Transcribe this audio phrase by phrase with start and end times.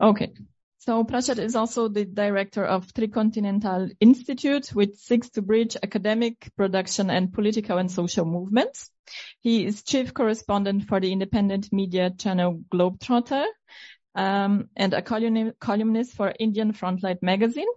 [0.00, 0.32] Okay.
[0.78, 7.10] So Prashad is also the director of Tricontinental Institute, which seeks to bridge academic, production,
[7.10, 8.90] and political and social movements.
[9.40, 13.44] He is chief correspondent for the independent media channel Globetrotter,
[14.14, 17.68] um, and a columnist for Indian Frontline magazine.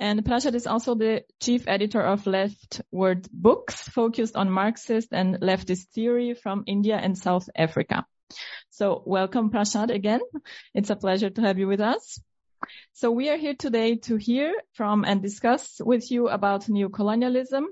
[0.00, 5.88] And Prashad is also the chief editor of LeftWord Books, focused on Marxist and leftist
[5.94, 8.06] theory from India and South Africa.
[8.70, 10.20] So welcome, Prashad, again.
[10.74, 12.20] It's a pleasure to have you with us.
[12.92, 17.64] So we are here today to hear from and discuss with you about neocolonialism,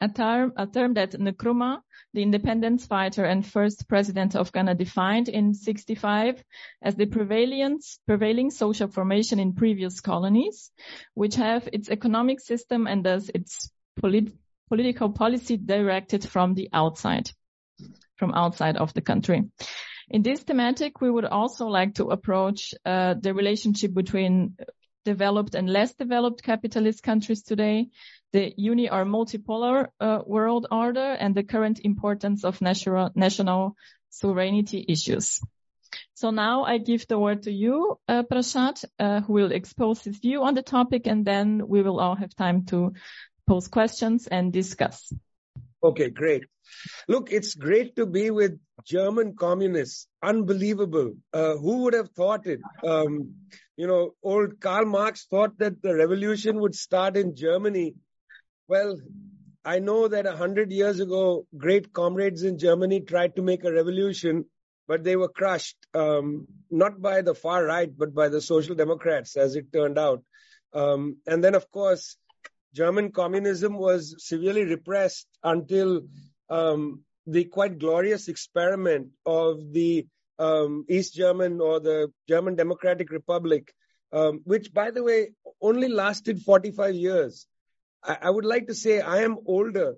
[0.00, 1.80] a term, a term that Nkrumah,
[2.12, 6.42] the independence fighter and first president of Ghana, defined in 65
[6.82, 10.72] as the prevailing social formation in previous colonies,
[11.14, 14.34] which have its economic system and thus its polit-
[14.68, 17.30] political policy directed from the outside,
[18.22, 19.42] from outside of the country.
[20.08, 24.56] In this thematic, we would also like to approach uh, the relationship between
[25.04, 27.88] developed and less developed capitalist countries today,
[28.32, 33.74] the uni or multipolar uh, world order, and the current importance of national, national
[34.10, 35.40] sovereignty issues.
[36.14, 40.18] So now I give the word to you, uh, Prashad, uh, who will expose his
[40.18, 42.92] view on the topic, and then we will all have time to
[43.48, 45.12] pose questions and discuss.
[45.84, 46.44] Okay, great.
[47.08, 50.06] Look, it's great to be with German communists.
[50.22, 51.14] Unbelievable.
[51.32, 52.60] Uh, who would have thought it?
[52.86, 53.34] Um,
[53.76, 57.94] you know, old Karl Marx thought that the revolution would start in Germany.
[58.68, 58.96] Well,
[59.64, 63.72] I know that a hundred years ago, great comrades in Germany tried to make a
[63.72, 64.44] revolution,
[64.86, 69.36] but they were crushed, um, not by the far right, but by the social democrats,
[69.36, 70.22] as it turned out.
[70.72, 72.16] Um, and then, of course,
[72.74, 76.02] German communism was severely repressed until
[76.48, 80.06] um, the quite glorious experiment of the
[80.38, 83.72] um, East German or the German Democratic Republic,
[84.12, 87.46] um, which, by the way, only lasted 45 years.
[88.02, 89.96] I, I, would like to say I am older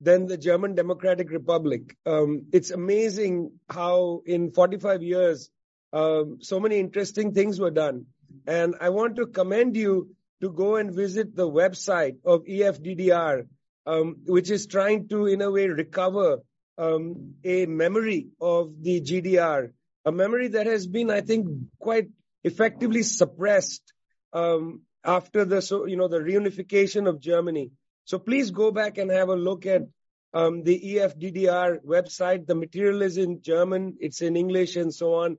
[0.00, 1.96] than the German Democratic Republic.
[2.04, 5.50] Um, it's amazing how in 45 years,
[5.92, 8.06] um, so many interesting things were done.
[8.46, 13.46] And I want to commend you to go and visit the website of EFDDR,
[13.86, 16.40] um, which is trying to, in a way, recover
[16.78, 19.70] um, a memory of the GDR,
[20.04, 21.48] a memory that has been, I think,
[21.78, 22.08] quite
[22.44, 23.92] effectively suppressed
[24.32, 27.70] um, after the, so, you know, the reunification of Germany.
[28.04, 29.82] So please go back and have a look at
[30.34, 32.46] um, the EFDDR website.
[32.46, 35.38] The material is in German, it's in English, and so on.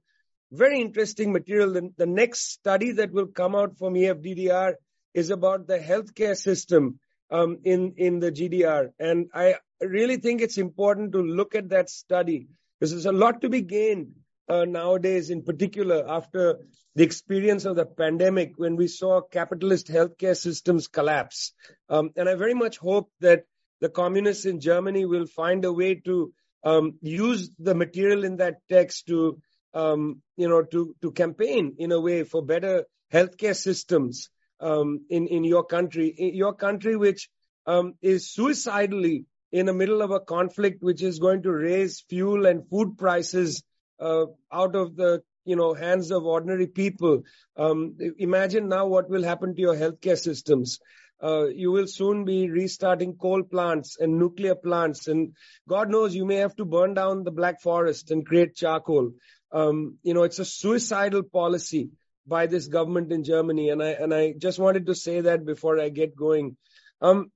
[0.52, 1.74] Very interesting material.
[1.74, 4.74] The, the next study that will come out from EFDDR
[5.18, 7.00] is about the healthcare system
[7.32, 11.90] um, in in the GDR, and I really think it's important to look at that
[11.90, 12.48] study.
[12.80, 14.12] Because there's a lot to be gained
[14.48, 16.60] uh, nowadays, in particular after
[16.94, 21.52] the experience of the pandemic when we saw capitalist healthcare systems collapse.
[21.90, 23.46] Um, and I very much hope that
[23.82, 26.32] the communists in Germany will find a way to
[26.64, 29.42] um, use the material in that text to,
[29.74, 34.30] um, you know, to to campaign in a way for better healthcare systems
[34.60, 37.30] um, in in your country, in your country which
[37.66, 42.46] um, is suicidally in the middle of a conflict which is going to raise fuel
[42.46, 43.64] and food prices
[44.00, 47.24] uh, out of the you know hands of ordinary people.
[47.56, 50.80] Um, imagine now what will happen to your healthcare systems.
[51.24, 55.34] Uh, you will soon be restarting coal plants and nuclear plants, and
[55.68, 59.14] God knows you may have to burn down the black forest and create charcoal.
[59.52, 61.90] Um, you know, it's a suicidal policy
[62.28, 63.70] by this government in Germany.
[63.70, 66.58] And I, and I just wanted to say that before I get going.
[67.02, 67.32] Um,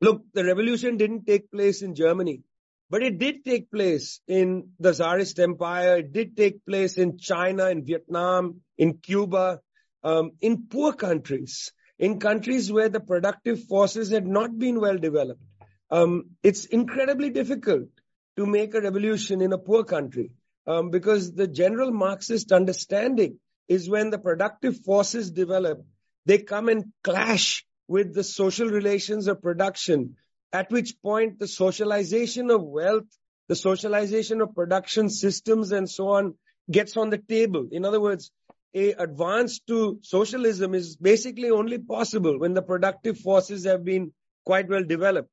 [0.00, 2.42] look, the revolution didn't take place in Germany,
[2.90, 5.98] but it did take place in the Tsarist Empire.
[5.98, 9.60] It did take place in China, in Vietnam, in Cuba,
[10.02, 15.42] um, in poor countries, in countries where the productive forces had not been well developed.
[15.90, 17.88] Um, it's incredibly difficult
[18.36, 20.32] to make a revolution in a poor country
[20.66, 23.38] um, because the general Marxist understanding
[23.68, 25.84] is when the productive forces develop,
[26.26, 30.16] they come and clash with the social relations of production,
[30.52, 33.04] at which point the socialization of wealth,
[33.48, 36.34] the socialization of production systems and so on
[36.70, 37.68] gets on the table.
[37.70, 38.30] In other words,
[38.74, 44.12] a advance to socialism is basically only possible when the productive forces have been
[44.44, 45.30] quite well developed.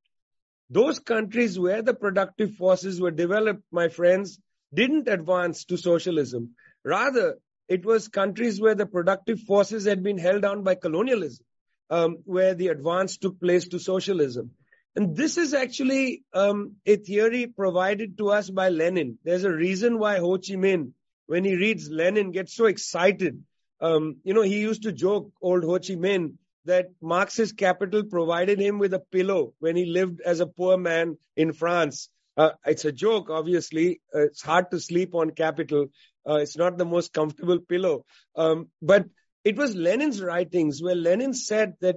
[0.70, 4.40] Those countries where the productive forces were developed, my friends,
[4.74, 6.52] didn't advance to socialism.
[6.86, 7.38] Rather,
[7.76, 11.46] it was countries where the productive forces had been held down by colonialism,
[11.90, 14.52] um, where the advance took place to socialism.
[14.96, 19.18] And this is actually um, a theory provided to us by Lenin.
[19.24, 20.92] There's a reason why Ho Chi Minh,
[21.28, 23.42] when he reads Lenin, gets so excited
[23.82, 26.34] Um, you know, he used to joke, old Ho Chi Minh,
[26.66, 31.18] that Marxist capital provided him with a pillow when he lived as a poor man
[31.36, 32.10] in France.
[32.38, 34.02] Uh, it's a joke, obviously.
[34.14, 35.88] Uh, it's hard to sleep on capital.
[36.28, 38.06] Uh, it's not the most comfortable pillow.
[38.36, 39.06] Um, but
[39.44, 41.96] it was Lenin's writings where Lenin said that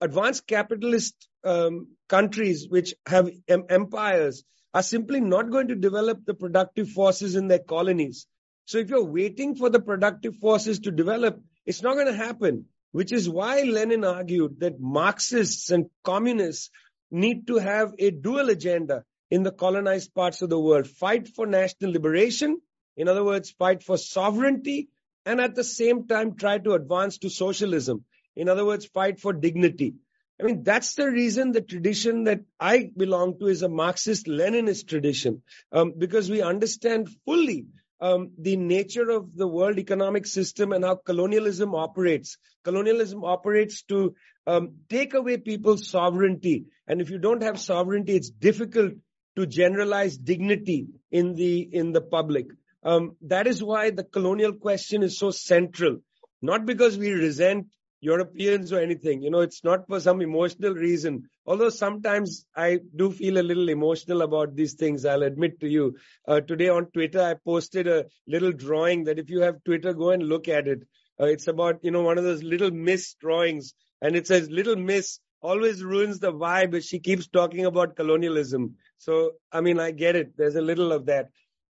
[0.00, 1.14] advanced capitalist
[1.44, 7.34] um, countries which have em- empires are simply not going to develop the productive forces
[7.36, 8.26] in their colonies.
[8.64, 12.66] So if you're waiting for the productive forces to develop, it's not going to happen,
[12.92, 16.70] which is why Lenin argued that Marxists and communists
[17.10, 20.86] need to have a dual agenda in the colonized parts of the world.
[20.86, 22.60] Fight for national liberation.
[22.96, 24.88] In other words, fight for sovereignty
[25.26, 28.04] and at the same time try to advance to socialism.
[28.36, 29.94] In other words, fight for dignity.
[30.40, 34.88] I mean, that's the reason the tradition that I belong to is a Marxist Leninist
[34.88, 37.66] tradition, um, because we understand fully
[38.00, 42.38] um, the nature of the world economic system and how colonialism operates.
[42.64, 44.14] Colonialism operates to
[44.46, 46.64] um, take away people's sovereignty.
[46.86, 48.94] And if you don't have sovereignty, it's difficult
[49.36, 52.46] to generalize dignity in the, in the public.
[52.82, 55.98] Um, that is why the colonial question is so central.
[56.42, 57.66] Not because we resent
[58.00, 59.22] Europeans or anything.
[59.22, 61.28] You know, it's not for some emotional reason.
[61.46, 65.96] Although sometimes I do feel a little emotional about these things, I'll admit to you.
[66.26, 70.10] Uh, today on Twitter, I posted a little drawing that if you have Twitter, go
[70.10, 70.82] and look at it.
[71.20, 74.76] Uh, it's about, you know, one of those little miss drawings and it says little
[74.76, 78.76] miss always ruins the vibe she keeps talking about colonialism.
[78.98, 80.36] So, I mean, I get it.
[80.36, 81.28] There's a little of that.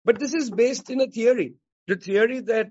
[0.06, 1.56] But this is based in a theory.
[1.88, 2.68] The theory that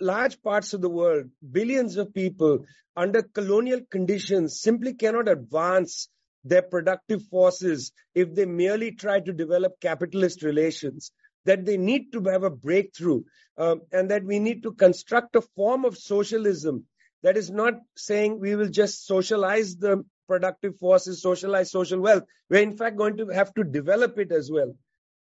[0.00, 2.64] large parts of the world, billions of people
[2.96, 6.08] under colonial conditions simply cannot advance
[6.44, 11.12] their productive forces if they merely try to develop capitalist relations,
[11.44, 13.22] that they need to have a breakthrough,
[13.56, 16.86] um, and that we need to construct a form of socialism
[17.22, 22.24] that is not saying we will just socialize the productive forces, socialize social wealth.
[22.50, 24.74] We're in fact going to have to develop it as well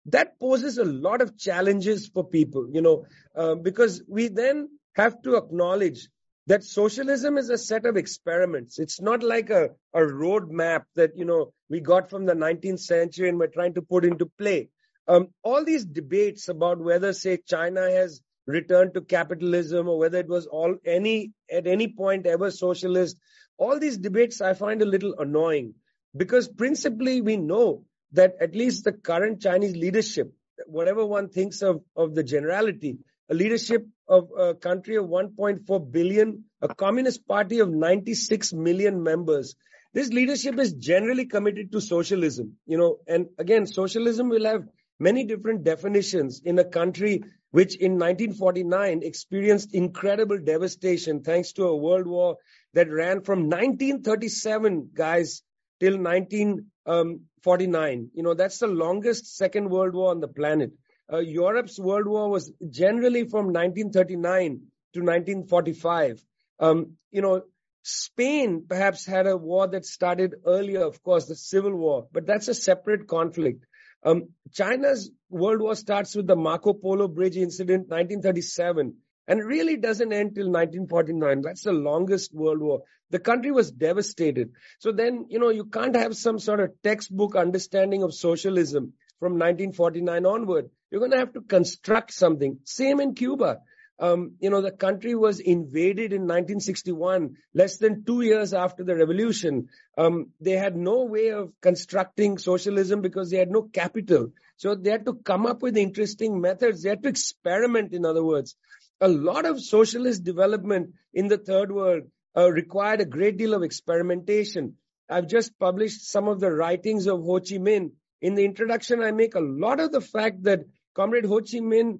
[0.07, 3.05] that poses a lot of challenges for people, you know,
[3.35, 6.07] uh, because we then have to acknowledge
[6.47, 8.79] that socialism is a set of experiments.
[8.79, 13.29] It's not like a, a roadmap that, you know, we got from the 19th century
[13.29, 14.69] and we're trying to put into play.
[15.07, 20.27] Um, all these debates about whether, say, China has returned to capitalism or whether it
[20.27, 23.17] was all any at any point ever socialist,
[23.57, 25.75] all these debates I find a little annoying
[26.15, 30.33] because principally we know that at least the current Chinese leadership,
[30.65, 32.97] whatever one thinks of, of the generality,
[33.29, 39.55] a leadership of a country of 1.4 billion, a communist party of 96 million members.
[39.93, 44.63] This leadership is generally committed to socialism, you know, and again, socialism will have
[44.99, 51.75] many different definitions in a country which in 1949 experienced incredible devastation thanks to a
[51.75, 52.37] world war
[52.73, 55.43] that ran from 1937, guys,
[55.81, 57.99] till 1949.
[57.99, 60.71] Um, you know, that's the longest Second World War on the planet.
[61.11, 64.61] Uh, Europe's World War was generally from 1939
[64.93, 66.23] to 1945.
[66.59, 67.41] Um, you know,
[67.83, 72.47] Spain perhaps had a war that started earlier, of course, the Civil War, but that's
[72.47, 73.65] a separate conflict.
[74.03, 78.97] Um, China's World War starts with the Marco Polo Bridge incident, 1937
[79.31, 81.41] and it really doesn't end till 1949.
[81.41, 82.81] That's the longest world war.
[83.11, 84.51] The country was devastated.
[84.79, 88.91] So then, you know, you can't have some sort of textbook understanding of socialism
[89.21, 90.69] from 1949 onward.
[90.89, 92.59] You're going to have to construct something.
[92.65, 93.59] Same in Cuba.
[93.99, 98.97] Um, you know, the country was invaded in 1961, less than two years after the
[98.97, 99.69] revolution.
[99.97, 104.33] Um, they had no way of constructing socialism because they had no capital.
[104.57, 106.83] So they had to come up with interesting methods.
[106.83, 108.57] They had to experiment, in other words
[109.01, 112.03] a lot of socialist development in the third world
[112.37, 114.75] uh, required a great deal of experimentation.
[115.09, 117.91] I've just published some of the writings of Ho Chi Minh.
[118.21, 120.61] In the introduction, I make a lot of the fact that
[120.95, 121.99] Comrade Ho Chi Minh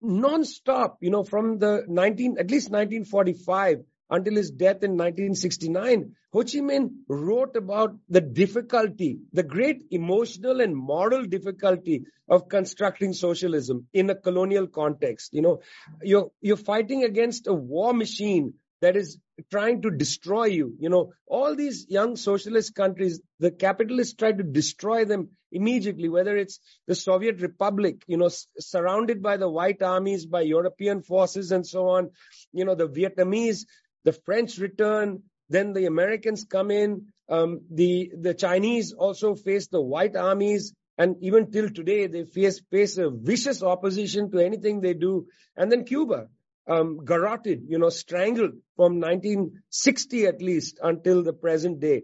[0.00, 6.40] non-stop, you know, from the 19, at least 1945 until his death in 1969, Ho
[6.42, 13.86] Chi Minh wrote about the difficulty, the great emotional and moral difficulty of constructing socialism
[13.92, 15.32] in a colonial context.
[15.32, 15.60] You know,
[16.02, 19.18] you're, you're fighting against a war machine that is
[19.50, 20.74] trying to destroy you.
[20.78, 26.36] You know, all these young socialist countries, the capitalists try to destroy them immediately, whether
[26.36, 31.52] it's the Soviet Republic, you know, s- surrounded by the white armies, by European forces
[31.52, 32.10] and so on.
[32.52, 33.64] You know, the Vietnamese
[34.06, 39.80] the French return, then the Americans come in, um, the the Chinese also face the
[39.80, 44.94] white armies, and even till today they face face a vicious opposition to anything they
[44.94, 45.26] do.
[45.56, 46.28] And then Cuba,
[46.68, 52.02] um, garroted, you know, strangled from 1960 at least until the present day.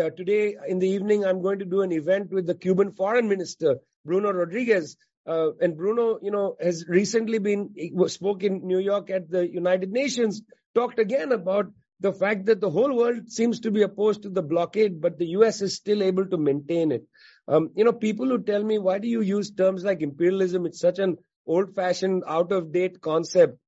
[0.00, 3.28] Uh, today in the evening, I'm going to do an event with the Cuban foreign
[3.28, 4.96] minister, Bruno Rodriguez.
[5.24, 7.70] Uh, and Bruno, you know, has recently been,
[8.08, 10.42] spoke in New York at the United Nations,
[10.74, 11.66] talked again about
[12.00, 15.28] the fact that the whole world seems to be opposed to the blockade, but the
[15.38, 17.04] US is still able to maintain it.
[17.48, 20.66] Um, you know, people who tell me, why do you use terms like imperialism?
[20.66, 23.58] It's such an old fashioned, out of date concept.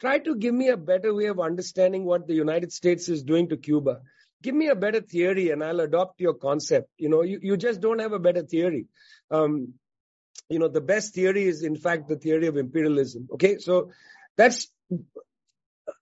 [0.00, 3.48] Try to give me a better way of understanding what the United States is doing
[3.48, 4.00] to Cuba.
[4.42, 6.90] Give me a better theory and I'll adopt your concept.
[6.98, 8.86] You know, you, you just don't have a better theory.
[9.30, 9.74] Um,
[10.48, 13.28] you know, the best theory is in fact the theory of imperialism.
[13.32, 13.58] Okay.
[13.58, 13.90] So
[14.36, 14.68] that's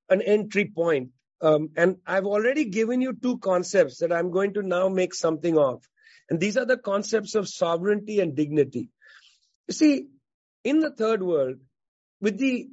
[0.08, 1.10] an entry point.
[1.40, 5.58] Um, and I've already given you two concepts that I'm going to now make something
[5.58, 5.82] of.
[6.30, 8.88] And these are the concepts of sovereignty and dignity.
[9.68, 10.06] You see,
[10.62, 11.56] in the third world,
[12.20, 12.68] with the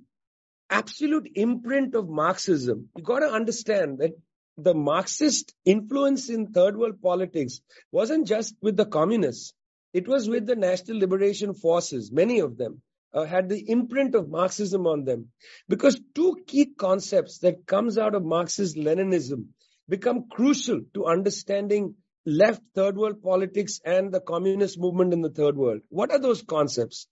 [0.70, 4.12] absolute imprint of Marxism, you've got to understand that
[4.58, 7.60] the Marxist influence in third world politics
[7.92, 9.54] wasn't just with the communists.
[9.94, 12.82] It was with the national liberation forces, many of them.
[13.14, 15.28] Uh, had the imprint of Marxism on them.
[15.68, 19.48] Because two key concepts that comes out of Marxist Leninism
[19.90, 25.58] become crucial to understanding left third world politics and the communist movement in the third
[25.58, 25.82] world.
[25.90, 27.08] What are those concepts?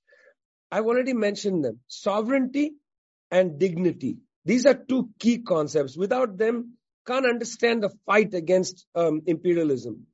[0.72, 1.80] I've already mentioned them.
[1.88, 2.74] Sovereignty
[3.32, 4.18] and dignity.
[4.46, 5.98] These are two key concepts.
[5.98, 10.06] Without them, can't understand the fight against um, imperialism.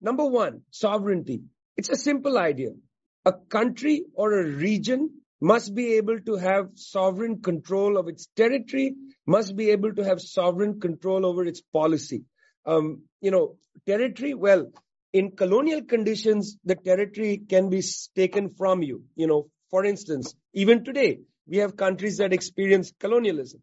[0.00, 1.42] Number one, sovereignty.
[1.76, 2.70] It's a simple idea.
[3.26, 5.10] A country or a region
[5.40, 8.94] must be able to have sovereign control of its territory,
[9.26, 12.24] must be able to have sovereign control over its policy.
[12.66, 14.70] Um, you know, territory, well,
[15.12, 17.82] in colonial conditions, the territory can be
[18.14, 19.04] taken from you.
[19.16, 23.62] You know, for instance, even today, we have countries that experience colonialism.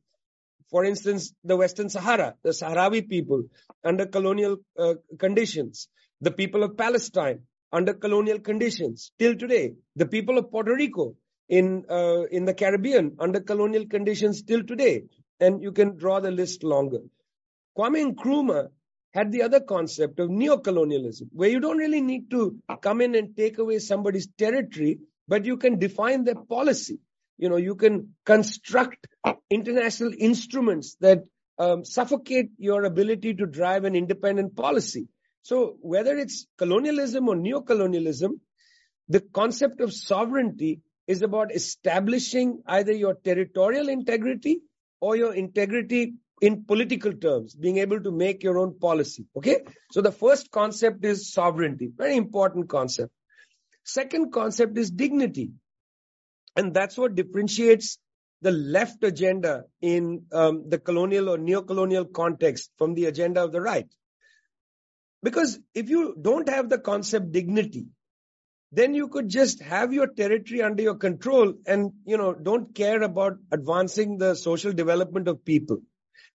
[0.70, 3.44] For instance, the Western Sahara, the Sahrawi people
[3.84, 5.88] under colonial uh, conditions,
[6.20, 11.16] the people of Palestine under colonial conditions till today, the people of Puerto Rico
[11.50, 15.04] in uh, in the Caribbean under colonial conditions till today,
[15.40, 17.00] and you can draw the list longer.
[17.78, 18.70] Kwame Nkrumah
[19.14, 23.36] had the other concept of neocolonialism, where you don't really need to come in and
[23.36, 27.00] take away somebody's territory, but you can define their policy.
[27.38, 29.08] You know, you can construct
[29.50, 31.24] international instruments that
[31.60, 35.08] um, suffocate your ability to drive an independent policy.
[35.48, 38.32] So whether it's colonialism or neocolonialism,
[39.08, 44.60] the concept of sovereignty is about establishing either your territorial integrity
[45.00, 49.26] or your integrity in political terms, being able to make your own policy.
[49.38, 49.62] Okay.
[49.92, 51.90] So the first concept is sovereignty.
[51.96, 53.14] Very important concept.
[53.86, 55.52] Second concept is dignity.
[56.58, 58.00] And that's what differentiates
[58.42, 63.62] the left agenda in um, the colonial or neo-colonial context from the agenda of the
[63.62, 63.88] right.
[65.24, 67.88] Because if you don't have the concept dignity,
[68.72, 73.02] then you could just have your territory under your control and, you know, don't care
[73.02, 75.80] about advancing the social development of people.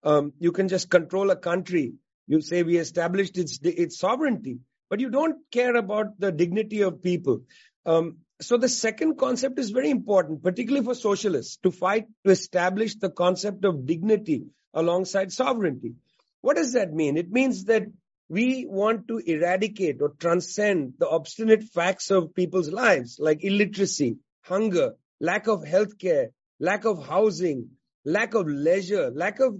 [0.04, 1.94] Um, you can just control a country.
[2.28, 4.60] You say we established its, its sovereignty,
[4.90, 7.42] but you don't care about the dignity of people.
[7.86, 12.96] Um, so the second concept is very important, particularly for socialists, to fight to establish
[12.96, 15.96] the concept of dignity alongside sovereignty.
[16.42, 17.18] What does that mean?
[17.18, 17.84] It means that
[18.32, 24.94] we want to eradicate or transcend the obstinate facts of people's lives, like illiteracy, hunger,
[25.20, 27.72] lack of health care, lack of housing,
[28.06, 29.56] lack of leisure, lack of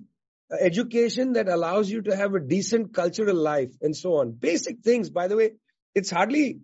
[0.50, 4.32] uh, education that allows you to have a decent cultural life and so on.
[4.32, 5.52] Basic things, by the way,
[5.94, 6.62] it's hardly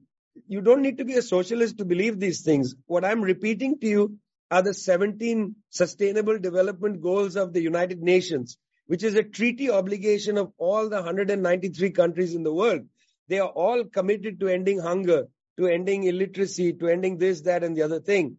[0.47, 2.73] you don't need to be a socialist to believe these things.
[2.85, 4.17] What I'm repeating to you
[4.49, 10.37] are the 17 sustainable development goals of the United Nations, which is a treaty obligation
[10.37, 12.81] of all the 193 countries in the world.
[13.27, 15.27] They are all committed to ending hunger,
[15.57, 18.37] to ending illiteracy, to ending this, that, and the other thing.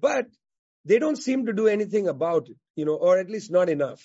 [0.00, 0.26] But
[0.84, 4.02] they don't seem to do anything about it, you know, or at least not enough.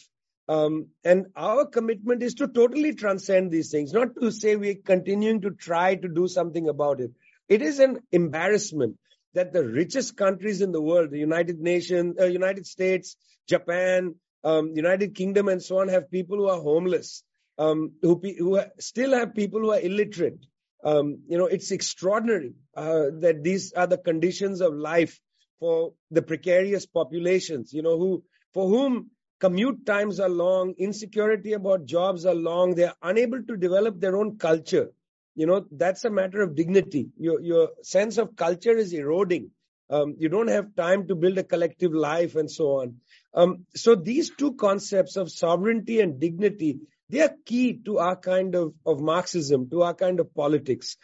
[0.49, 5.41] Um, and our commitment is to totally transcend these things, not to say we're continuing
[5.41, 7.11] to try to do something about it.
[7.47, 8.97] It is an embarrassment
[9.33, 13.15] that the richest countries in the world, the United Nations, uh, United States,
[13.47, 17.23] Japan, um, United Kingdom, and so on, have people who are homeless,
[17.57, 20.45] um, who who still have people who are illiterate.
[20.83, 25.19] Um, you know, it's extraordinary uh, that these are the conditions of life
[25.59, 27.73] for the precarious populations.
[27.73, 28.23] You know, who
[28.53, 33.57] for whom commute times are long, insecurity about jobs are long, they are unable to
[33.57, 34.89] develop their own culture
[35.35, 37.09] you know, that's a matter of dignity.
[37.17, 39.51] Your, your sense of culture is eroding.
[39.93, 42.95] Um, you don't have time to build a collective life and so on.
[43.33, 48.55] Um, so these two concepts of sovereignty and dignity, they are key to our kind
[48.55, 50.97] of, of Marxism, to our kind of politics.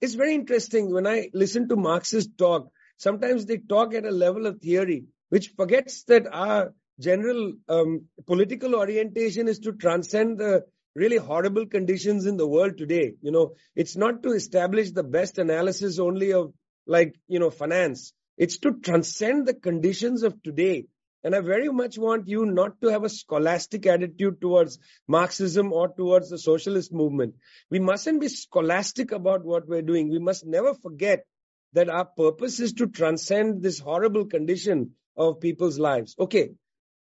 [0.00, 4.46] It's very interesting when I listen to Marxists talk, sometimes they talk at a level
[4.46, 11.16] of theory, which forgets that our general um, political orientation is to transcend the really
[11.16, 13.14] horrible conditions in the world today.
[13.22, 16.52] You know, it's not to establish the best analysis only of
[16.86, 18.12] like, you know, finance.
[18.36, 20.86] It's to transcend the conditions of today.
[21.24, 24.78] And I very much want you not to have a scholastic attitude towards
[25.08, 27.34] Marxism or towards the socialist movement.
[27.70, 30.08] We mustn't be scholastic about what we're doing.
[30.08, 31.24] We must never forget
[31.72, 36.14] that our purpose is to transcend this horrible condition of people's lives.
[36.18, 36.50] Okay.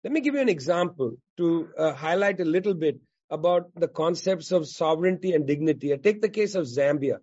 [0.03, 4.51] Let me give you an example to uh, highlight a little bit about the concepts
[4.51, 5.93] of sovereignty and dignity.
[5.93, 7.19] I take the case of Zambia.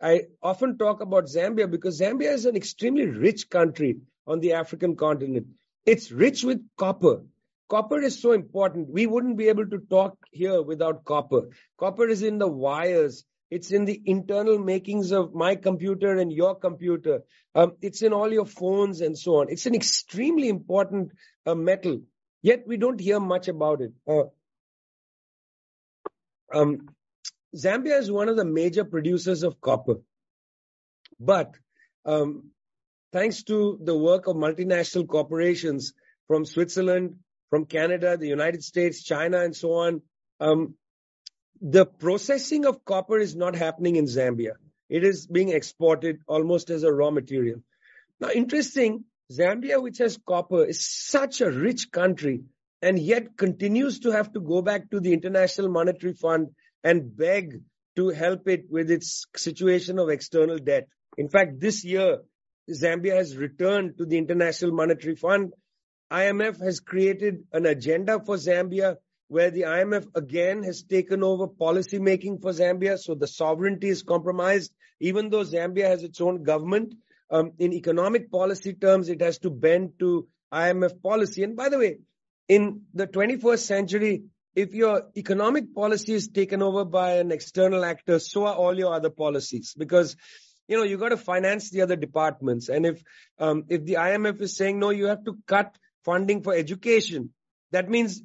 [0.00, 4.96] I often talk about Zambia because Zambia is an extremely rich country on the African
[4.96, 5.48] continent.
[5.84, 7.22] It's rich with copper.
[7.68, 8.88] Copper is so important.
[8.90, 11.50] We wouldn't be able to talk here without copper.
[11.78, 13.24] Copper is in the wires.
[13.50, 17.22] It's in the internal makings of my computer and your computer.
[17.54, 19.48] Um, it's in all your phones and so on.
[19.48, 21.12] It's an extremely important
[21.46, 22.02] uh, metal.
[22.42, 23.92] Yet we don't hear much about it.
[24.06, 24.24] Uh,
[26.52, 26.88] um,
[27.56, 29.96] Zambia is one of the major producers of copper.
[31.18, 31.54] But
[32.04, 32.50] um,
[33.12, 35.92] thanks to the work of multinational corporations
[36.26, 37.16] from Switzerland,
[37.50, 40.02] from Canada, the United States, China, and so on,
[40.40, 40.74] um,
[41.60, 44.52] the processing of copper is not happening in Zambia.
[44.88, 47.62] It is being exported almost as a raw material.
[48.20, 52.42] Now, interesting, Zambia, which has copper, is such a rich country
[52.80, 56.48] and yet continues to have to go back to the International Monetary Fund
[56.84, 57.60] and beg
[57.96, 60.88] to help it with its situation of external debt.
[61.16, 62.18] In fact, this year,
[62.70, 65.52] Zambia has returned to the International Monetary Fund.
[66.12, 68.96] IMF has created an agenda for Zambia
[69.28, 72.98] where the IMF again has taken over policy making for Zambia.
[72.98, 74.72] So the sovereignty is compromised.
[75.00, 76.94] Even though Zambia has its own government,
[77.30, 81.42] um, in economic policy terms, it has to bend to IMF policy.
[81.42, 81.98] And by the way,
[82.48, 84.22] in the 21st century,
[84.58, 88.92] if your economic policy is taken over by an external actor, so are all your
[88.92, 90.16] other policies because
[90.66, 92.68] you know you got to finance the other departments.
[92.68, 93.02] And if
[93.38, 97.30] um, if the IMF is saying no, you have to cut funding for education,
[97.70, 98.20] that means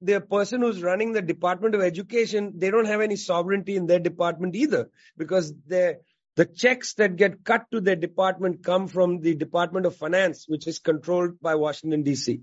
[0.00, 4.00] the person who's running the Department of Education, they don't have any sovereignty in their
[4.00, 6.00] department either because the
[6.34, 10.66] the checks that get cut to their department come from the Department of Finance, which
[10.66, 12.42] is controlled by Washington DC.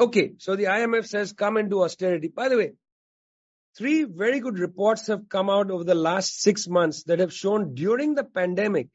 [0.00, 2.28] Okay, so the IMF says come and do austerity.
[2.28, 2.72] By the way,
[3.76, 7.74] three very good reports have come out over the last six months that have shown
[7.74, 8.88] during the pandemic,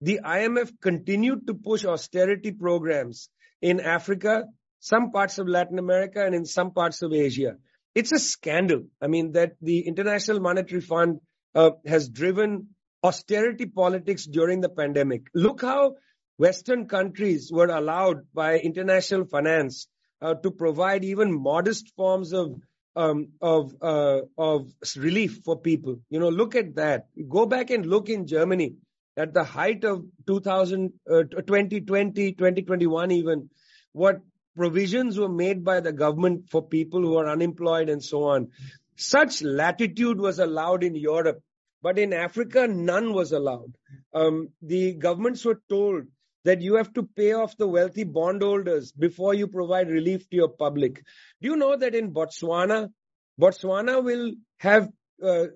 [0.00, 3.28] the IMF continued to push austerity programs
[3.60, 4.44] in Africa,
[4.80, 7.56] some parts of Latin America, and in some parts of Asia.
[7.94, 8.84] It's a scandal.
[9.00, 11.20] I mean, that the International Monetary Fund
[11.54, 12.68] uh, has driven
[13.02, 15.28] austerity politics during the pandemic.
[15.34, 15.96] Look how
[16.38, 19.88] Western countries were allowed by international finance
[20.22, 22.60] uh, to provide even modest forms of
[22.94, 26.00] um, of uh, of relief for people.
[26.08, 27.08] You know, look at that.
[27.28, 28.76] Go back and look in Germany
[29.16, 33.50] at the height of 2000, uh, 2020, 2021 even,
[33.92, 34.20] what
[34.54, 38.48] provisions were made by the government for people who are unemployed and so on.
[38.96, 41.40] Such latitude was allowed in Europe,
[41.82, 43.76] but in Africa, none was allowed.
[44.14, 46.04] Um, the governments were told
[46.46, 50.48] that you have to pay off the wealthy bondholders before you provide relief to your
[50.48, 51.02] public.
[51.42, 52.92] Do you know that in Botswana,
[53.40, 54.88] Botswana will have
[55.20, 55.46] uh,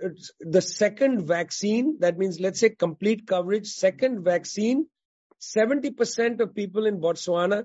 [0.40, 4.88] the second vaccine, that means let's say complete coverage, second vaccine,
[5.40, 7.62] 70% of people in Botswana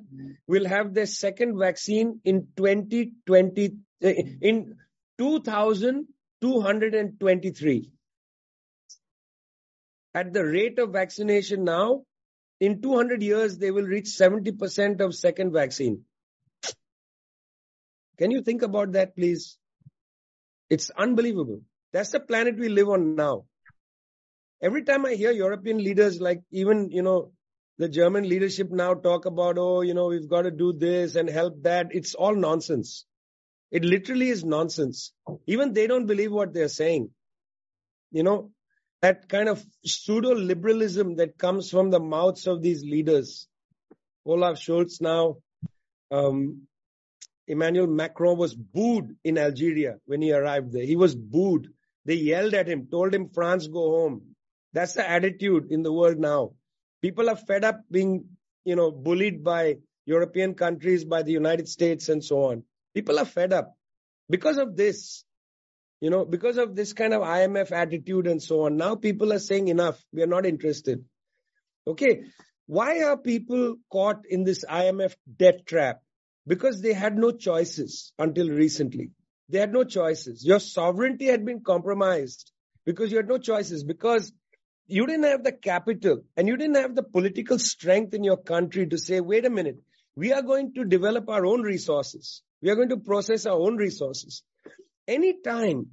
[0.48, 3.72] will have their second vaccine in 2020,
[4.04, 4.76] uh, in
[5.18, 7.92] 2223.
[10.14, 12.04] At the rate of vaccination now,
[12.60, 16.04] in 200 years, they will reach 70% of second vaccine.
[18.18, 19.58] Can you think about that, please?
[20.70, 21.62] It's unbelievable.
[21.92, 23.46] That's the planet we live on now.
[24.62, 27.32] Every time I hear European leaders, like even, you know,
[27.78, 31.30] the German leadership now talk about, oh, you know, we've got to do this and
[31.30, 31.88] help that.
[31.92, 33.06] It's all nonsense.
[33.70, 35.12] It literally is nonsense.
[35.46, 37.10] Even they don't believe what they're saying.
[38.12, 38.52] You know,
[39.06, 43.48] that kind of pseudo liberalism that comes from the mouths of these leaders.
[44.26, 45.36] Olaf Scholz now,
[46.12, 46.64] um,
[47.48, 50.86] Emmanuel Macron was booed in Algeria when he arrived there.
[50.86, 51.68] He was booed.
[52.06, 54.22] They yelled at him, told him, France, go home.
[54.74, 56.54] That's the attitude in the world now.
[57.04, 58.26] People are fed up being
[58.64, 59.76] you know, bullied by
[60.08, 62.64] European countries, by the United States and so on.
[62.96, 63.76] People are fed up
[64.30, 65.24] because of this.
[66.02, 68.78] You know, because of this kind of IMF attitude and so on.
[68.78, 70.04] Now people are saying enough.
[70.12, 71.06] We are not interested.
[71.88, 72.24] Okay.
[72.68, 76.02] Why are people caught in this IMF debt trap?
[76.48, 79.12] Because they had no choices until recently.
[79.50, 80.44] They had no choices.
[80.46, 82.52] Your sovereignty had been compromised
[82.86, 84.34] because you had no choices because
[84.88, 88.88] you didn't have the capital and you didn't have the political strength in your country
[88.88, 89.78] to say, wait a minute,
[90.16, 92.42] we are going to develop our own resources.
[92.62, 94.44] We are going to process our own resources.
[95.08, 95.92] Anytime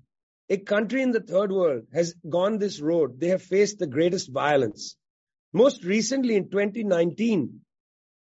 [0.49, 4.31] a country in the third world has gone this road, they have faced the greatest
[4.31, 4.97] violence.
[5.53, 7.61] Most recently in 2019,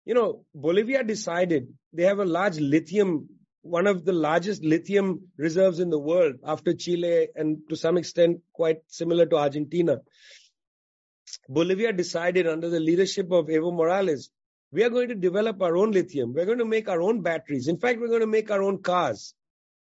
[0.06, 3.28] you know, Bolivia decided they have a large lithium,
[3.62, 8.40] one of the largest lithium reserves in the world after Chile and to some extent
[8.54, 10.00] quite similar to Argentina.
[11.50, 14.30] Bolivia decided under the leadership of Evo Morales,
[14.72, 16.34] we are going to develop our own lithium.
[16.34, 17.68] We're going to make our own batteries.
[17.68, 19.34] In fact, we're going to make our own cars.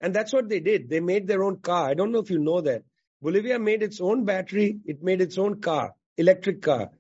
[0.06, 0.88] And that's what they did.
[0.88, 1.90] They made their own car.
[1.90, 2.84] I don't know if you know that.
[3.24, 4.78] Bolivia made its own battery.
[4.86, 6.92] It made its own car, electric car.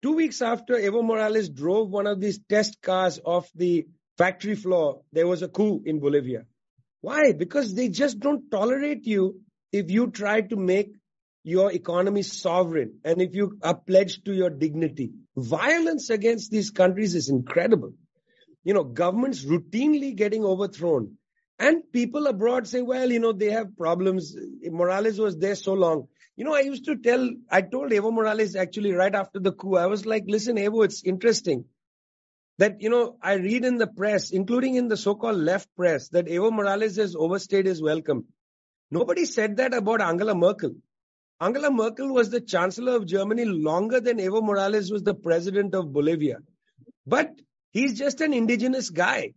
[0.00, 5.02] Two weeks after Evo Morales drove one of these test cars off the factory floor,
[5.12, 6.46] there was a coup in Bolivia.
[7.02, 7.32] Why?
[7.32, 10.94] Because they just don't tolerate you if you try to make
[11.44, 15.10] your economy sovereign and if you are pledged to your dignity.
[15.36, 17.92] Violence against these countries is incredible.
[18.64, 21.17] You know, governments routinely getting overthrown.
[21.58, 24.36] And people abroad say, well, you know, they have problems.
[24.62, 26.06] Morales was there so long.
[26.36, 29.76] You know, I used to tell, I told Evo Morales actually right after the coup,
[29.76, 31.64] I was like, listen, Evo, it's interesting
[32.58, 36.26] that, you know, I read in the press, including in the so-called left press, that
[36.26, 38.26] Evo Morales has overstayed his welcome.
[38.90, 40.76] Nobody said that about Angela Merkel.
[41.40, 45.92] Angela Merkel was the chancellor of Germany longer than Evo Morales was the president of
[45.92, 46.38] Bolivia.
[47.06, 47.32] But
[47.70, 49.34] he's just an indigenous guy.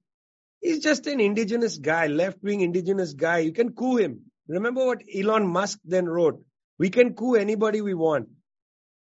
[0.62, 3.40] He's just an indigenous guy, left-wing indigenous guy.
[3.40, 4.22] You can coup him.
[4.48, 6.44] Remember what Elon Musk then wrote.
[6.78, 8.30] We can coup anybody we want.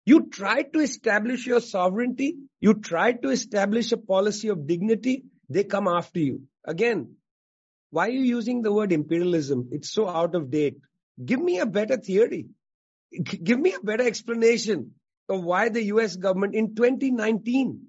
[0.04, 2.36] You try to establish your sovereignty.
[2.60, 5.24] You try to establish a policy of dignity.
[5.48, 6.42] They come after you.
[6.64, 7.16] Again,
[7.90, 9.70] why are you using the word imperialism?
[9.72, 10.76] It's so out of date.
[11.24, 12.46] Give me a better theory.
[13.22, 14.92] Give me a better explanation
[15.28, 17.80] of why the US government in 2019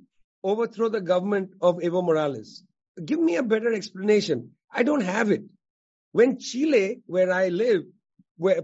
[0.44, 2.64] overthrew the government of Evo Morales.
[3.04, 4.52] Give me a better explanation.
[4.72, 5.44] I don't have it.
[6.12, 7.84] When Chile, where I live,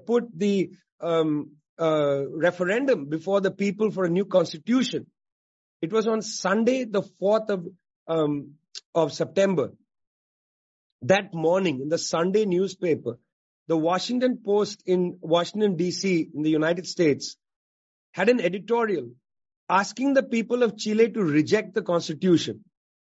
[0.06, 5.08] put the um, uh, referendum before the people for a new constitution.
[5.82, 7.68] It was on Sunday, the 4th of,
[8.08, 8.54] um,
[8.96, 9.74] of September.
[11.02, 13.20] That morning in the Sunday newspaper,
[13.68, 17.36] the Washington Post in Washington DC in the United States
[18.12, 19.10] had an editorial
[19.70, 22.64] asking the people of Chile to reject the constitution.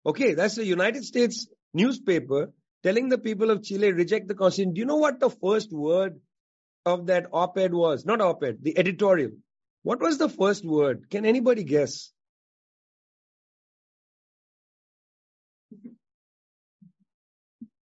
[0.07, 2.53] Okay, that's the United States newspaper
[2.85, 4.75] telling the people of Chile reject the constitution.
[4.75, 6.21] Do you know what the first word
[6.85, 8.07] of that op-ed was?
[8.07, 9.33] Not op-ed, the editorial.
[9.83, 11.11] What was the first word?
[11.11, 12.13] Can anybody guess?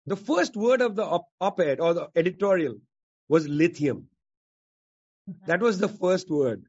[0.06, 2.76] The first word of the op-ed or the editorial
[3.28, 4.06] was lithium.
[5.46, 6.64] That was the first word.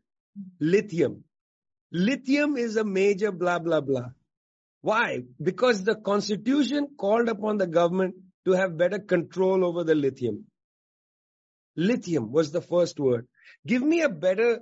[0.59, 1.23] Lithium.
[1.91, 4.09] Lithium is a major blah, blah, blah.
[4.87, 5.23] Why?
[5.43, 10.45] Because the constitution called upon the government to have better control over the lithium.
[11.75, 13.27] Lithium was the first word.
[13.65, 14.61] Give me a better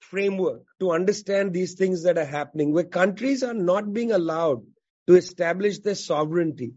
[0.00, 4.62] framework to understand these things that are happening where countries are not being allowed
[5.06, 6.72] to establish their sovereignty.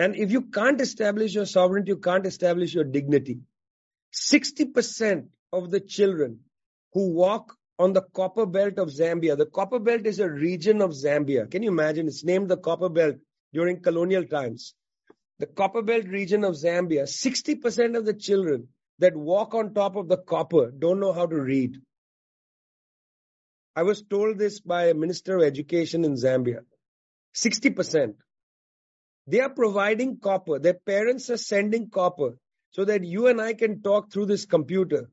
[0.00, 3.38] And if you can't establish your sovereignty, you can't establish your dignity.
[4.12, 6.40] 60% of the children
[6.94, 10.90] who walk on the copper belt of Zambia, the copper belt is a region of
[10.90, 11.50] Zambia.
[11.50, 12.06] Can you imagine?
[12.06, 13.16] It's named the copper belt
[13.52, 14.74] during colonial times
[15.38, 20.08] the copper belt region of Zambia, 60% of the children that walk on top of
[20.08, 21.80] the copper don't know how to read.
[23.76, 26.60] I was told this by a minister of education in Zambia.
[27.34, 28.14] 60%.
[29.26, 30.60] They are providing copper.
[30.60, 32.38] Their parents are sending copper
[32.70, 35.10] so that you and I can talk through this computer.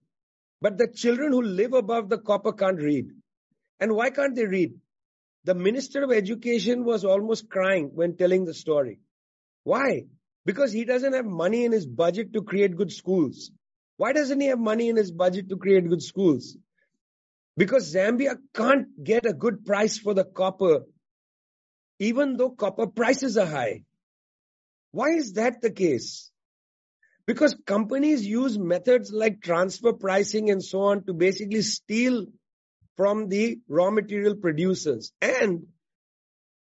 [0.61, 3.07] But the children who live above the copper can't read.
[3.79, 4.73] And why can't they read?
[5.43, 8.99] The minister of education was almost crying when telling the story.
[9.63, 10.05] Why?
[10.45, 13.51] Because he doesn't have money in his budget to create good schools.
[13.97, 16.57] Why doesn't he have money in his budget to create good schools?
[17.57, 20.85] Because Zambia can't get a good price for the copper,
[21.99, 23.83] even though copper prices are high.
[24.91, 26.31] Why is that the case?
[27.31, 32.25] Because companies use methods like transfer pricing and so on to basically steal
[32.97, 35.13] from the raw material producers.
[35.21, 35.67] And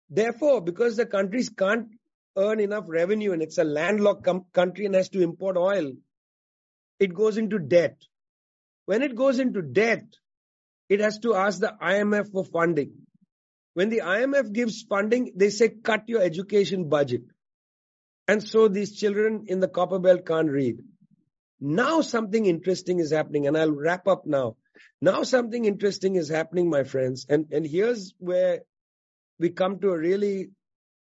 [0.08, 1.88] therefore, because the countries can't
[2.36, 5.90] earn enough revenue and it's a landlocked com- country and has to import oil,
[7.00, 7.96] it goes into debt.
[8.86, 10.04] When it goes into debt,
[10.88, 12.92] it has to ask the IMF for funding.
[13.72, 17.22] When the IMF gives funding, they say cut your education budget.
[18.26, 20.78] And so these children in the copper belt can't read.
[21.60, 24.56] Now something interesting is happening and I'll wrap up now.
[25.00, 27.26] Now something interesting is happening, my friends.
[27.28, 28.60] And, and here's where
[29.38, 30.50] we come to a really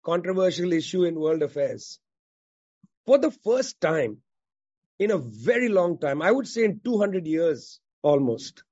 [0.04, 2.00] controversial issue in world affairs.
[3.06, 4.18] For the first time
[4.98, 8.64] in a very long time, I would say in 200 years almost,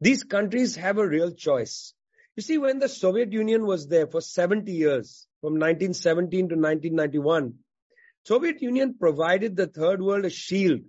[0.00, 1.94] these countries have a real choice.
[2.36, 7.54] You see, when the Soviet Union was there for 70 years, from 1917 to 1991,
[8.24, 10.80] Soviet Union provided the third world a shield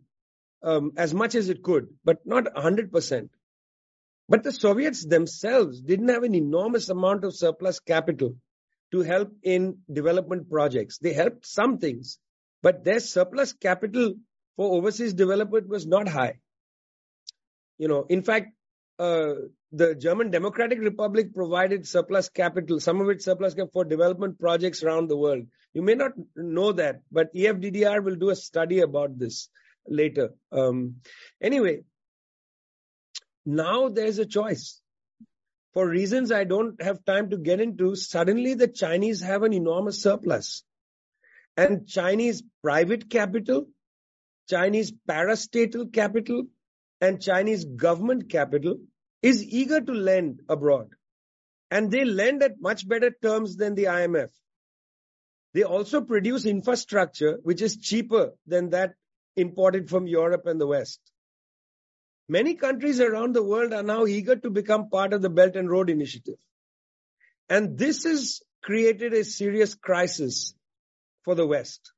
[0.63, 3.29] um, as much as it could, but not 100%.
[4.27, 8.35] But the Soviets themselves didn't have an enormous amount of surplus capital
[8.91, 10.97] to help in development projects.
[10.97, 12.19] They helped some things,
[12.61, 14.15] but their surplus capital
[14.55, 16.39] for overseas development was not high.
[17.77, 18.53] You know, in fact,
[18.99, 19.35] uh,
[19.71, 24.83] the German Democratic Republic provided surplus capital, some of its surplus capital for development projects
[24.83, 25.45] around the world.
[25.73, 29.49] You may not know that, but EFDDR will do a study about this
[29.87, 30.31] later.
[30.51, 30.95] Um,
[31.41, 31.81] anyway,
[33.45, 34.81] now there's a choice
[35.73, 40.01] for reasons I don't have time to get into, suddenly the Chinese have an enormous
[40.01, 40.63] surplus.
[41.55, 43.67] And Chinese private capital,
[44.49, 46.45] Chinese parastatal capital,
[47.01, 48.79] and Chinese government capital
[49.21, 50.89] is eager to lend abroad.
[51.71, 54.29] And they lend at much better terms than the IMF.
[55.53, 58.93] They also produce infrastructure which is cheaper than that
[59.35, 60.99] imported from Europe and the West.
[62.27, 65.69] Many countries around the world are now eager to become part of the Belt and
[65.69, 66.37] Road Initiative.
[67.49, 70.53] And this has created a serious crisis
[71.23, 71.91] for the West.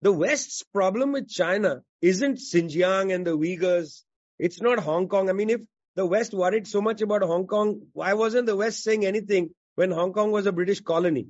[0.00, 4.02] The West's problem with China isn't Xinjiang and the Uyghurs.
[4.38, 5.28] It's not Hong Kong.
[5.28, 5.60] I mean, if
[5.96, 9.90] the West worried so much about Hong Kong, why wasn't the West saying anything when
[9.90, 11.28] Hong Kong was a British colony?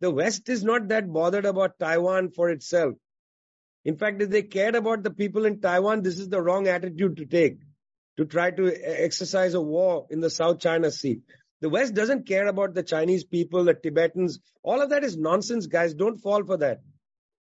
[0.00, 2.94] The West is not that bothered about Taiwan for itself.
[3.84, 7.16] In fact, if they cared about the people in Taiwan, this is the wrong attitude
[7.18, 7.58] to take
[8.16, 11.20] to try to exercise a war in the South China Sea.
[11.60, 14.38] The West doesn't care about the Chinese people, the Tibetans.
[14.62, 15.94] All of that is nonsense, guys.
[15.94, 16.80] Don't fall for that.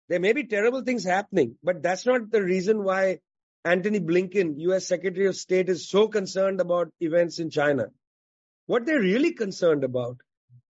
[0.08, 3.18] There may be terrible things happening, but that's not the reason why
[3.64, 7.86] Antony Blinken, US Secretary of State, is so concerned about events in China.
[8.66, 10.16] What they're really concerned about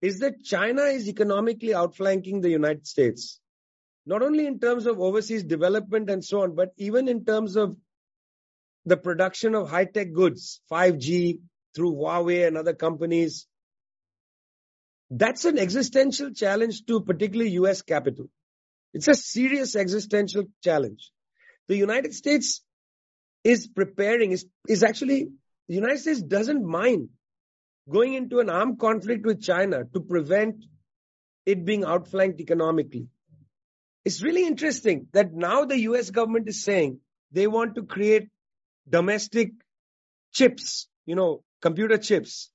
[0.02, 3.40] is that China is economically outflanking the United States
[4.06, 7.76] not only in terms of overseas development and so on, but even in terms of
[8.84, 11.40] the production of high tech goods, 5G
[11.74, 13.46] through Huawei and other companies.
[15.10, 18.26] That's an existential challenge to particularly US capital.
[18.92, 21.10] It's a serious existential challenge.
[21.68, 22.62] The United States
[23.44, 25.28] is preparing, is, is actually,
[25.68, 27.10] the United States doesn't mind
[27.88, 30.64] going into an armed conflict with China to prevent
[31.44, 33.08] it being outflanked economically.
[34.04, 38.28] It's really interesting that now the US government is saying they want to create
[38.88, 39.52] domestic
[40.32, 42.50] chips, you know, computer chips,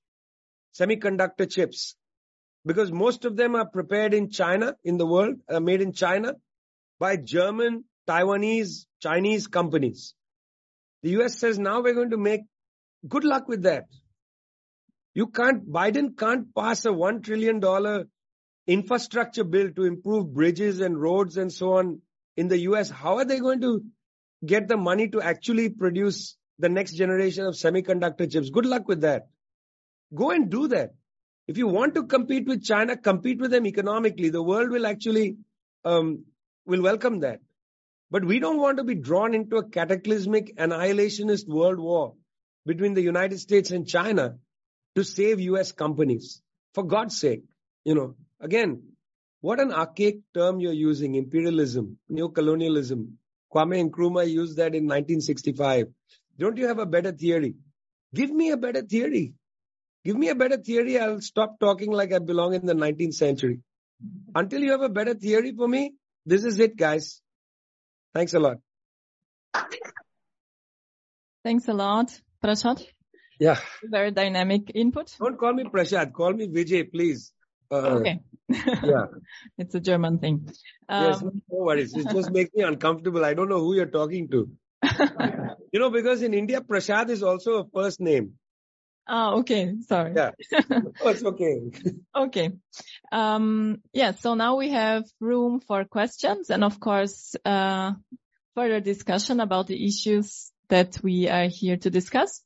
[0.80, 1.96] semiconductor chips,
[2.66, 6.34] because most of them are prepared in China, in the world, are made in China
[7.00, 10.14] by German, Taiwanese, Chinese companies.
[11.04, 12.42] The US says now we're going to make
[13.08, 13.86] good luck with that.
[15.14, 17.62] You can't, Biden can't pass a $1 trillion
[18.68, 22.02] infrastructure bill to improve bridges and roads and so on
[22.38, 23.84] in the US, how are they going to
[24.46, 28.50] get the money to actually produce the next generation of semiconductor chips?
[28.50, 29.28] Good luck with that.
[30.16, 30.92] Go and do that.
[31.48, 34.30] If you want to compete with China, compete with them economically.
[34.30, 35.38] The world will actually
[35.84, 36.26] um,
[36.66, 37.40] will welcome that.
[38.12, 42.16] But we don't want to be drawn into a cataclysmic annihilationist world war
[42.66, 44.38] between the United States and China
[44.96, 46.42] to save US companies.
[46.74, 47.44] For God's sake,
[47.84, 48.84] you know, Again,
[49.42, 53.18] what an archaic term you're using, imperialism, neo-colonialism.
[53.54, 55.88] Kwame Nkrumah used that in 1965.
[56.38, 57.56] Don't you have a better theory?
[58.14, 59.34] Give me a better theory.
[60.06, 60.98] Give me a better theory.
[60.98, 63.60] I'll stop talking like I belong in the 19th century.
[64.34, 65.96] Until you have a better theory for me,
[66.26, 67.22] this is it, guys.
[68.14, 68.58] Thanks a lot.
[71.44, 72.86] Thanks a lot, Prashad.
[73.40, 73.60] Yeah.
[73.84, 75.16] Very dynamic input.
[75.20, 76.14] Don't call me Prashad.
[76.14, 77.32] Call me Vijay, please.
[77.72, 78.20] Uh, okay.
[78.50, 79.06] yeah.
[79.58, 80.50] It's a German thing.
[80.90, 81.96] Um, yes, no worries.
[81.96, 83.24] It just makes me uncomfortable.
[83.24, 84.50] I don't know who you're talking to.
[85.72, 88.34] you know, because in India, Prashad is also a first name.
[89.12, 89.76] Ah, okay.
[89.88, 90.14] Sorry.
[90.16, 90.32] Yeah.
[91.02, 91.72] oh, it's okay.
[92.16, 92.52] okay.
[93.12, 94.12] Um, yeah.
[94.12, 97.94] So now we have room for questions and of course, uh,
[98.54, 102.44] further discussion about the issues that we are here to discuss.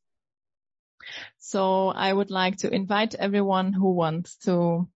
[1.39, 4.87] So I would like to invite everyone who wants to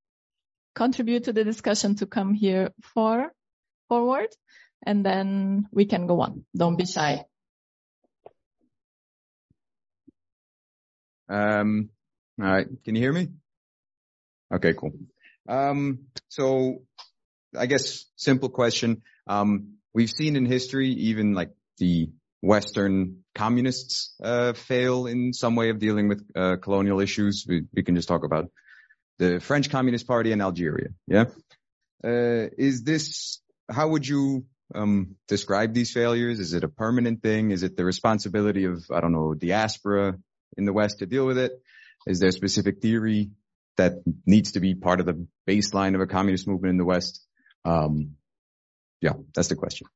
[0.74, 3.34] contribute to the discussion to come here for
[3.90, 4.30] forward
[4.86, 6.46] and then we can go on.
[6.56, 7.26] Don't be shy.
[11.30, 11.90] Um,
[12.42, 12.68] all right.
[12.84, 13.30] Can you hear me?
[14.54, 14.94] Okay, cool.
[15.48, 16.84] Um, so
[17.58, 19.02] I guess simple question.
[19.28, 22.10] Um, we've seen in history, even like the
[22.42, 27.46] Western communists, uh, fail in some way of dealing with, uh, colonial issues.
[27.48, 28.52] We, we can just talk about
[29.18, 30.90] the French Communist Party in Algeria.
[31.08, 31.26] Yeah.
[32.04, 36.40] Uh, is this, how would you, um, describe these failures?
[36.40, 37.52] Is it a permanent thing?
[37.52, 40.18] Is it the responsibility of, I don't know, diaspora,
[40.58, 41.52] in the West to deal with it?
[42.06, 43.32] Is there a specific theory
[43.78, 43.94] that
[44.26, 47.24] needs to be part of the baseline of a communist movement in the West?
[47.66, 48.16] Um,
[49.02, 49.88] yeah, that's the question.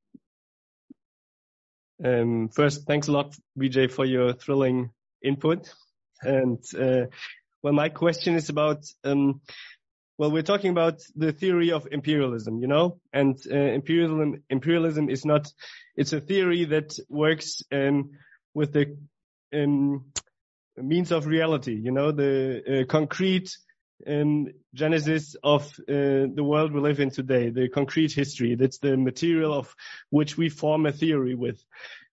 [2.04, 4.92] Um, first, thanks a lot, Vijay, for your thrilling
[5.24, 5.74] input.
[6.22, 7.08] And uh,
[7.64, 9.42] well, my question is about um,
[10.18, 15.26] well, we're talking about the theory of imperialism, you know, and uh, imperialism imperialism is
[15.26, 15.52] not
[15.96, 18.12] it's a theory that works um,
[18.54, 18.98] with the
[19.54, 20.06] um,
[20.82, 23.56] means of reality, you know, the uh, concrete
[24.08, 28.56] um, genesis of uh, the world we live in today, the concrete history.
[28.56, 29.76] That's the material of
[30.10, 31.64] which we form a theory with.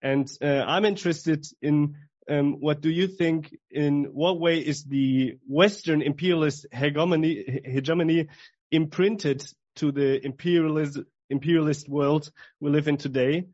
[0.03, 1.96] And uh, I'm interested in
[2.29, 3.55] um, what do you think?
[3.70, 8.29] In what way is the Western imperialist hegemony, hegemony
[8.70, 9.44] imprinted
[9.77, 10.98] to the imperialist
[11.31, 13.46] imperialist world we live in today?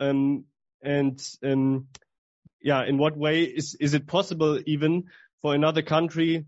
[0.00, 0.44] Um,
[0.82, 1.88] and um,
[2.66, 5.04] yeah, in what way is, is it possible even
[5.40, 6.46] for another country,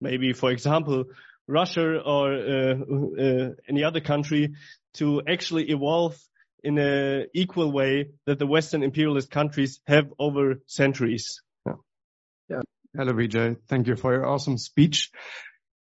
[0.00, 1.04] maybe for example,
[1.46, 2.74] Russia or uh,
[3.22, 4.54] uh, any other country
[4.94, 6.18] to actually evolve
[6.64, 11.40] in an equal way that the Western imperialist countries have over centuries.
[11.64, 11.74] Yeah.
[12.48, 12.62] yeah.
[12.96, 13.56] Hello, Vijay.
[13.68, 15.12] Thank you for your awesome speech.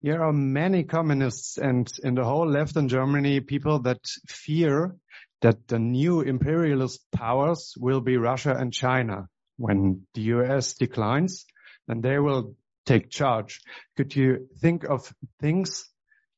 [0.02, 4.97] There are many communists and in the whole left in Germany, people that fear
[5.39, 11.45] that the new imperialist powers will be Russia and China when the US declines,
[11.87, 13.61] then they will take charge.
[13.97, 15.89] Could you think of things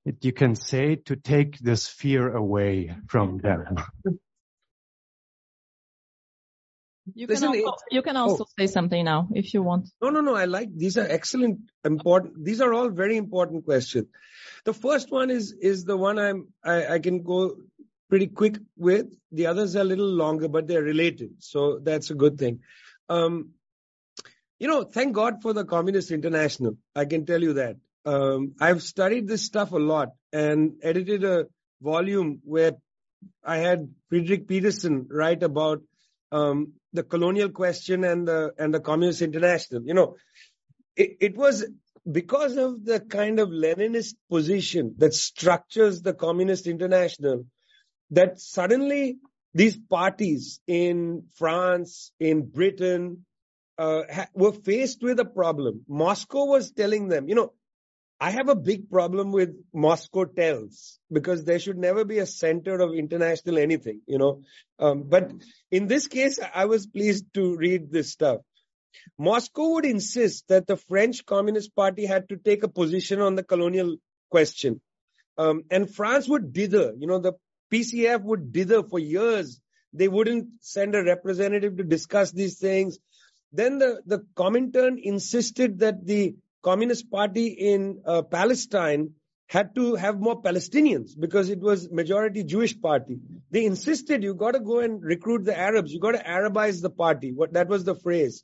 [0.05, 3.77] that you can say to take this fear away from them?
[7.13, 8.53] You can, also, you can also oh.
[8.57, 9.89] say something now if you want.
[10.01, 10.35] No, no, no.
[10.35, 12.43] I like these are excellent, important.
[12.43, 14.07] These are all very important questions.
[14.63, 17.57] The first one is is the one I'm I, I can go
[18.09, 19.13] pretty quick with.
[19.31, 22.61] The others are a little longer, but they're related, so that's a good thing.
[23.09, 23.51] Um,
[24.59, 26.77] you know, thank God for the Communist International.
[26.95, 27.77] I can tell you that.
[28.05, 31.47] Um, I've studied this stuff a lot and edited a
[31.81, 32.73] volume where
[33.43, 35.81] I had Fredrik Petersson write about
[36.31, 39.83] um, the colonial question and the and the Communist International.
[39.83, 40.15] You know,
[40.95, 41.65] it, it was
[42.09, 47.45] because of the kind of Leninist position that structures the Communist International
[48.11, 49.17] that suddenly
[49.55, 53.25] these parties in France, in Britain,
[53.77, 55.85] uh, ha- were faced with a problem.
[55.87, 57.53] Moscow was telling them, you know,
[58.19, 62.79] I have a big problem with Moscow tells because there should never be a center
[62.79, 64.43] of international anything, you know.
[64.77, 65.31] Um, but
[65.71, 68.41] in this case, I was pleased to read this stuff.
[69.17, 73.43] Moscow would insist that the French Communist Party had to take a position on the
[73.43, 73.97] colonial
[74.29, 74.81] question.
[75.37, 77.33] Um, and France would dither, you know, the
[77.75, 79.59] PCF would dither for years.
[79.91, 82.99] They wouldn't send a representative to discuss these things.
[83.51, 89.11] Then the, the Comintern insisted that the Communist Party in uh, Palestine
[89.47, 93.19] had to have more Palestinians because it was majority Jewish party.
[93.51, 95.91] They insisted you got to go and recruit the Arabs.
[95.93, 97.31] You got to Arabize the party.
[97.33, 98.43] What that was the phrase.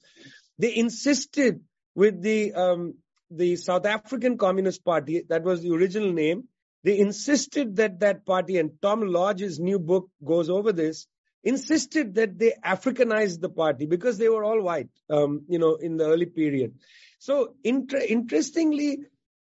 [0.59, 1.61] They insisted
[1.95, 2.95] with the um,
[3.31, 5.23] the South African Communist Party.
[5.29, 6.47] That was the original name.
[6.83, 11.07] They insisted that that party, and Tom Lodge's new book goes over this,
[11.43, 15.97] insisted that they Africanized the party because they were all white, um, you know, in
[15.97, 16.73] the early period.
[17.19, 18.99] So inter- interestingly,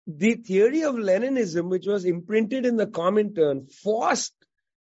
[0.06, 4.34] the theory of Leninism, which was imprinted in the Comintern, forced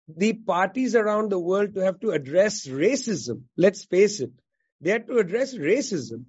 [0.07, 3.43] the parties around the world to have to address racism.
[3.55, 4.31] Let's face it.
[4.81, 6.25] They had to address racism,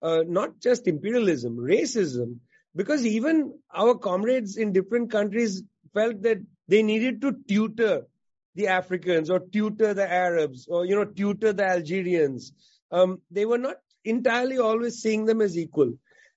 [0.00, 2.38] uh, not just imperialism, racism
[2.76, 5.62] because even our comrades in different countries
[5.94, 8.06] felt that they needed to tutor
[8.54, 12.52] the Africans or tutor the Arabs or, you know, tutor the Algerians.
[12.90, 15.94] Um, they were not entirely always seeing them as equal.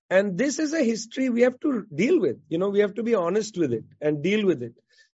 [0.09, 2.37] And this is a history we have to deal with.
[2.49, 4.73] You know, we have to be honest with it and deal with it,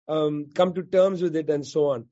[0.08, 2.06] um, come to terms with it and so on.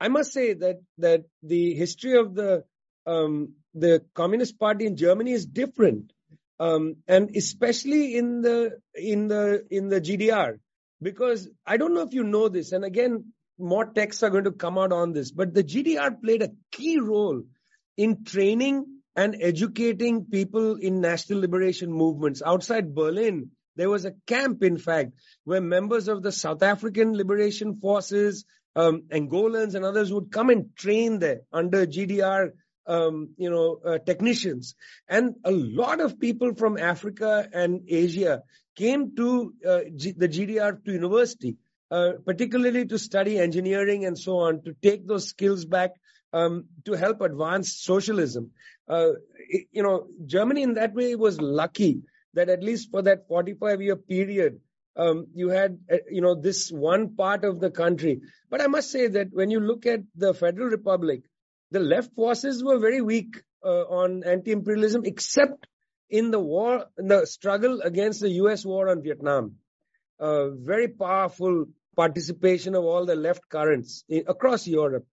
[0.00, 2.64] I must say that, that the history of the,
[3.06, 6.12] um, the Communist Party in Germany is different.
[6.60, 10.58] Um, and especially in the, in the, in the GDR,
[11.00, 14.52] because I don't know if you know this, and again, more texts are going to
[14.52, 17.42] come out on this, but the GDR played a key role
[17.96, 18.86] in training
[19.16, 22.40] and educating people in national liberation movements.
[22.44, 25.12] Outside Berlin, there was a camp, in fact,
[25.44, 28.44] where members of the South African Liberation Forces,
[28.76, 32.50] um, Angolans and others would come and train there under GDR
[32.88, 34.74] um, you know, uh, technicians.
[35.08, 38.42] And a lot of people from Africa and Asia
[38.76, 41.56] came to uh, G- the GDR to university,
[41.90, 45.92] uh, particularly to study engineering and so on, to take those skills back
[46.32, 48.50] um, to help advance socialism.
[48.88, 49.12] Uh,
[49.48, 52.02] it, you know, Germany in that way was lucky
[52.34, 54.60] that at least for that 45 year period,
[54.96, 58.20] um, you had, uh, you know, this one part of the country.
[58.50, 61.22] But I must say that when you look at the Federal Republic,
[61.70, 65.66] the left forces were very weak uh, on anti-imperialism, except
[66.10, 68.64] in the war, in the struggle against the U.S.
[68.64, 69.56] war on Vietnam.
[70.18, 71.66] Uh, very powerful
[71.96, 75.06] participation of all the left currents in, across Europe.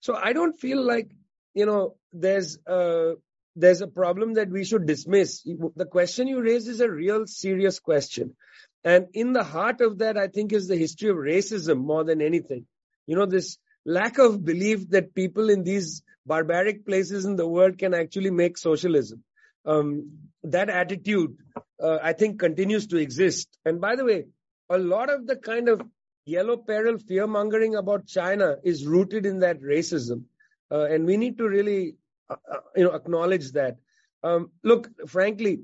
[0.00, 1.10] So I don't feel like
[1.54, 3.14] you know there's a,
[3.56, 5.42] there's a problem that we should dismiss.
[5.76, 8.36] The question you raise is a real serious question.
[8.84, 12.20] And in the heart of that, I think is the history of racism more than
[12.20, 12.66] anything.
[13.06, 17.78] You know, this lack of belief that people in these barbaric places in the world
[17.78, 19.22] can actually make socialism.
[19.64, 21.36] Um, that attitude,
[21.82, 23.48] uh, I think, continues to exist.
[23.64, 24.26] And by the way,
[24.70, 25.82] a lot of the kind of
[26.24, 30.24] yellow peril fear mongering about China is rooted in that racism.
[30.70, 31.96] Uh, and we need to really,
[32.30, 33.76] uh, uh, you know, acknowledge that.
[34.22, 35.62] Um, look, frankly,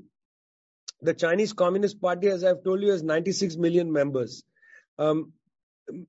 [1.01, 4.43] the Chinese Communist Party, as I've told you, has 96 million members.
[4.99, 5.33] Um,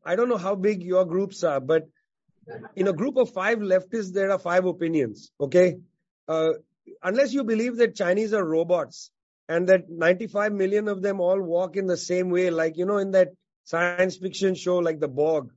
[0.03, 1.87] I don't know how big your groups are, but
[2.75, 5.31] in a group of five leftists, there are five opinions.
[5.39, 5.77] Okay.
[6.27, 6.53] Uh,
[7.03, 9.11] unless you believe that Chinese are robots
[9.47, 12.97] and that 95 million of them all walk in the same way, like, you know,
[12.97, 13.29] in that
[13.63, 15.49] science fiction show, like the Borg,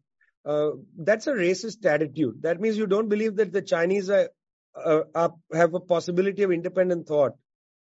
[0.44, 2.42] uh, that's a racist attitude.
[2.42, 4.28] That means you don't believe that the Chinese are,
[4.74, 7.32] uh, are, have a possibility of independent thought.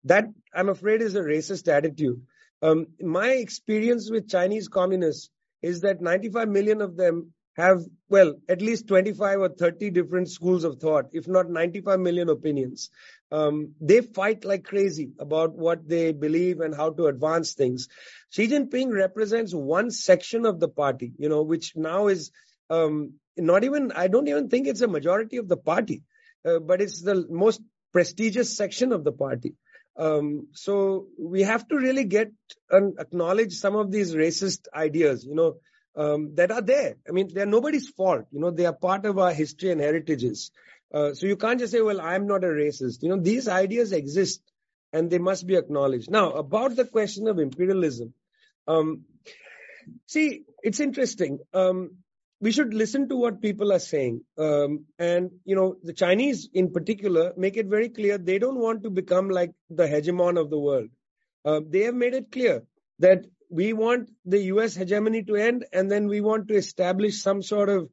[0.05, 2.21] That, I'm afraid, is a racist attitude.
[2.61, 5.29] Um, my experience with Chinese communists
[5.61, 10.63] is that 95 million of them have, well, at least 25 or 30 different schools
[10.63, 12.89] of thought, if not 95 million opinions.
[13.31, 17.89] Um, they fight like crazy about what they believe and how to advance things.
[18.29, 22.31] Xi Jinping represents one section of the party, you know, which now is
[22.69, 26.03] um, not even, I don't even think it's a majority of the party,
[26.45, 29.55] uh, but it's the most prestigious section of the party.
[29.97, 32.31] Um, so we have to really get
[32.69, 35.55] and acknowledge some of these racist ideas, you know,
[35.97, 36.95] um, that are there.
[37.07, 38.25] I mean, they're nobody's fault.
[38.31, 40.51] You know, they are part of our history and heritages.
[40.93, 43.01] Uh, so you can't just say, well, I'm not a racist.
[43.01, 44.41] You know, these ideas exist
[44.93, 46.09] and they must be acknowledged.
[46.09, 48.13] Now, about the question of imperialism.
[48.67, 49.05] Um,
[50.05, 51.39] see, it's interesting.
[51.53, 51.97] Um,
[52.39, 54.21] we should listen to what people are saying.
[54.37, 58.83] Um, and, you know, the Chinese in particular make it very clear they don't want
[58.83, 60.89] to become like the hegemon of the world.
[61.43, 62.63] Uh, they have made it clear
[62.99, 67.41] that we want the US hegemony to end and then we want to establish some
[67.41, 67.89] sort of,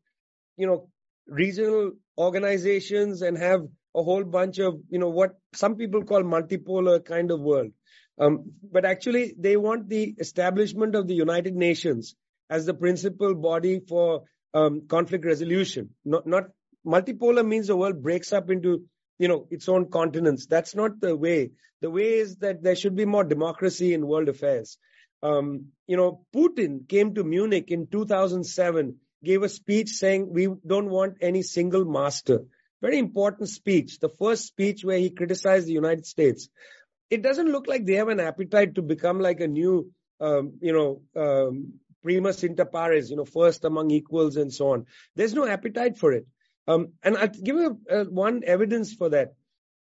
[0.56, 0.88] you know,
[1.26, 3.62] regional organizations and have
[3.94, 7.70] a whole bunch of, you know, what some people call multipolar kind of world.
[8.18, 12.14] Um, but actually they want the establishment of the United Nations
[12.50, 15.90] as the principal body for um, conflict resolution.
[16.04, 16.44] Not, not
[16.86, 18.84] multipolar means the world breaks up into,
[19.18, 20.46] you know, its own continents.
[20.46, 21.52] That's not the way.
[21.80, 24.78] The way is that there should be more democracy in world affairs.
[25.24, 30.90] Um, you know, Putin came to Munich in 2007, gave a speech saying we don't
[30.90, 32.44] want any single master.
[32.82, 33.98] Very important speech.
[34.00, 36.50] The first speech where he criticized the United States.
[37.08, 40.74] It doesn't look like they have an appetite to become like a new, um, you
[40.74, 44.84] know, um, primus inter pares, you know, first among equals and so on.
[45.16, 46.26] There's no appetite for it.
[46.68, 49.34] Um, and I'll give you uh, one evidence for that.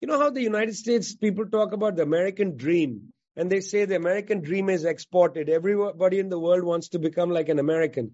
[0.02, 3.86] You know how the United States people talk about the American dream and they say
[3.86, 5.50] the American dream is exported.
[5.50, 8.12] Everybody in the world wants to become like an American.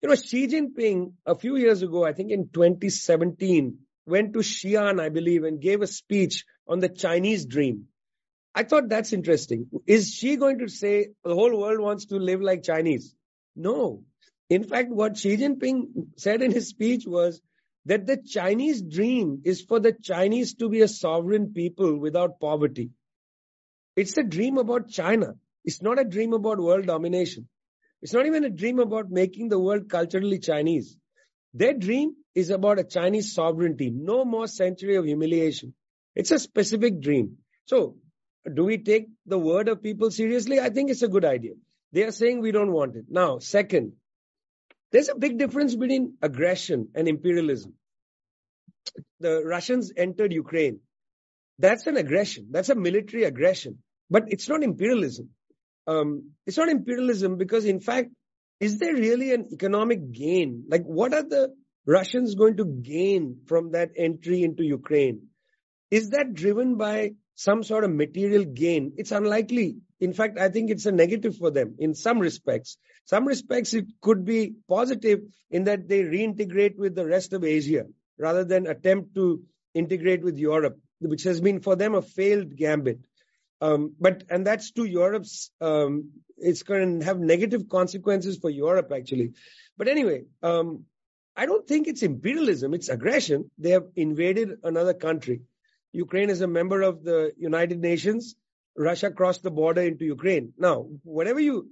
[0.00, 5.00] You know, Xi Jinping a few years ago, I think in 2017, went to Xi'an,
[5.00, 7.86] I believe, and gave a speech on the Chinese dream.
[8.54, 9.68] I thought that's interesting.
[9.86, 13.14] Is Xi going to say the whole world wants to live like Chinese?
[13.56, 14.02] No.
[14.50, 17.40] In fact, what Xi Jinping said in his speech was
[17.86, 22.90] that the Chinese dream is for the Chinese to be a sovereign people without poverty.
[23.96, 25.34] It's a dream about China.
[25.64, 27.48] It's not a dream about world domination.
[28.00, 30.96] It's not even a dream about making the world culturally Chinese.
[31.54, 33.90] Their dream is about a Chinese sovereignty.
[33.90, 35.74] No more century of humiliation.
[36.14, 37.38] It's a specific dream.
[37.66, 37.96] So,
[38.52, 40.58] do we take the word of people seriously?
[40.58, 41.52] I think it's a good idea.
[41.92, 43.04] They are saying we don't want it.
[43.08, 43.92] Now, second,
[44.90, 47.74] there's a big difference between aggression and imperialism.
[49.20, 50.80] The Russians entered Ukraine.
[51.58, 52.48] That's an aggression.
[52.50, 53.78] That's a military aggression.
[54.10, 55.30] But it's not imperialism.
[55.86, 58.10] Um, it's not imperialism because, in fact,
[58.60, 60.64] is there really an economic gain?
[60.68, 61.52] Like, what are the
[61.86, 65.28] Russians going to gain from that entry into Ukraine?
[65.90, 68.92] Is that driven by some sort of material gain?
[68.96, 69.78] It's unlikely.
[70.00, 72.76] In fact, I think it's a negative for them in some respects.
[73.04, 77.84] Some respects it could be positive in that they reintegrate with the rest of Asia
[78.18, 79.42] rather than attempt to
[79.74, 83.00] integrate with Europe, which has been for them a failed gambit.
[83.60, 85.50] Um, but and that's to Europe's.
[85.60, 89.32] Um, it's going to have negative consequences for Europe actually.
[89.76, 90.84] But anyway, um,
[91.36, 92.74] I don't think it's imperialism.
[92.74, 93.50] It's aggression.
[93.58, 95.42] They have invaded another country.
[95.92, 98.34] Ukraine is a member of the United Nations.
[98.76, 100.52] Russia crossed the border into Ukraine.
[100.58, 101.68] Now, whatever you,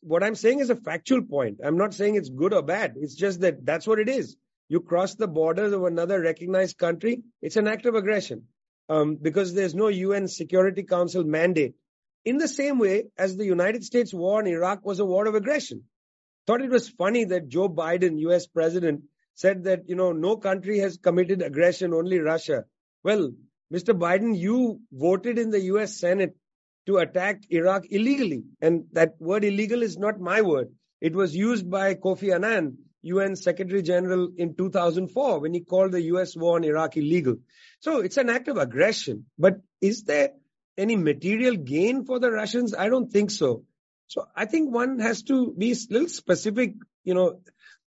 [0.00, 1.60] what I'm saying is a factual point.
[1.62, 2.94] I'm not saying it's good or bad.
[2.96, 4.36] It's just that that's what it is.
[4.68, 7.22] You cross the borders of another recognized country.
[7.42, 8.44] It's an act of aggression
[8.88, 11.74] um, because there's no UN Security Council mandate.
[12.24, 15.34] In the same way as the United States war in Iraq was a war of
[15.34, 15.84] aggression.
[16.46, 19.02] Thought it was funny that Joe Biden, US president,
[19.34, 22.64] said that, you know, no country has committed aggression, only Russia.
[23.02, 23.32] Well,
[23.72, 23.98] Mr.
[23.98, 26.36] Biden, you voted in the US Senate
[26.86, 28.44] to attack Iraq illegally.
[28.60, 30.68] And that word illegal is not my word.
[31.00, 36.02] It was used by Kofi Annan, UN Secretary General in 2004 when he called the
[36.14, 37.36] US war on Iraq illegal.
[37.80, 39.26] So it's an act of aggression.
[39.38, 40.30] But is there
[40.76, 42.74] any material gain for the Russians?
[42.74, 43.64] I don't think so.
[44.08, 46.74] So I think one has to be a little specific,
[47.04, 47.40] you know,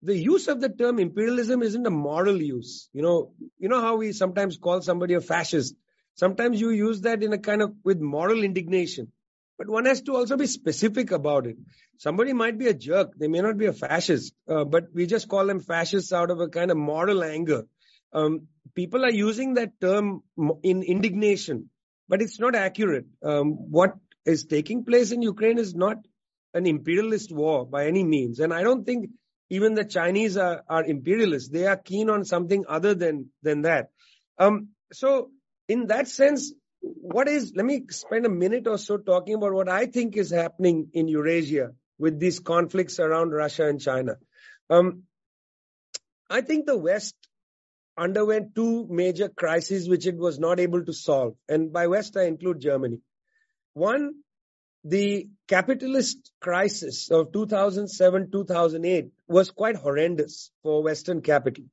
[0.02, 2.90] the use of the term imperialism isn't a moral use.
[2.92, 5.74] You know, you know how we sometimes call somebody a fascist.
[6.14, 9.12] Sometimes you use that in a kind of with moral indignation.
[9.56, 11.56] But one has to also be specific about it.
[11.98, 13.12] Somebody might be a jerk.
[13.16, 16.40] They may not be a fascist, uh, but we just call them fascists out of
[16.40, 17.64] a kind of moral anger.
[18.12, 20.22] Um, people are using that term
[20.62, 21.70] in indignation,
[22.08, 23.06] but it's not accurate.
[23.22, 23.94] Um, what
[24.24, 25.98] is taking place in Ukraine is not
[26.52, 28.40] an imperialist war by any means.
[28.40, 29.10] And I don't think
[29.50, 31.50] even the Chinese are, are imperialists.
[31.50, 33.90] They are keen on something other than, than that.
[34.38, 35.30] Um, so
[35.68, 36.52] in that sense,
[36.84, 40.30] what is, let me spend a minute or so talking about what I think is
[40.30, 44.16] happening in Eurasia with these conflicts around Russia and China.
[44.68, 45.04] Um,
[46.28, 47.14] I think the West
[47.96, 51.36] underwent two major crises which it was not able to solve.
[51.48, 53.00] And by West, I include Germany.
[53.72, 54.14] One
[54.84, 61.64] the capitalist crisis of 2007 2008 was quite horrendous for Western capital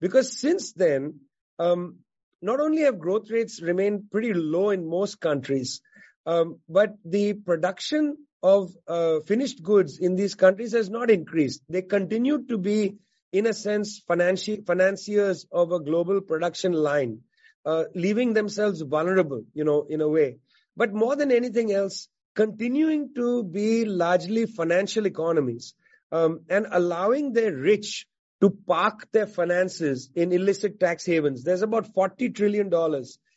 [0.00, 1.20] because since then,
[1.58, 1.96] um,
[2.42, 5.80] not only have growth rates remained pretty low in most countries,
[6.26, 11.62] um, but the production of uh, finished goods in these countries has not increased.
[11.68, 12.96] They continue to be,
[13.32, 17.20] in a sense, financi- financiers of a global production line,
[17.64, 20.38] uh, leaving themselves vulnerable, you know, in a way.
[20.76, 25.74] But more than anything else, continuing to be largely financial economies
[26.12, 28.06] um, and allowing their rich
[28.40, 31.44] to park their finances in illicit tax havens.
[31.44, 32.70] There's about $40 trillion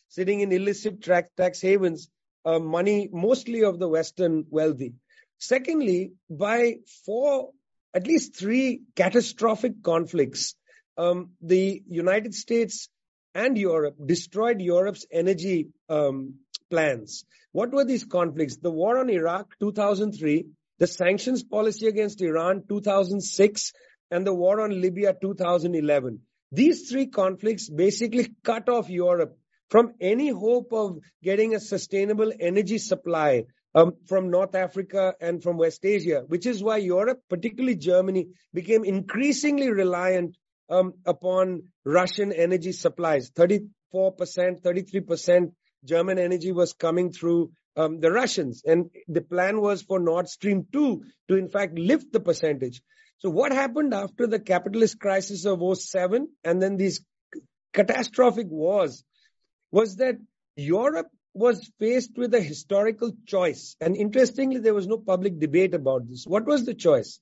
[0.07, 2.09] sitting in illicit tax havens,
[2.45, 4.93] uh, money mostly of the Western wealthy.
[5.39, 6.75] Secondly, by
[7.05, 7.49] four,
[7.93, 10.55] at least three catastrophic conflicts,
[10.97, 12.89] um, the United States
[13.35, 16.35] and Europe destroyed Europe's energy um,
[16.69, 17.25] plans.
[17.51, 18.57] What were these conflicts?
[18.57, 20.45] The war on Iraq, 2003,
[20.79, 23.73] the sanctions policy against Iran, 2006,
[24.13, 26.19] and the war on Libya, 2011.
[26.51, 29.35] These three conflicts basically cut off Europe
[29.69, 35.57] from any hope of getting a sustainable energy supply um, from North Africa and from
[35.57, 40.37] West Asia, which is why Europe, particularly Germany, became increasingly reliant
[40.69, 43.31] um, upon Russian energy supplies.
[43.31, 45.51] 34%, 33%
[45.83, 48.61] German energy was coming through um, the Russians.
[48.63, 52.83] And the plan was for Nord Stream 2 to, in fact, lift the percentage.
[53.23, 56.99] So what happened after the capitalist crisis of 07 and then these
[57.71, 59.05] catastrophic wars
[59.71, 60.17] was that
[60.57, 63.77] Europe was faced with a historical choice.
[63.79, 66.25] And interestingly, there was no public debate about this.
[66.27, 67.21] What was the choice?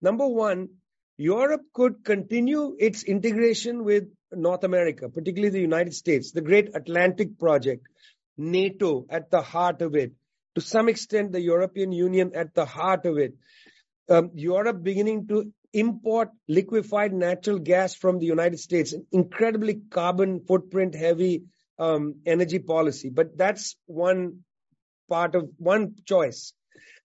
[0.00, 0.70] Number one,
[1.18, 7.38] Europe could continue its integration with North America, particularly the United States, the great Atlantic
[7.38, 7.86] project,
[8.38, 10.12] NATO at the heart of it.
[10.54, 13.34] To some extent, the European Union at the heart of it.
[14.08, 20.40] Um, Europe beginning to import liquefied natural gas from the United States, an incredibly carbon
[20.46, 21.44] footprint heavy
[21.78, 23.10] um, energy policy.
[23.10, 24.40] But that's one
[25.08, 26.52] part of one choice.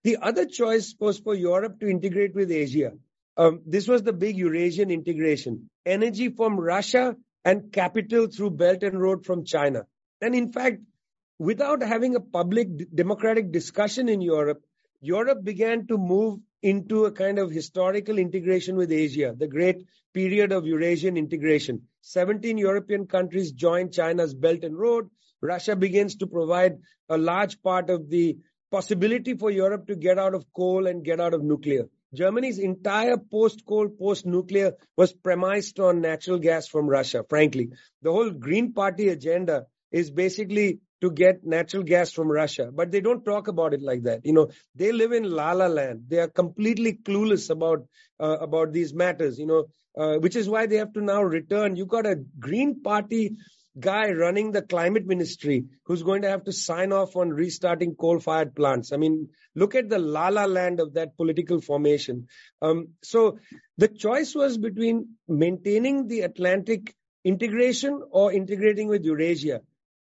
[0.04, 2.92] The other choice was for Europe to integrate with Asia.
[3.38, 5.70] Um, this was the big Eurasian integration.
[5.86, 9.86] Energy from Russia and capital through Belt and Road from China.
[10.22, 10.82] And in fact,
[11.38, 14.62] without having a public democratic discussion in Europe,
[15.02, 20.52] Europe began to move into a kind of historical integration with Asia, the great period
[20.52, 21.82] of Eurasian integration.
[22.02, 25.10] 17 European countries joined China's Belt and Road.
[25.42, 28.38] Russia begins to provide a large part of the
[28.72, 31.86] possibility for Europe to get out of coal and get out of nuclear.
[32.14, 37.70] Germany's entire post-coal, post-nuclear was premised on natural gas from Russia, frankly.
[38.02, 43.02] The whole Green Party agenda is basically to get natural gas from Russia, but they
[43.02, 44.26] don't talk about it like that.
[44.26, 46.06] You know, they live in La La Land.
[46.08, 47.86] They are completely clueless about
[48.20, 49.40] uh, about these matters.
[49.40, 49.66] You know,
[49.98, 51.76] uh, which is why they have to now return.
[51.76, 53.38] You got a Green Party
[53.80, 58.56] guy running the climate ministry who's going to have to sign off on restarting coal-fired
[58.56, 58.92] plants.
[58.92, 62.28] I mean, look at the La La Land of that political formation.
[62.62, 63.40] Um, so
[63.78, 66.94] the choice was between maintaining the Atlantic
[67.24, 69.62] integration or integrating with Eurasia.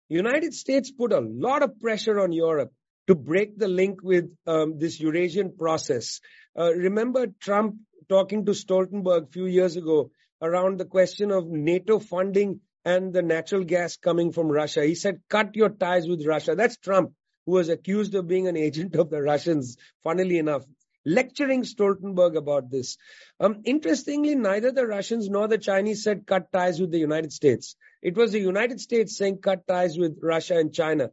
[0.10, 2.72] United States put a lot of pressure on Europe
[3.08, 6.22] to break the link with um, this Eurasian process.
[6.58, 7.76] Uh, remember Trump
[8.10, 13.22] talking to Stoltenberg a few years ago around the question of NATO funding and the
[13.22, 14.84] natural gas coming from Russia.
[14.86, 16.56] He said, cut your ties with Russia.
[16.56, 17.14] That's Trump,
[17.46, 20.64] who was accused of being an agent of the Russians, funnily enough,
[21.06, 22.98] lecturing Stoltenberg about this.
[23.40, 27.76] Um, interestingly, neither the Russians nor the Chinese said cut ties with the United States.
[28.02, 31.12] It was the United States saying cut ties with Russia and China.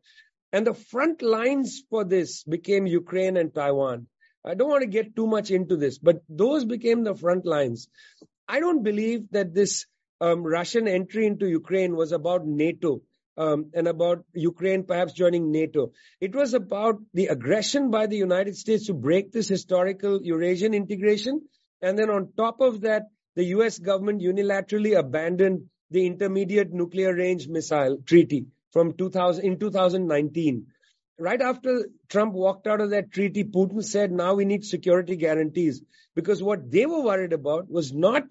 [0.53, 4.07] And the front lines for this became Ukraine and Taiwan.
[4.45, 7.88] I don't want to get too much into this, but those became the front lines.
[8.49, 9.86] I don't believe that this
[10.20, 13.03] um, Russian entry into Ukraine was about NATO
[13.41, 15.93] um, and about Ukraine perhaps joining NATO.
[16.20, 21.41] It was about the aggression by the United States to break this historical Eurasian integration.
[21.80, 23.05] And then on top of that,
[23.36, 30.66] the US government unilaterally abandoned the Intermediate Nuclear Range Missile Treaty from 2000 in 2019.
[31.18, 35.82] Right after Trump walked out of that treaty, Putin said, now we need security guarantees
[36.14, 38.24] because what they were worried about was not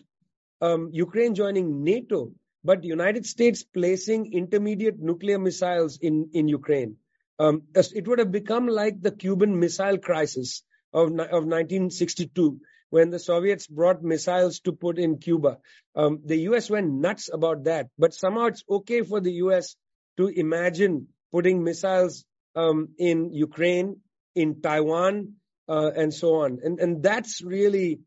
[0.61, 2.31] um, Ukraine joining NATO,
[2.63, 6.97] but United States placing intermediate nuclear missiles in, in Ukraine.
[7.39, 13.19] Um, it would have become like the Cuban Missile Crisis of, of 1962 when the
[13.19, 15.59] Soviets brought missiles to put in Cuba.
[15.95, 19.75] Um, the US went nuts about that, but somehow it's okay for the US
[20.17, 23.97] to imagine putting missiles um, in Ukraine,
[24.35, 25.35] in Taiwan,
[25.67, 26.59] uh, and so on.
[26.63, 27.99] And, and that's really,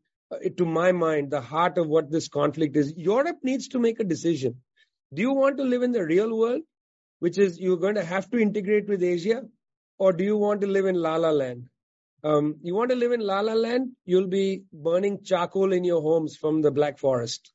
[0.57, 2.93] to my mind, the heart of what this conflict is.
[2.95, 4.61] Europe needs to make a decision.
[5.13, 6.61] Do you want to live in the real world,
[7.19, 9.43] which is you're going to have to integrate with Asia,
[9.97, 11.67] or do you want to live in La La Land?
[12.23, 16.01] Um, you want to live in La La Land, you'll be burning charcoal in your
[16.01, 17.51] homes from the Black Forest.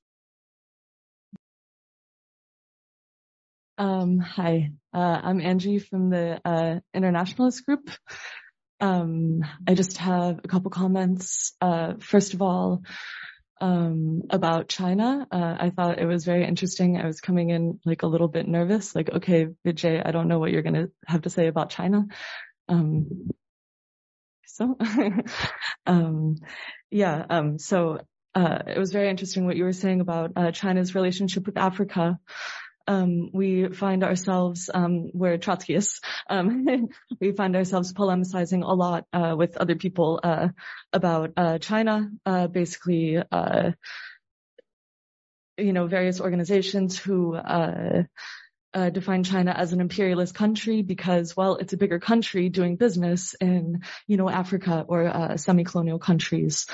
[3.79, 7.91] Um, hi, uh, I'm Angie from the uh, Internationalist Group.
[8.81, 11.55] Um, I just have a couple comments.
[11.61, 12.83] Uh, first of all,
[13.61, 15.27] um, about China.
[15.31, 16.97] Uh, I thought it was very interesting.
[16.97, 20.39] I was coming in like a little bit nervous, like, okay, Vijay, I don't know
[20.39, 22.07] what you're going to have to say about China.
[22.69, 23.31] Um,
[24.47, 24.77] so,
[25.87, 26.37] um,
[26.91, 27.99] yeah, um, so,
[28.35, 32.19] uh, it was very interesting what you were saying about, uh, China's relationship with Africa.
[32.89, 36.89] Um, we find ourselves, um, we're Trotskyists, um,
[37.21, 40.49] we find ourselves polemicizing a lot, uh, with other people, uh,
[40.93, 43.73] about, uh, China, uh, basically, uh,
[45.59, 48.05] you know, various organizations who, uh,
[48.75, 53.35] uh, define China as an imperialist country because, well, it's a bigger country doing business
[53.41, 56.67] in, you know, Africa or uh, semi-colonial countries.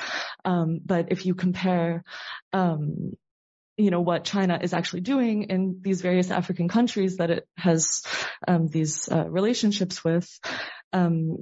[0.45, 2.05] Um, but if you compare,
[2.53, 3.15] um,
[3.77, 8.03] you know, what China is actually doing in these various African countries that it has
[8.47, 10.29] um, these uh, relationships with,
[10.93, 11.39] um,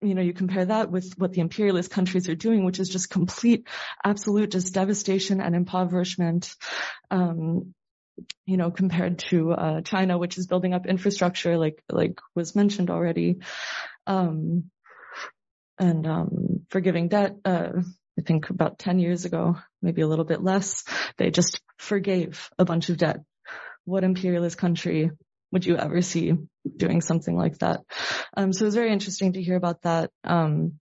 [0.00, 3.10] you know, you compare that with what the imperialist countries are doing, which is just
[3.10, 3.66] complete,
[4.04, 6.54] absolute, just devastation and impoverishment.
[7.10, 7.74] Um,
[8.46, 12.88] you know, compared to uh, China, which is building up infrastructure, like like was mentioned
[12.88, 13.40] already,
[14.06, 14.70] um,
[15.78, 17.36] and um, forgiving debt.
[17.44, 17.82] Uh,
[18.18, 20.84] I think about 10 years ago, maybe a little bit less,
[21.18, 23.20] they just forgave a bunch of debt.
[23.84, 25.10] What imperialist country
[25.52, 26.34] would you ever see
[26.76, 27.80] doing something like that?
[28.36, 30.10] Um, so it was very interesting to hear about that.
[30.24, 30.80] Um,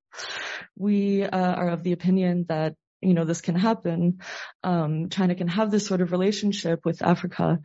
[0.77, 4.19] we uh, are of the opinion that you know this can happen.
[4.63, 7.59] Um, China can have this sort of relationship with Africa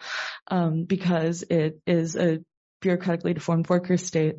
[0.48, 2.40] um, because it is a
[2.82, 4.36] bureaucratically deformed worker state.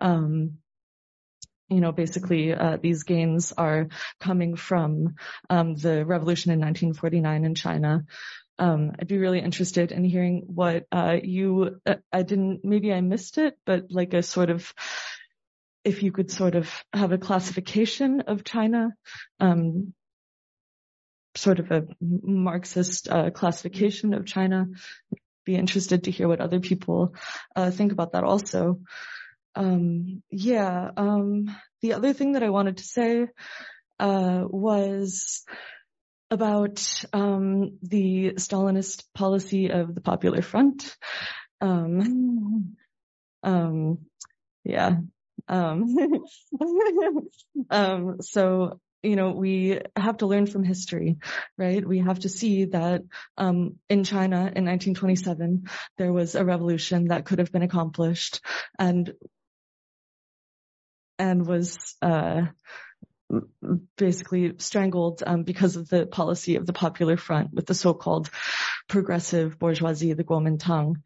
[0.00, 0.58] Um,
[1.68, 3.88] you know, basically, uh, these gains are
[4.20, 5.16] coming from
[5.50, 8.04] um, the revolution in 1949 in China.
[8.58, 11.80] Um, I'd be really interested in hearing what uh, you.
[11.84, 12.64] Uh, I didn't.
[12.64, 14.72] Maybe I missed it, but like a sort of,
[15.84, 18.94] if you could sort of have a classification of China,
[19.40, 19.92] um,
[21.34, 24.68] sort of a Marxist uh, classification of China.
[25.44, 27.14] Be interested to hear what other people
[27.54, 28.80] uh, think about that also.
[29.56, 30.90] Um, yeah.
[30.96, 33.26] Um, the other thing that I wanted to say
[33.98, 35.44] uh, was
[36.30, 40.96] about um, the Stalinist policy of the Popular Front.
[41.60, 42.76] Um,
[43.42, 43.98] um,
[44.64, 44.96] yeah.
[45.48, 45.96] Um,
[47.70, 51.18] um, so you know, we have to learn from history,
[51.56, 51.86] right?
[51.86, 53.02] We have to see that
[53.36, 58.40] um, in China in 1927 there was a revolution that could have been accomplished,
[58.80, 59.12] and
[61.18, 62.42] and was uh,
[63.96, 68.30] basically strangled um, because of the policy of the Popular Front with the so-called
[68.88, 70.96] progressive bourgeoisie, the Kuomintang.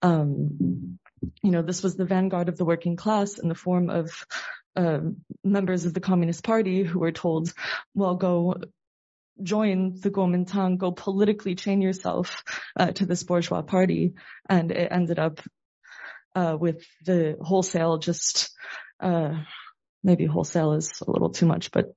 [0.00, 0.98] Um,
[1.42, 4.24] you know, this was the vanguard of the working class in the form of
[4.76, 5.00] uh,
[5.42, 7.52] members of the Communist Party who were told,
[7.94, 8.54] well, go
[9.42, 12.42] join the Kuomintang, go politically chain yourself
[12.76, 14.14] uh, to this bourgeois party.
[14.48, 15.40] And it ended up
[16.34, 18.50] uh, with the wholesale just
[19.00, 19.34] uh,
[20.02, 21.94] maybe wholesale is a little too much, but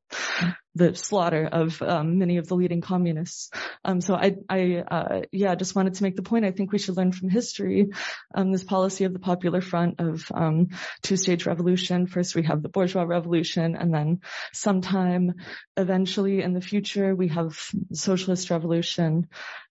[0.74, 3.52] the slaughter of um, many of the leading communists.
[3.84, 6.46] Um, so I, I uh, yeah, just wanted to make the point.
[6.46, 7.90] I think we should learn from history
[8.34, 10.70] um, this policy of the Popular Front of um,
[11.04, 12.08] two-stage revolution.
[12.08, 14.22] First, we have the bourgeois revolution, and then
[14.54, 15.34] sometime
[15.78, 17.58] eventually in the future we have
[17.94, 19.28] socialist revolution.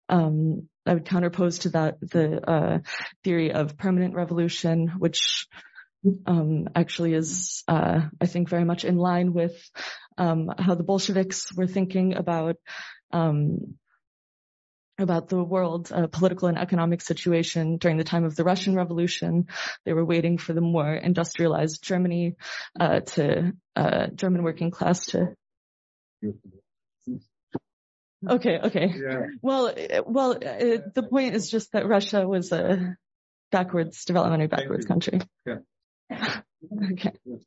[0.09, 2.79] Um, I would counterpose to that the uh,
[3.23, 5.47] theory of permanent revolution, which
[6.27, 9.57] um, actually is, uh, I think, very much in line with
[10.19, 12.57] um, how the Bolsheviks were thinking about
[13.13, 13.77] um,
[14.99, 19.47] about the world uh, political and economic situation during the time of the Russian Revolution.
[19.85, 22.37] They were waiting for the more industrialized Germany
[22.79, 25.35] uh, to uh, German working class to.
[28.29, 28.95] Okay, okay.
[28.95, 29.27] Yeah.
[29.41, 29.75] Well,
[30.07, 32.97] well, uh, the point is just that Russia was a
[33.51, 35.21] backwards, developmentally backwards country.
[35.47, 35.57] Yeah.
[36.93, 37.13] Okay.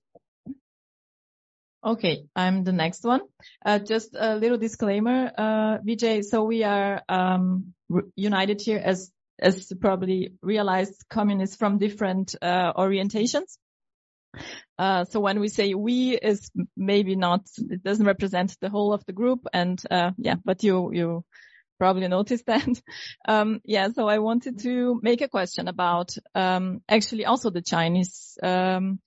[1.86, 3.20] Okay, I'm the next one.
[3.66, 6.24] Uh, just a little disclaimer, uh, Vijay.
[6.24, 7.74] So we are um,
[8.16, 13.58] united here as as probably realized communists from different uh, orientations.
[14.80, 19.06] Uh, so when we say we is maybe not, it doesn't represent the whole of
[19.06, 19.46] the group.
[19.54, 21.26] And, uh, yeah, but you, you
[21.80, 22.82] probably noticed that.
[23.28, 28.38] Um, yeah, so I wanted to make a question about um, actually also the Chinese
[28.42, 29.00] um,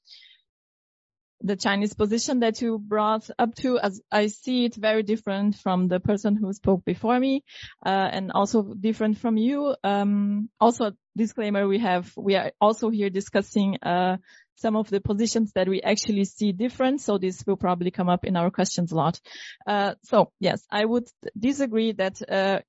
[1.43, 5.89] the Chinese position that you brought up to, as I see it very different from
[5.89, 7.45] the person who spoke before me,
[7.85, 9.77] uh, and also different from you.
[9.85, 14.17] Um, also, disclaimer: we have we are also here discussing uh,
[14.57, 17.01] some of the positions that we actually see different.
[17.01, 19.21] So this will probably come up in our questions a lot.
[19.67, 22.61] Uh, so yes, I would disagree that uh,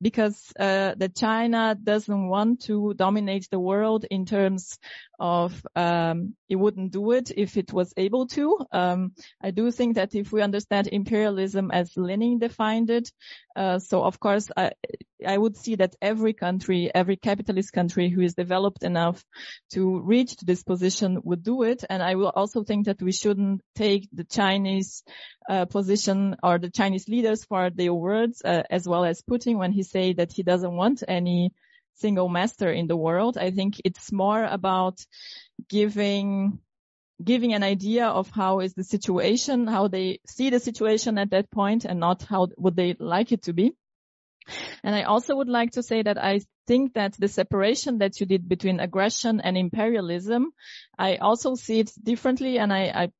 [0.00, 4.78] because uh, that China doesn't want to dominate the world in terms
[5.18, 8.58] of um, it wouldn't do it if it was able to.
[8.70, 9.12] Um,
[9.42, 13.10] I do think that if we understand imperialism as Lenin defined it,
[13.56, 14.72] uh, so of course I,
[15.26, 19.24] I would see that every country, every capitalist country who is developed enough
[19.72, 21.84] to reach this position would do it.
[21.88, 25.02] And I will also think that we shouldn't take the Chinese
[25.48, 29.72] uh, position or the Chinese leaders for their words, uh, as well as Putin when
[29.72, 31.52] he say that he doesn't want any
[31.94, 33.36] single master in the world.
[33.36, 35.04] I think it's more about
[35.68, 36.60] giving
[37.22, 41.50] giving an idea of how is the situation, how they see the situation at that
[41.50, 43.74] point and not how would they like it to be.
[44.82, 48.26] And I also would like to say that I think that the separation that you
[48.26, 50.52] did between aggression and imperialism,
[50.98, 52.58] I also see it differently.
[52.58, 53.12] And I, I,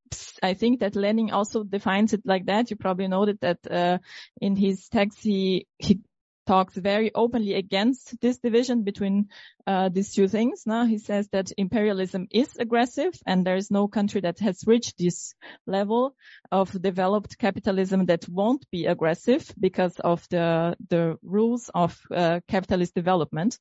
[0.43, 2.71] I think that Lenin also defines it like that.
[2.71, 3.99] You probably noted that, uh,
[4.41, 6.01] in his text, he, he
[6.49, 9.29] talks very openly against this division between
[9.67, 10.63] uh, these two things.
[10.67, 14.97] Now he says that imperialism is aggressive, and there is no country that has reached
[14.97, 15.35] this
[15.67, 16.15] level
[16.51, 22.95] of developed capitalism that won't be aggressive because of the the rules of uh, capitalist
[22.95, 23.59] development.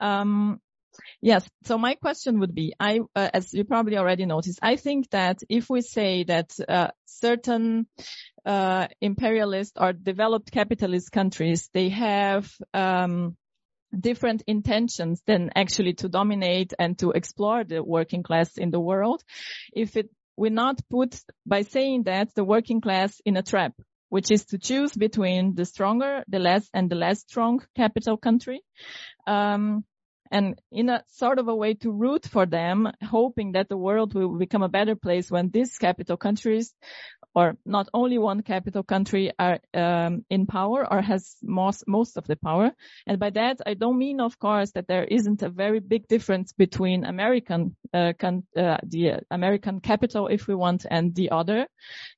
[0.00, 0.60] Um,
[1.20, 1.48] Yes.
[1.64, 5.38] So my question would be, I, uh, as you probably already noticed, I think that
[5.48, 7.86] if we say that uh, certain
[8.44, 13.36] uh, imperialist or developed capitalist countries, they have um,
[13.98, 19.22] different intentions than actually to dominate and to explore the working class in the world.
[19.72, 23.72] If it we not put by saying that the working class in a trap,
[24.08, 28.60] which is to choose between the stronger, the less and the less strong capital country.
[29.26, 29.84] Um,
[30.34, 34.14] and in a sort of a way to root for them, hoping that the world
[34.14, 36.74] will become a better place when these capital countries,
[37.36, 42.26] or not only one capital country, are um, in power or has most most of
[42.26, 42.72] the power.
[43.06, 46.52] And by that, I don't mean, of course, that there isn't a very big difference
[46.52, 51.68] between American uh, uh, the American capital, if we want, and the other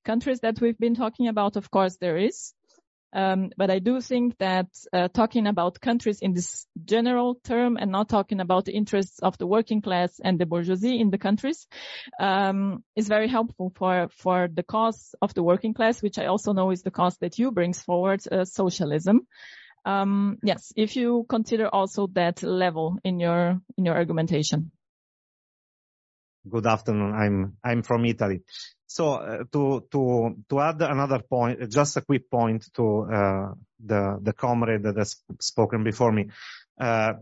[0.07, 1.57] countries that we've been talking about.
[1.57, 2.55] Of course, there is.
[3.12, 7.90] Um, but I do think that uh, talking about countries in this general term and
[7.90, 11.66] not talking about the interests of the working class and the bourgeoisie in the countries
[12.20, 16.52] um, is very helpful for for the cause of the working class, which I also
[16.52, 19.26] know is the cause that you brings forward, uh, socialism.
[19.84, 24.72] Um, yes, if you consider also that level in your in your argumentation.
[26.49, 27.12] Good afternoon.
[27.14, 28.42] I'm I'm from Italy.
[28.86, 34.18] So uh, to to to add another point, just a quick point to uh, the
[34.22, 36.26] the comrade that has spoken before me.
[36.80, 37.14] Uh,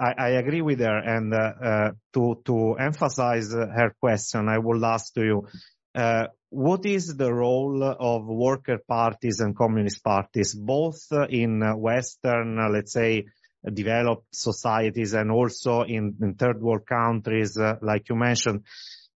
[0.00, 4.84] I, I, agree with her, and uh, uh, to to emphasize her question, I will
[4.84, 5.46] ask to you:
[5.94, 12.92] uh, What is the role of worker parties and communist parties, both in Western, let's
[12.94, 13.26] say,
[13.72, 18.64] developed societies, and also in, in third world countries, like you mentioned?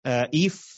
[0.06, 0.76] if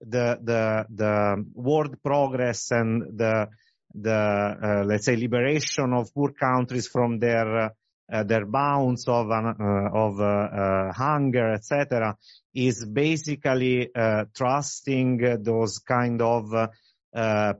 [0.00, 3.48] the the the world progress and the
[3.94, 7.72] the uh, let's say liberation of poor countries from their
[8.12, 9.52] uh, their bounds of uh,
[9.92, 12.16] of uh, uh, hunger etc
[12.54, 16.70] is basically uh, trusting those kind of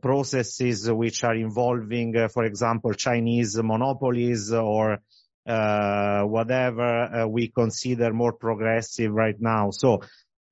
[0.02, 4.98] processes which are involving for example chinese monopolies or
[5.46, 10.00] whatever we consider more progressive right now so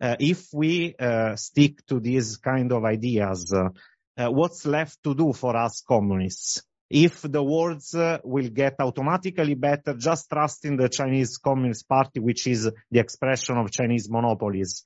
[0.00, 5.32] uh, if we uh, stick to these kind of ideas, uh, what's left to do
[5.32, 6.62] for us communists?
[6.90, 12.70] If the words will get automatically better just trusting the Chinese Communist Party, which is
[12.90, 14.84] the expression of Chinese monopolies,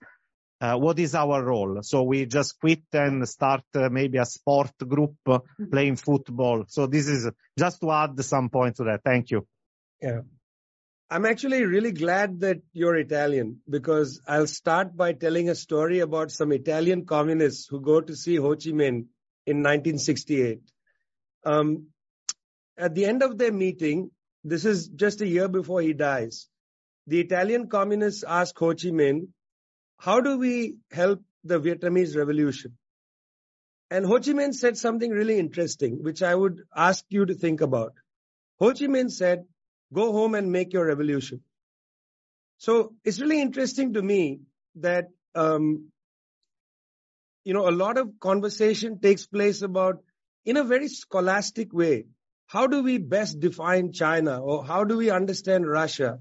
[0.60, 1.78] uh, what is our role?
[1.82, 5.40] So we just quit and start uh, maybe a sport group uh,
[5.70, 6.64] playing football.
[6.68, 9.00] So this is just to add some point to that.
[9.04, 9.46] Thank you.
[10.00, 10.20] Yeah.
[11.10, 16.30] I'm actually really glad that you're Italian because I'll start by telling a story about
[16.30, 19.06] some Italian communists who go to see Ho Chi Minh
[19.46, 20.60] in 1968.
[21.46, 21.86] Um,
[22.76, 24.10] at the end of their meeting,
[24.44, 26.48] this is just a year before he dies,
[27.06, 29.28] the Italian communists ask Ho Chi Minh,
[29.96, 32.76] how do we help the Vietnamese revolution?
[33.90, 37.62] And Ho Chi Minh said something really interesting, which I would ask you to think
[37.62, 37.94] about.
[38.60, 39.46] Ho Chi Minh said,
[39.92, 41.40] Go home and make your revolution.
[42.58, 44.40] So it's really interesting to me
[44.76, 45.88] that, um,
[47.44, 50.02] you know, a lot of conversation takes place about,
[50.44, 52.06] in a very scholastic way,
[52.46, 56.18] how do we best define China or how do we understand Russia?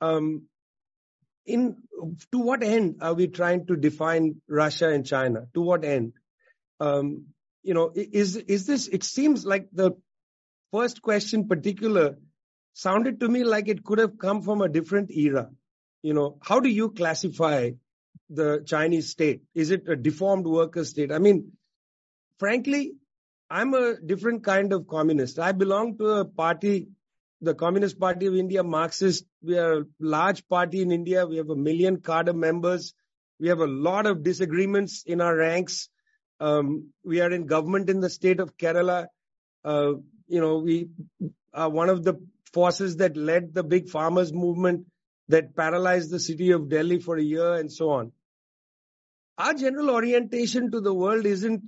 [0.00, 0.46] Um,
[1.44, 1.76] in
[2.32, 5.46] to what end are we trying to define Russia and China?
[5.54, 6.12] To what end?
[6.80, 7.26] Um,
[7.62, 8.88] you know, is is this?
[8.88, 9.92] It seems like the
[10.72, 12.16] first question, particular,
[12.76, 15.48] sounded to me like it could have come from a different era.
[16.02, 17.70] You know, how do you classify
[18.28, 19.40] the Chinese state?
[19.54, 21.10] Is it a deformed worker state?
[21.10, 21.52] I mean,
[22.38, 22.92] frankly,
[23.48, 25.38] I'm a different kind of communist.
[25.38, 26.88] I belong to a party,
[27.40, 29.24] the Communist Party of India, Marxist.
[29.42, 31.26] We are a large party in India.
[31.26, 32.92] We have a million cadre members.
[33.40, 35.88] We have a lot of disagreements in our ranks.
[36.40, 39.06] Um, we are in government in the state of Kerala.
[39.64, 39.92] Uh,
[40.28, 40.90] you know, we
[41.54, 42.20] are one of the
[42.56, 44.86] forces that led the big farmers movement
[45.28, 48.12] that paralyzed the city of Delhi for a year and so on.
[49.36, 51.64] Our general orientation to the world isn't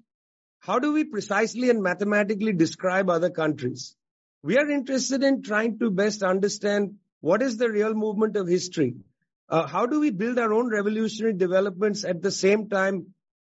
[0.61, 3.95] how do we precisely and mathematically describe other countries?
[4.43, 8.95] We are interested in trying to best understand what is the real movement of history.
[9.49, 13.09] Uh, how do we build our own revolutionary developments at the same time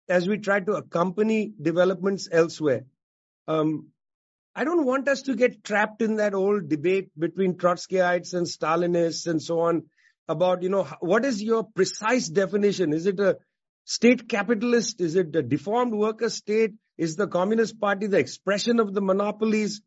[0.08, 2.84] as we try to accompany developments elsewhere?
[3.46, 3.88] Um,
[4.58, 9.26] I don't want us to get trapped in that old debate between Trotskyites and Stalinists
[9.26, 9.82] and so on
[10.28, 12.94] about, you know, what is your precise definition?
[12.94, 13.36] Is it a
[13.84, 15.02] state capitalist?
[15.02, 16.72] Is it a deformed worker state?
[16.96, 19.82] Is the Communist Party the expression of the monopolies?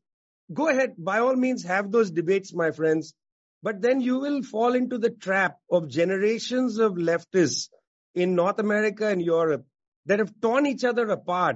[0.53, 0.93] Go ahead.
[0.99, 3.15] By all means, have those debates, my friends.
[3.63, 7.69] But then you will fall into the trap of generations of leftists
[8.13, 9.65] in North America and Europe
[10.05, 11.55] that have torn each other apart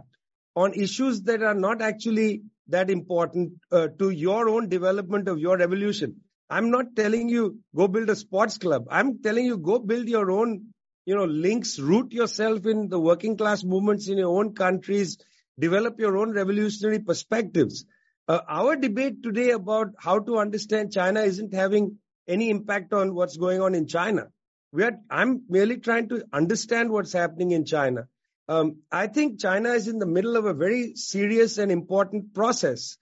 [0.55, 5.57] on issues that are not actually that important uh, to your own development of your
[5.57, 6.15] revolution.
[6.49, 8.85] I'm not telling you go build a sports club.
[8.89, 10.73] I'm telling you go build your own,
[11.05, 15.17] you know, links, root yourself in the working class movements in your own countries,
[15.59, 17.85] develop your own revolutionary perspectives.
[18.27, 21.97] Uh, our debate today about how to understand China isn't having
[22.27, 24.27] any impact on what's going on in China.
[24.71, 28.07] We are, I'm merely trying to understand what's happening in China.
[28.47, 32.97] Um, I think China is in the middle of a very serious and important process.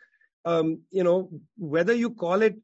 [0.45, 2.55] Um, you know, whether you call it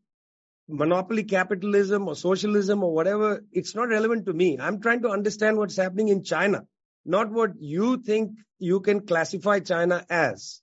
[0.67, 4.57] monopoly capitalism or socialism or whatever, it's not relevant to me.
[4.59, 6.65] I'm trying to understand what's happening in China,
[7.05, 10.61] not what you think you can classify China as.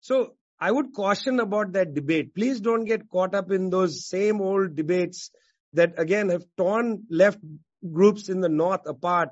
[0.00, 2.34] So I would caution about that debate.
[2.34, 5.30] Please don't get caught up in those same old debates
[5.74, 7.38] that again have torn left
[7.92, 9.30] groups in the North apart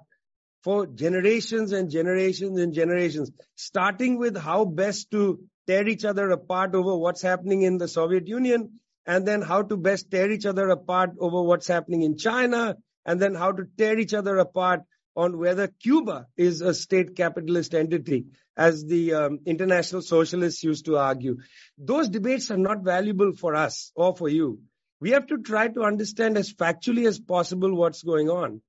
[0.62, 6.74] for generations and generations and generations, starting with how best to tear each other apart
[6.74, 10.68] over what's happening in the Soviet Union, and then how to best tear each other
[10.68, 14.80] apart over what's happening in China, and then how to tear each other apart
[15.16, 20.98] on whether Cuba is a state capitalist entity, as the um, international socialists used to
[20.98, 21.38] argue.
[21.78, 24.60] Those debates are not valuable for us or for you.
[25.00, 28.60] We have to try to understand as factually as possible what's going on.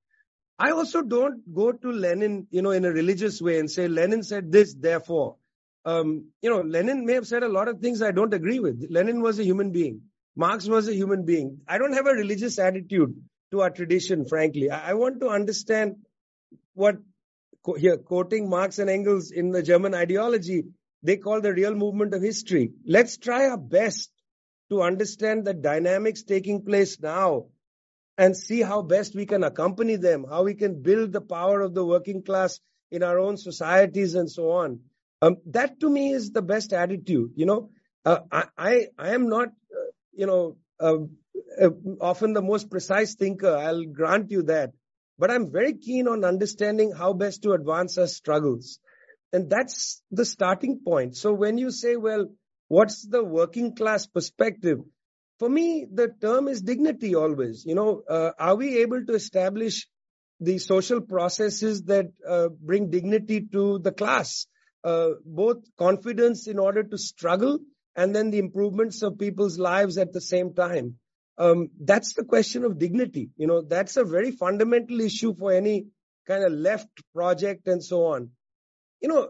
[0.62, 4.22] I also don't go to Lenin, you know, in a religious way and say Lenin
[4.22, 5.38] said this, therefore.
[5.86, 8.86] Um, you know, Lenin may have said a lot of things I don't agree with.
[8.91, 10.01] Lenin was a human being.
[10.36, 11.62] Marx was a human being.
[11.68, 13.16] I don't have a religious attitude
[13.49, 14.70] to our tradition, frankly.
[14.70, 15.95] I, I want to understand
[16.76, 16.97] what
[17.78, 20.66] here quoting Marx and Engels in the German ideology,
[21.01, 22.70] they call the real movement of history.
[22.86, 24.12] Let's try our best
[24.70, 27.47] to understand the dynamics taking place now
[28.22, 31.74] and see how best we can accompany them, how we can build the power of
[31.74, 32.59] the working class
[32.91, 34.80] in our own societies and so on.
[35.24, 37.32] Um, that to me is the best attitude.
[37.36, 37.69] You know,
[38.05, 40.97] uh, I, I, I am not, uh, you know, uh,
[41.59, 43.55] uh often the most precise thinker.
[43.57, 44.69] I'll grant you that.
[45.17, 48.78] But I'm very keen on understanding how best to advance our struggles.
[49.34, 51.17] And that's the starting point.
[51.17, 52.28] So when you say, well,
[52.67, 54.78] what's the working class perspective?
[55.41, 57.65] For me, the term is dignity always.
[57.65, 59.87] You know, uh, are we able to establish
[60.39, 64.45] the social processes that uh, bring dignity to the class?
[64.83, 67.57] Uh, both confidence in order to struggle
[67.95, 70.99] and then the improvements of people's lives at the same time
[71.41, 73.31] um, that's the question of dignity.
[73.35, 75.87] You know, that's a very fundamental issue for any
[76.27, 78.29] kind of left project and so on.
[79.01, 79.29] You know,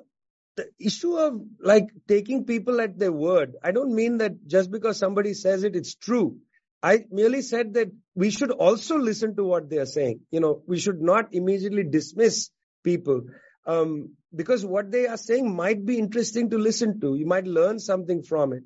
[0.56, 3.56] the issue of like taking people at their word.
[3.64, 6.38] I don't mean that just because somebody says it, it's true.
[6.84, 10.22] I merely said that we should also listen to what they are saying.
[10.32, 12.50] You know, we should not immediately dismiss
[12.84, 13.22] people.
[13.66, 17.16] Um, because what they are saying might be interesting to listen to.
[17.16, 18.64] You might learn something from it.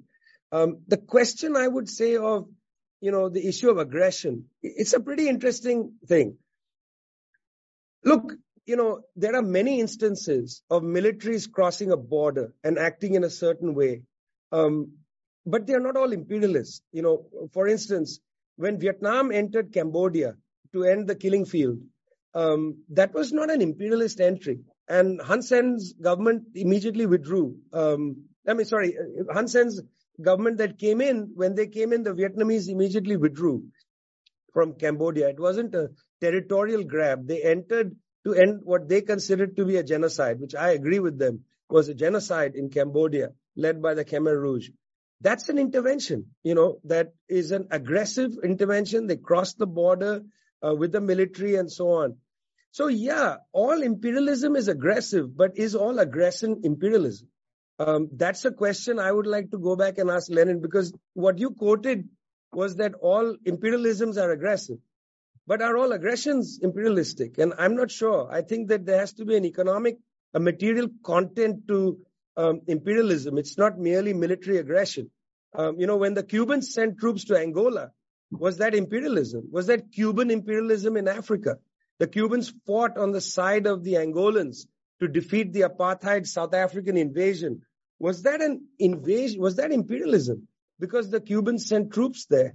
[0.51, 2.47] Um, the question I would say of
[3.05, 4.45] you know, the issue of aggression.
[4.63, 6.37] It's a pretty interesting thing.
[8.03, 8.33] Look,
[8.65, 13.29] you know, there are many instances of militaries crossing a border and acting in a
[13.29, 14.01] certain way.
[14.51, 14.93] Um,
[15.45, 16.81] but they are not all imperialists.
[16.91, 18.19] You know, for instance,
[18.57, 20.35] when Vietnam entered Cambodia
[20.73, 21.79] to end the killing field,
[22.33, 24.59] um, that was not an imperialist entry.
[24.87, 27.57] And Hun Sen's government immediately withdrew.
[27.73, 28.97] Um, I mean, sorry,
[29.31, 29.81] Hun Sen's
[30.21, 33.63] government that came in, when they came in, the Vietnamese immediately withdrew
[34.53, 35.29] from Cambodia.
[35.29, 35.89] It wasn't a
[36.21, 37.27] territorial grab.
[37.27, 37.95] They entered
[38.25, 41.89] to end what they considered to be a genocide, which I agree with them, was
[41.89, 44.69] a genocide in Cambodia led by the Khmer Rouge.
[45.21, 49.07] That's an intervention, you know, that is an aggressive intervention.
[49.07, 50.23] They crossed the border
[50.65, 52.17] uh, with the military and so on.
[52.71, 57.29] So yeah, all imperialism is aggressive, but is all aggression imperialism?
[57.79, 61.39] Um, that's a question I would like to go back and ask Lenin because what
[61.39, 62.09] you quoted
[62.51, 64.77] was that all imperialisms are aggressive.
[65.47, 67.37] But are all aggressions imperialistic?
[67.37, 68.27] And I'm not sure.
[68.31, 69.97] I think that there has to be an economic,
[70.33, 71.99] a material content to
[72.35, 73.37] um, imperialism.
[73.37, 75.11] It's not merely military aggression.
[75.53, 77.91] Um, you know, when the Cubans sent troops to Angola,
[78.31, 79.47] was that imperialism?
[79.51, 81.57] Was that Cuban imperialism in Africa?
[81.99, 84.65] The Cubans fought on the side of the Angolans
[84.99, 87.61] to defeat the apartheid South African invasion.
[87.99, 89.39] Was that an invasion?
[89.41, 90.47] Was that imperialism?
[90.79, 92.53] Because the Cubans sent troops there.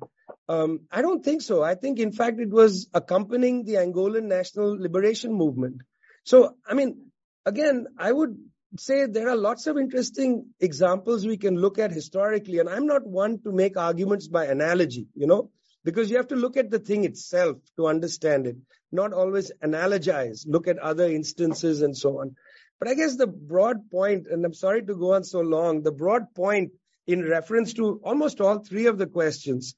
[0.49, 1.63] Um, I don't think so.
[1.63, 5.83] I think, in fact, it was accompanying the Angolan national liberation movement.
[6.25, 7.11] So, I mean,
[7.47, 8.37] again, I would
[8.79, 13.07] say there are lots of interesting examples we can look at historically, and I'm not
[13.07, 15.09] one to make arguments by analogy.
[15.15, 15.51] You know,
[15.85, 18.57] because you have to look at the thing itself to understand it,
[18.93, 22.37] not always analogize, look at other instances and so on.
[22.79, 25.93] But I guess the broad point, and I'm sorry to go on so long, the
[25.93, 26.73] broad point
[27.07, 29.75] in reference to almost all three of the questions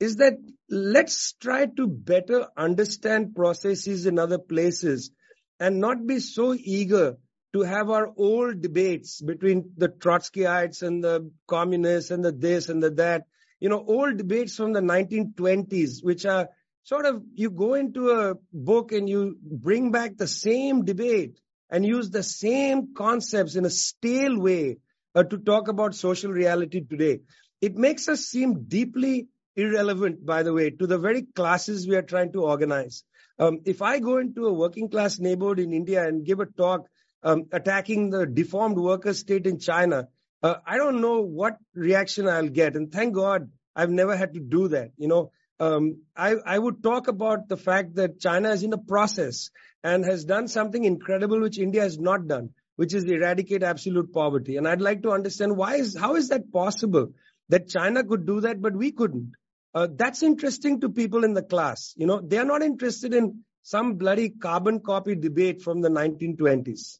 [0.00, 0.34] is that
[0.68, 5.10] let's try to better understand processes in other places
[5.58, 7.16] and not be so eager
[7.54, 12.82] to have our old debates between the Trotskyites and the communists and the this and
[12.82, 13.24] the that.
[13.60, 16.50] You know, old debates from the 1920s, which are
[16.82, 21.40] sort of, you go into a book and you bring back the same debate
[21.70, 24.76] and use the same concepts in a stale way
[25.14, 27.20] uh, to talk about social reality today.
[27.62, 32.02] It makes us seem deeply irrelevant, by the way, to the very classes we are
[32.02, 33.04] trying to organize.
[33.38, 36.86] Um, if I go into a working class neighborhood in India and give a talk
[37.22, 40.08] um, attacking the deformed worker state in China,
[40.42, 42.76] uh, I don't know what reaction I'll get.
[42.76, 44.92] And thank God I've never had to do that.
[44.96, 48.78] You know, um, I, I would talk about the fact that China is in a
[48.78, 49.50] process
[49.82, 54.56] and has done something incredible which India has not done, which is eradicate absolute poverty.
[54.56, 57.12] And I'd like to understand why is, how is that possible
[57.48, 59.32] that China could do that, but we couldn't?
[59.76, 61.92] Uh, that's interesting to people in the class.
[61.98, 66.98] You know, they are not interested in some bloody carbon copy debate from the 1920s.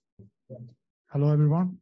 [1.11, 1.79] Hello, everyone.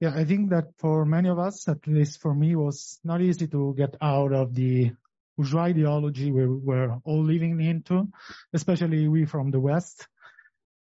[0.00, 3.46] Yeah, I think that for many of us, at least for me, was not easy
[3.46, 4.90] to get out of the
[5.36, 8.08] bourgeois ideology we were all living into,
[8.52, 10.08] especially we from the West,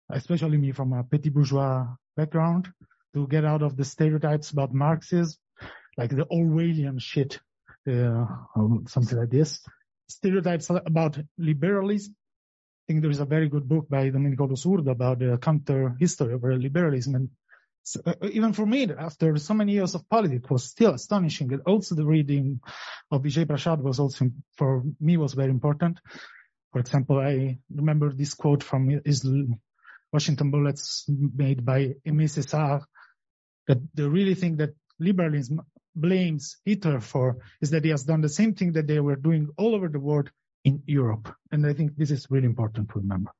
[0.09, 2.69] especially me from a petit bourgeois background,
[3.15, 5.41] to get out of the stereotypes about Marxism,
[5.97, 7.41] like the Orwellian shit,
[7.87, 8.27] uh,
[8.87, 9.61] something like this.
[10.09, 12.15] Stereotypes about liberalism.
[12.15, 16.33] I think there is a very good book by Domenico Losurdo about the counter history
[16.33, 17.29] of liberalism and
[17.89, 21.51] so, uh, even for me, after so many years of politics, was still astonishing.
[21.55, 22.61] And also the reading
[23.11, 24.27] of Vijay Prashad was also,
[24.59, 25.99] for me, was very important.
[26.71, 29.27] For example, I remember this quote from his
[30.13, 32.85] Washington Bullets made by Aimé Césaire
[33.69, 35.63] that they really think that liberalism
[36.01, 39.49] blames Hitler for is that he has done the same thing that they were doing
[39.57, 40.31] all over the world
[40.65, 41.35] in Europe.
[41.51, 43.31] And I think this is really important to remember.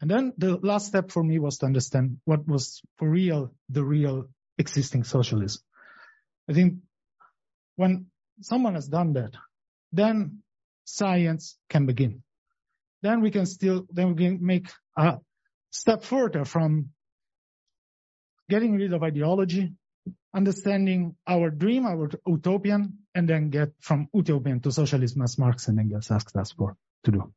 [0.00, 3.84] And then the last step for me was to understand what was for real the
[3.84, 5.62] real existing socialism.
[6.48, 6.78] I think
[7.76, 8.06] when
[8.40, 9.34] someone has done that,
[9.92, 10.42] then
[10.84, 12.22] science can begin.
[13.02, 15.18] Then we can still, then we can make a
[15.70, 16.90] step further from
[18.48, 19.72] getting rid of ideology,
[20.34, 25.78] understanding our dream, our utopian, and then get from utopian to socialism as Marx and
[25.78, 27.32] Engels asked us for to do.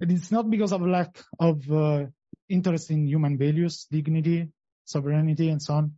[0.00, 2.06] And it's not because of lack of uh,
[2.48, 4.48] interest in human values, dignity,
[4.84, 5.92] sovereignty, and so on.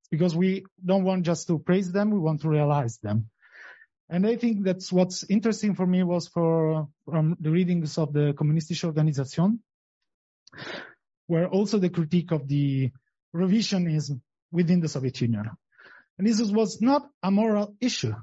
[0.00, 3.30] It's because we don't want just to praise them, we want to realize them.
[4.08, 8.34] And I think that's what's interesting for me was for from the readings of the
[8.34, 9.60] Kommunistische Organisation,
[11.26, 12.90] where also the critique of the
[13.34, 14.20] revisionism
[14.54, 15.50] within the Soviet Union.
[16.16, 18.14] And this was not a moral issue.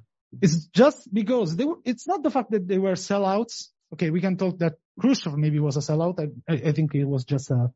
[0.41, 4.21] It's just because they were, it's not the fact that they were sellouts okay, we
[4.21, 6.19] can talk that Khrushchev maybe was a sellout.
[6.49, 7.71] I, I think it was just a.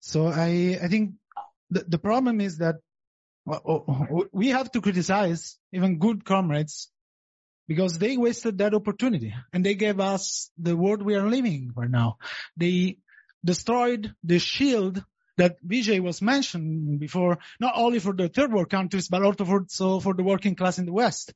[0.00, 1.12] So I, I think
[1.70, 2.76] the, the problem is that
[3.48, 6.90] oh, oh, we have to criticize even good comrades
[7.66, 11.90] because they wasted that opportunity and they gave us the world we are living right
[11.90, 12.18] now.
[12.56, 12.98] They
[13.44, 15.04] destroyed the shield
[15.36, 19.64] that Vijay was mentioning before, not only for the third world countries, but also for,
[19.68, 21.32] so for the working class in the West.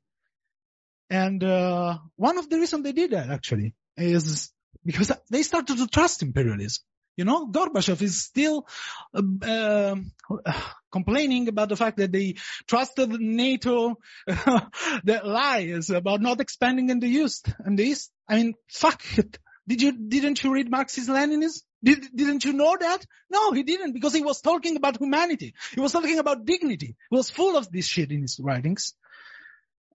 [1.09, 4.53] And uh, one of the reasons they did that actually is
[4.85, 6.83] because they started to trust imperialism.
[7.17, 8.67] You know, Gorbachev is still
[9.15, 9.97] uh,
[10.93, 12.37] complaining about the fact that they
[12.67, 17.53] trusted NATO, the lies about not expanding in the East.
[17.59, 19.39] And the East, I mean, fuck it.
[19.69, 21.61] Did you, didn't you read Marxist-Leninism?
[21.83, 23.07] Did, didn't you know that?
[23.31, 25.55] No, he didn't because he was talking about humanity.
[25.73, 26.97] He was talking about dignity.
[27.11, 28.95] He was full of this shit in his writings.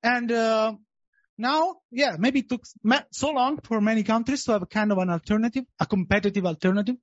[0.01, 0.73] And, uh,
[1.37, 2.63] now, yeah, maybe it took
[3.11, 6.95] so long for many countries to have a kind of an alternative, a competitive alternative.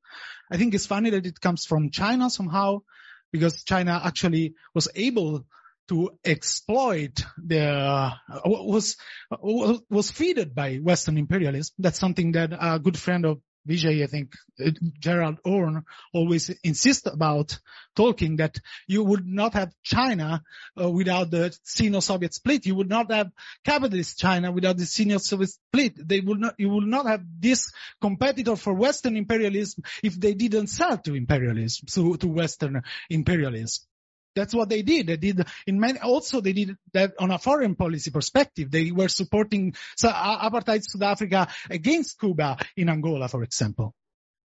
[0.51, 2.79] I think it's funny that it comes from China somehow,
[3.31, 5.45] because China actually was able
[5.89, 8.13] to exploit the uh,
[8.47, 8.97] was
[9.31, 11.75] was feeded by Western imperialism.
[11.79, 14.35] That's something that a good friend of Vijay, I think
[14.65, 17.59] uh, Gerald Horne always insists about
[17.95, 18.59] talking that
[18.89, 20.43] you would not have China
[20.81, 22.67] uh, without the Sino-Soviet split.
[22.67, 23.31] You would not have
[23.65, 26.09] capitalist China without the Sino-Soviet split.
[26.09, 27.71] They would not, you would not have this
[28.01, 33.85] competitor for Western imperialism if they didn't sell to imperialism, to, to Western imperialism.
[34.35, 35.09] That's what they did.
[35.09, 38.71] They did in many, also they did that on a foreign policy perspective.
[38.71, 43.95] They were supporting uh, apartheid South Africa against Cuba in Angola, for example.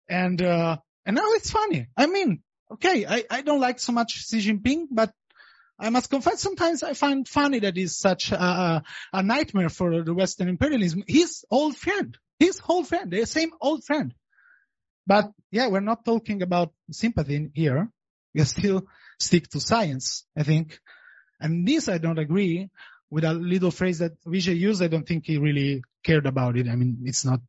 [0.09, 1.87] And, uh, and now it's funny.
[1.97, 2.43] I mean,
[2.73, 5.13] okay, I, I don't like so much Xi Jinping, but
[5.79, 8.83] I must confess, sometimes I find funny that he's such a,
[9.13, 11.05] a nightmare for the Western imperialism.
[11.07, 14.13] His old friend, his old friend, the same old friend.
[15.07, 17.91] But yeah, we're not talking about sympathy here.
[18.35, 18.89] We're still
[19.19, 20.78] stick to science, I think.
[21.40, 22.70] And this I don't agree
[23.11, 24.82] with a little phrase that Vijay used.
[24.82, 26.69] I don't think he really cared about it.
[26.69, 27.40] I mean, it's not,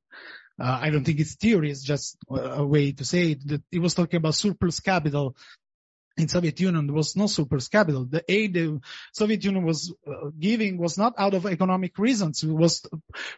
[0.60, 1.72] uh, I don't think it's theory.
[1.72, 3.48] It's just a way to say it.
[3.48, 5.36] That he was talking about surplus capital
[6.20, 8.06] in Soviet Union, there was no surplus capital.
[8.06, 8.82] The aid the
[9.14, 12.44] Soviet Union was uh, giving was not out of economic reasons.
[12.44, 12.86] It was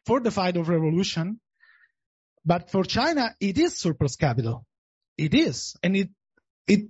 [0.05, 1.39] for the fight of revolution.
[2.43, 4.65] But for China, it is surplus capital.
[5.15, 5.75] It is.
[5.83, 6.09] And it,
[6.67, 6.87] it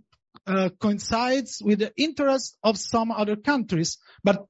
[0.47, 4.45] uh, coincides with the interests of some other countries, but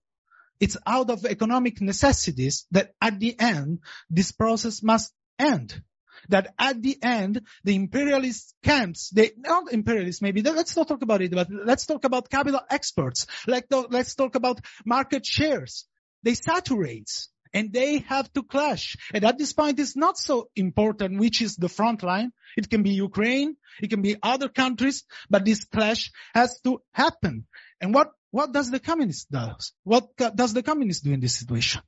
[0.60, 3.80] it's out of economic necessities that at the end,
[4.10, 5.82] this process must end.
[6.30, 11.24] That at the end, the imperialist camps, they, not imperialists maybe, let's not talk about
[11.24, 13.26] it, but let's talk about capital experts.
[13.48, 15.88] Like, let's talk about market shares.
[16.22, 17.10] They saturate
[17.54, 18.96] and they have to clash.
[19.14, 22.32] And at this point, it's not so important which is the front line.
[22.58, 27.48] It can be Ukraine, it can be other countries, but this clash has to happen.
[27.80, 29.46] And what, what does the communist do?
[29.84, 31.82] What does the communist do in this situation?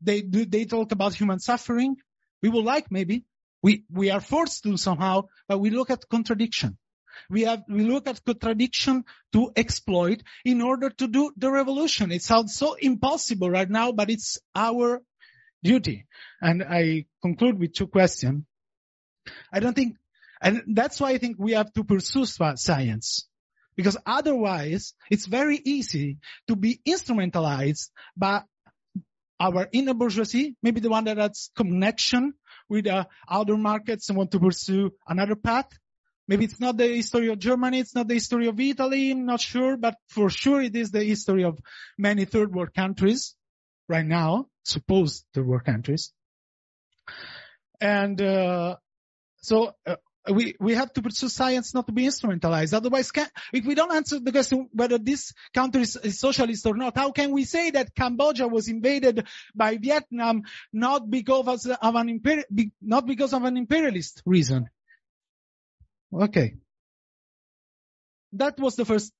[0.00, 1.96] They do, they talk about human suffering.
[2.42, 3.24] We would like maybe.
[3.62, 6.76] We, we are forced to somehow, but we look at contradiction.
[7.30, 12.12] We have, we look at contradiction to exploit in order to do the revolution.
[12.12, 15.02] It sounds so impossible right now, but it's our
[15.62, 16.06] duty.
[16.40, 18.44] And I conclude with two questions.
[19.52, 19.96] I don't think,
[20.40, 23.26] and that's why I think we have to pursue science.
[23.76, 28.42] Because otherwise, it's very easy to be instrumentalized by
[29.40, 32.34] our inner bourgeoisie, maybe the one that has connection
[32.68, 35.68] with uh, other markets and want to pursue another path.
[36.26, 39.40] Maybe it's not the history of Germany, it's not the history of Italy, I'm not
[39.40, 41.58] sure, but for sure it is the history of
[41.98, 43.34] many third world countries
[43.88, 46.12] right now, supposed third world countries.
[47.80, 48.76] And, uh,
[49.42, 49.96] so, uh,
[50.32, 52.72] we, we have to pursue science not to be instrumentalized.
[52.72, 56.74] Otherwise, can, if we don't answer the question whether this country is, is, socialist or
[56.76, 60.42] not, how can we say that Cambodia was invaded by Vietnam
[60.72, 62.44] not because of an imperial,
[62.80, 64.70] not because of an imperialist reason?
[66.14, 66.54] Okay.
[68.32, 69.12] That was the first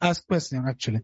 [0.00, 1.00] asked question, actually.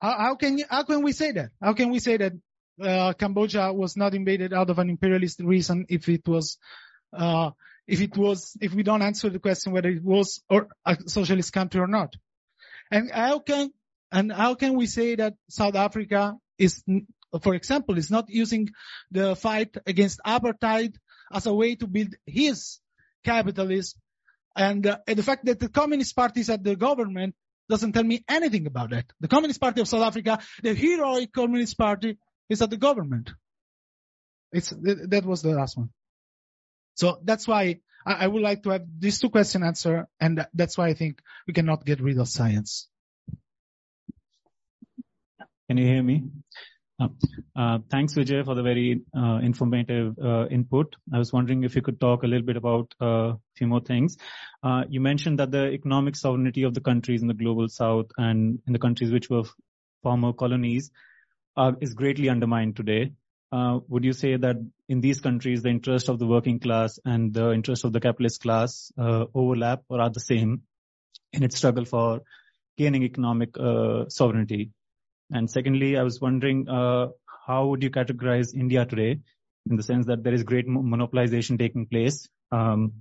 [0.00, 1.50] How, how can you, how can we say that?
[1.60, 2.32] How can we say that
[2.80, 6.58] uh, Cambodia was not invaded out of an imperialist reason if it was,
[7.12, 7.50] uh,
[7.86, 11.52] if it was, if we don't answer the question whether it was or a socialist
[11.52, 12.14] country or not.
[12.90, 13.70] And how can,
[14.12, 16.82] and how can we say that South Africa is,
[17.42, 18.68] for example, is not using
[19.10, 20.94] the fight against apartheid
[21.32, 22.78] as a way to build his
[23.24, 24.00] capitalism.
[24.56, 27.34] And, uh, and the fact that the Communist Party is at the government
[27.68, 29.06] doesn't tell me anything about that.
[29.20, 32.18] The Communist Party of South Africa, the heroic Communist Party,
[32.48, 33.30] is at the government.
[34.52, 35.90] It's, that was the last one.
[36.94, 40.78] So that's why I, I would like to have these two questions answered, and that's
[40.78, 42.88] why I think we cannot get rid of science.
[45.68, 46.24] Can you hear me?
[47.00, 47.08] Uh,
[47.54, 50.96] uh, thanks, Vijay, for the very uh, informative uh, input.
[51.12, 53.80] I was wondering if you could talk a little bit about uh, a few more
[53.80, 54.16] things.
[54.64, 58.58] Uh, you mentioned that the economic sovereignty of the countries in the global south and
[58.66, 59.44] in the countries which were
[60.02, 60.90] former colonies
[61.80, 63.12] is greatly undermined today.
[63.52, 64.56] Would you say that
[64.88, 68.42] in these countries, the interest of the working class and the interest of the capitalist
[68.42, 70.62] class overlap or are the same
[71.32, 72.22] in its struggle for
[72.76, 73.56] gaining economic
[74.08, 74.70] sovereignty?
[75.30, 77.08] And secondly, I was wondering, uh,
[77.46, 79.20] how would you categorize India today
[79.68, 82.28] in the sense that there is great monopolization taking place?
[82.50, 82.92] Um,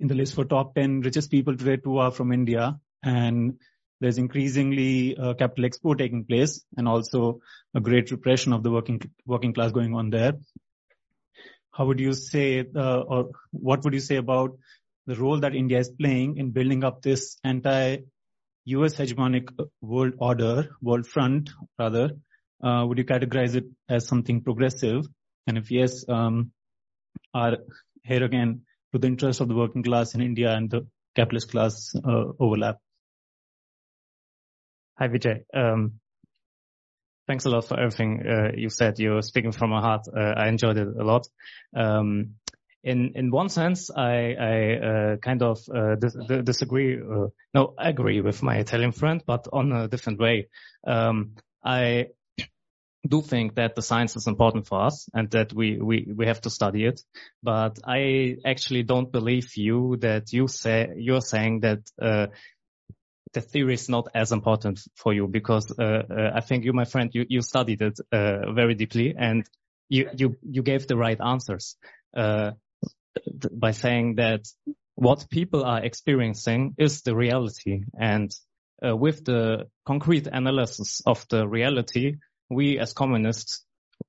[0.00, 3.58] in the list for top 10 richest people today, two are from India and
[4.00, 7.40] there's increasingly uh, capital export taking place and also
[7.74, 10.32] a great repression of the working, working class going on there.
[11.70, 14.58] How would you say, uh, or what would you say about
[15.06, 17.98] the role that India is playing in building up this anti
[18.64, 19.48] US hegemonic
[19.80, 22.10] world order, world front rather,
[22.62, 25.04] uh, would you categorize it as something progressive?
[25.46, 26.52] And if yes, um,
[27.34, 27.58] are
[28.04, 28.62] here again,
[28.92, 30.86] to the interest of the working class in India and the
[31.16, 32.78] capitalist class uh, overlap?
[34.98, 35.44] Hi, Vijay.
[35.54, 35.94] Um,
[37.26, 38.98] thanks a lot for everything uh, you said.
[38.98, 40.06] You're speaking from my heart.
[40.08, 41.26] Uh, I enjoyed it a lot.
[41.74, 42.34] Um,
[42.84, 46.98] in in one sense, I, I uh, kind of uh, dis disagree.
[47.00, 50.48] Uh, no, agree with my Italian friend, but on a different way.
[50.86, 51.34] Um,
[51.64, 52.08] I
[53.08, 56.40] do think that the science is important for us and that we, we, we have
[56.42, 57.00] to study it.
[57.42, 62.28] But I actually don't believe you that you say, you're saying that, uh,
[63.32, 66.84] the theory is not as important for you because, uh, uh, I think you, my
[66.84, 69.48] friend, you, you studied it, very deeply and
[69.88, 71.76] you, you, you gave the right answers,
[72.14, 72.52] uh,
[73.52, 74.46] by saying that
[74.94, 78.32] what people are experiencing is the reality and
[78.84, 82.16] uh, with the concrete analysis of the reality,
[82.50, 83.64] we as communists,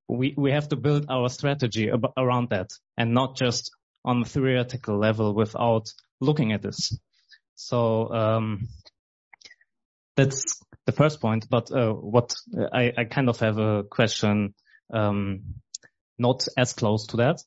[0.07, 3.71] we, we have to build our strategy ab- around that and not just
[4.03, 5.87] on a theoretical level without
[6.19, 6.97] looking at this.
[7.55, 8.67] So, um,
[10.15, 11.47] that's the first point.
[11.49, 12.33] But, uh, what
[12.73, 14.55] I, I kind of have a question,
[14.91, 15.41] um,
[16.17, 17.41] not as close to that,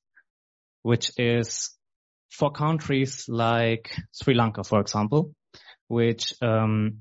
[0.86, 1.76] which is
[2.30, 5.34] for countries like Sri Lanka, for example,
[5.88, 6.98] which, um,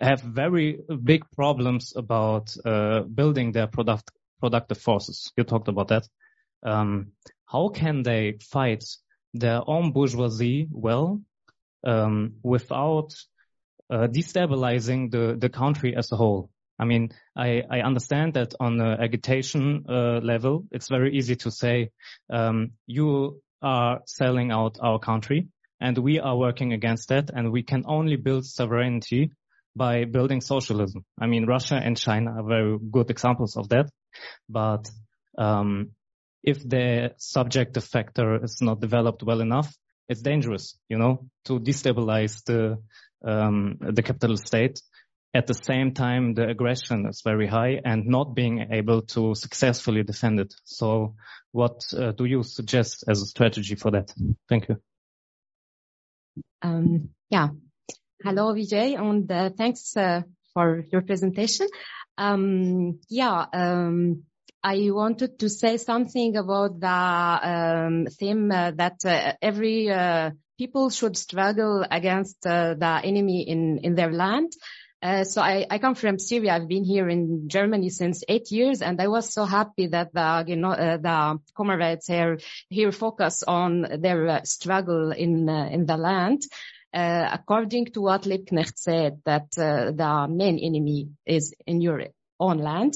[0.00, 4.10] have very big problems about uh, building their product
[4.40, 5.32] productive forces.
[5.36, 6.08] You talked about that.
[6.62, 7.12] Um,
[7.46, 8.84] how can they fight
[9.34, 11.20] their own bourgeoisie well
[11.84, 13.14] um, without
[13.90, 16.50] uh, destabilizing the the country as a whole?
[16.78, 21.50] I mean, I, I understand that on the agitation uh, level, it's very easy to
[21.50, 21.90] say
[22.30, 25.48] um, you are selling out our country,
[25.80, 29.32] and we are working against that, and we can only build sovereignty
[29.76, 31.04] by building socialism.
[31.20, 33.90] I mean, Russia and China are very good examples of that.
[34.48, 34.90] But
[35.36, 35.90] um,
[36.42, 39.72] if the subjective factor is not developed well enough,
[40.08, 42.78] it's dangerous, you know, to destabilize the
[43.24, 44.80] um, the capitalist state.
[45.34, 50.02] At the same time, the aggression is very high and not being able to successfully
[50.02, 50.54] defend it.
[50.64, 51.14] So,
[51.52, 54.12] what uh, do you suggest as a strategy for that?
[54.48, 54.76] Thank you.
[56.62, 57.48] Um, yeah,
[58.24, 60.22] Hello, Vijay, and uh, thanks uh,
[60.52, 61.68] for your presentation.
[62.16, 64.24] Um, yeah, um,
[64.60, 70.90] I wanted to say something about the um, theme uh, that uh, every uh, people
[70.90, 74.52] should struggle against the enemy in, in their land.
[75.24, 76.54] So I, I, come from Syria.
[76.54, 80.44] I've been here in Germany since eight years, and I was so happy that the
[80.46, 82.38] you know the comrades here
[82.68, 86.42] here focus on their struggle in in the land.
[86.92, 92.06] Uh, according to what Liebknecht said, that uh, the main enemy is in your
[92.40, 92.94] own land.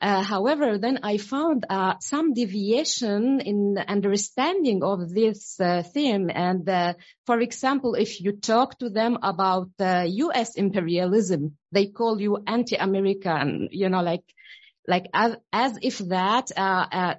[0.00, 6.30] Uh, however, then I found uh, some deviation in understanding of this uh, theme.
[6.34, 6.94] And uh,
[7.26, 10.54] for example, if you talk to them about U.S.
[10.54, 13.68] imperialism, they call you anti-American.
[13.72, 14.24] You know, like
[14.88, 16.48] like as, as if that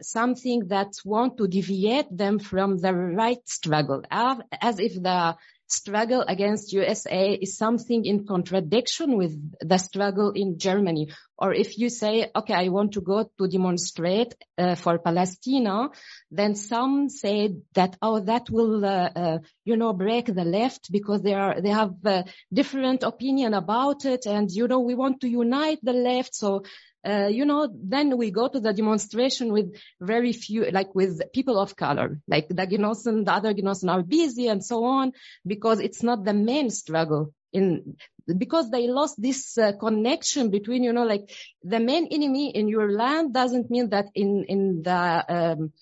[0.02, 5.36] something that want to deviate them from the right struggle, as if the
[5.72, 11.10] struggle against USA is something in contradiction with the struggle in Germany.
[11.38, 15.90] Or if you say, okay, I want to go to demonstrate uh, for Palestine,
[16.30, 21.24] then some say that, oh, that will, uh, uh, you know, break the left because
[21.24, 22.24] they are, they have uh,
[22.54, 24.28] different opinion about it.
[24.28, 26.36] And, you know, we want to unite the left.
[26.36, 26.64] So
[27.08, 31.60] uh, you know, then we go to the demonstration with very few, like with people
[31.60, 35.14] of color, like the Genossen, the other Genossen are busy and so on,
[35.46, 37.96] because it's not the main struggle in,
[38.38, 41.32] because they lost this uh, connection between, you know, like
[41.64, 45.74] the main enemy in your land doesn't mean that in, in the, um,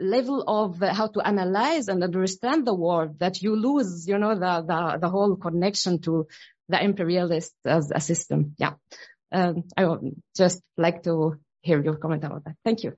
[0.00, 4.34] level of uh, how to analyze and understand the war that you lose, you know,
[4.34, 6.28] the, the, the whole connection to
[6.68, 8.54] the imperialist as a system.
[8.58, 8.74] Yeah.
[9.30, 12.56] Um, I would just like to hear your comment about that.
[12.64, 12.94] Thank you.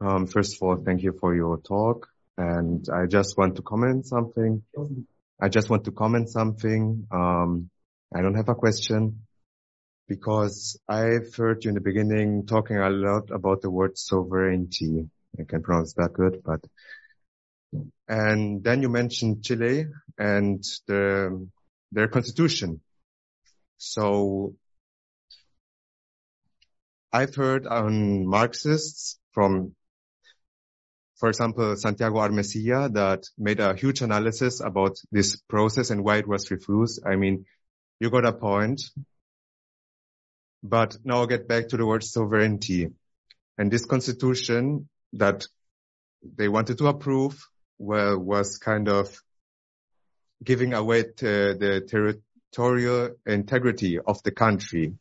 [0.00, 2.08] Um, first of all, thank you for your talk.
[2.36, 4.62] And I just want to comment something.
[5.40, 7.06] I just want to comment something.
[7.10, 7.70] Um,
[8.14, 9.22] I don't have a question
[10.08, 15.08] because I've heard you in the beginning talking a lot about the word sovereignty.
[15.38, 16.64] I can pronounce that good, but,
[18.08, 21.46] and then you mentioned Chile and the,
[21.92, 22.80] their constitution.
[23.78, 24.54] So
[27.12, 29.74] I've heard on Marxists from,
[31.16, 36.28] for example, Santiago Armesia that made a huge analysis about this process and why it
[36.28, 37.00] was refused.
[37.06, 37.46] I mean,
[38.00, 38.82] you got a point.
[40.62, 42.88] But now I'll get back to the word sovereignty.
[43.56, 45.46] And this constitution that
[46.36, 47.40] they wanted to approve
[47.78, 49.22] well, was kind of
[50.42, 52.22] giving away the territory
[52.52, 54.94] territorial integrity of the country.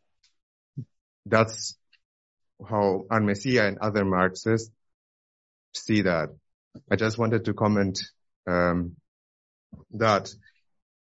[1.25, 1.77] That's
[2.67, 4.71] how Armesia and other Marxists
[5.73, 6.29] see that.
[6.89, 7.99] I just wanted to comment
[8.45, 8.95] um,
[9.91, 10.33] that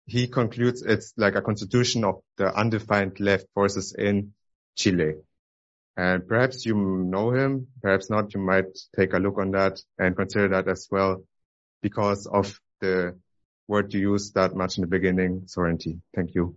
[0.06, 4.32] he concludes it's like a constitution of the undefined left forces in
[4.76, 5.14] Chile.
[5.96, 8.34] And perhaps you know him, perhaps not.
[8.34, 11.22] You might take a look on that and consider that as well
[11.82, 13.18] because of the
[13.68, 16.00] word you used that much in the beginning, sovereignty.
[16.14, 16.56] Thank you.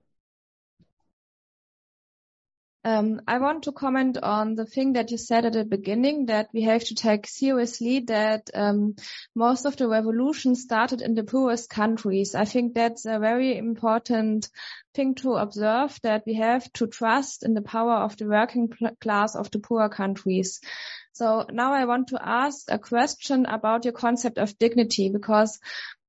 [2.86, 6.50] Um, I want to comment on the thing that you said at the beginning that
[6.54, 8.96] we have to take seriously that um,
[9.34, 12.36] most of the revolution started in the poorest countries.
[12.36, 14.50] I think that's a very important
[14.94, 18.70] thing to observe that we have to trust in the power of the working
[19.02, 20.62] class of the poor countries.
[21.14, 25.60] So now I want to ask a question about your concept of dignity because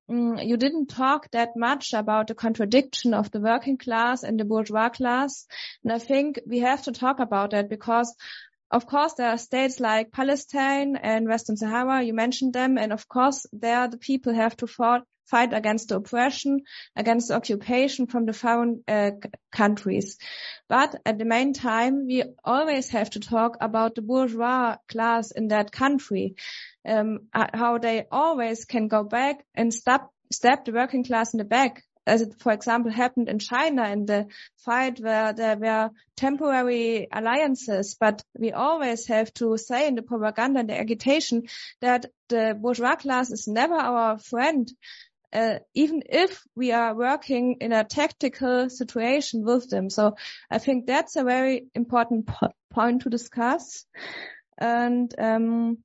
[0.09, 4.89] you didn't talk that much about the contradiction of the working class and the bourgeois
[4.89, 5.45] class.
[5.83, 8.15] And I think we have to talk about that because
[8.69, 12.03] of course, there are states like Palestine and Western Sahara.
[12.03, 12.77] You mentioned them.
[12.77, 16.61] And of course, there the people have to fought, fight against the oppression,
[16.95, 19.11] against the occupation from the foreign uh,
[19.53, 20.17] countries.
[20.67, 25.47] But at the main time, we always have to talk about the bourgeois class in
[25.49, 26.35] that country
[26.87, 31.43] um, how they always can go back and stop, stab the working class in the
[31.43, 37.07] back as it, for example, happened in China in the fight where there were temporary
[37.11, 37.97] alliances.
[37.99, 41.43] But we always have to say in the propaganda and the agitation
[41.81, 44.71] that the bourgeois class is never our friend.
[45.33, 49.89] Uh, even if we are working in a tactical situation with them.
[49.89, 50.15] So
[50.49, 53.85] I think that's a very important po point to discuss.
[54.57, 55.79] And um,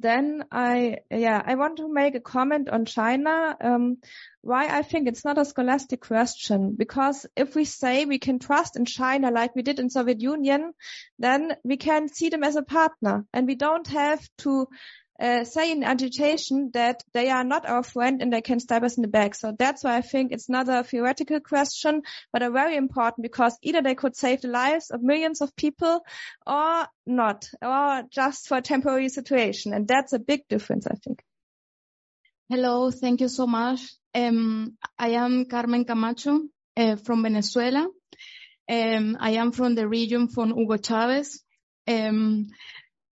[0.00, 3.56] then I, yeah, I want to make a comment on China.
[3.60, 3.98] Um,
[4.42, 8.76] why I think it's not a scholastic question, because if we say we can trust
[8.76, 10.72] in China like we did in Soviet Union,
[11.18, 14.68] then we can see them as a partner and we don't have to
[15.20, 18.96] uh, say in agitation that they are not our friend and they can stab us
[18.96, 19.34] in the back.
[19.34, 23.56] So that's why I think it's not a theoretical question, but a very important because
[23.62, 26.00] either they could save the lives of millions of people
[26.46, 29.72] or not, or just for a temporary situation.
[29.72, 31.22] And that's a big difference, I think.
[32.48, 33.80] Hello, thank you so much.
[34.14, 36.40] Um, I am Carmen Camacho
[36.76, 37.88] uh, from Venezuela.
[38.68, 41.42] Um, I am from the region from Hugo Chavez.
[41.86, 42.48] Um,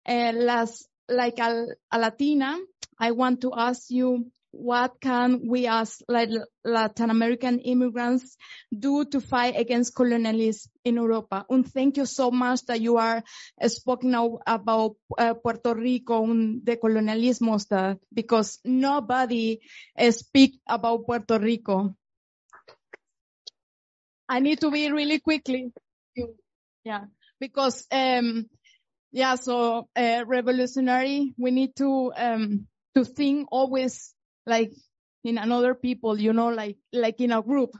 [0.06, 2.56] uh, las like a, a Latina,
[2.98, 8.36] I want to ask you what can we as Latin American immigrants
[8.76, 11.44] do to fight against colonialism in Europa?
[11.50, 13.22] And thank you so much that you are
[13.66, 19.60] speaking now about uh, Puerto Rico and the colonialism that because nobody
[19.98, 21.94] uh, speak about Puerto Rico.
[24.28, 25.72] I need to be really quickly.
[26.84, 27.04] Yeah,
[27.38, 28.46] because um,
[29.12, 34.14] yeah, so uh, revolutionary, we need to um, to think always
[34.46, 34.72] like
[35.24, 37.70] in another people, you know, like like in a group.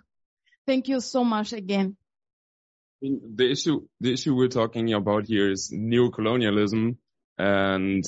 [0.66, 1.96] Thank you so much again.
[3.00, 6.96] The issue the issue we're talking about here is neocolonialism,
[7.36, 8.05] and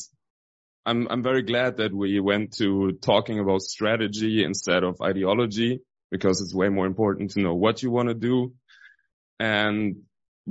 [0.86, 5.80] I'm I'm very glad that we went to talking about strategy instead of ideology
[6.10, 8.54] because it's way more important to know what you want to do.
[9.38, 10.02] And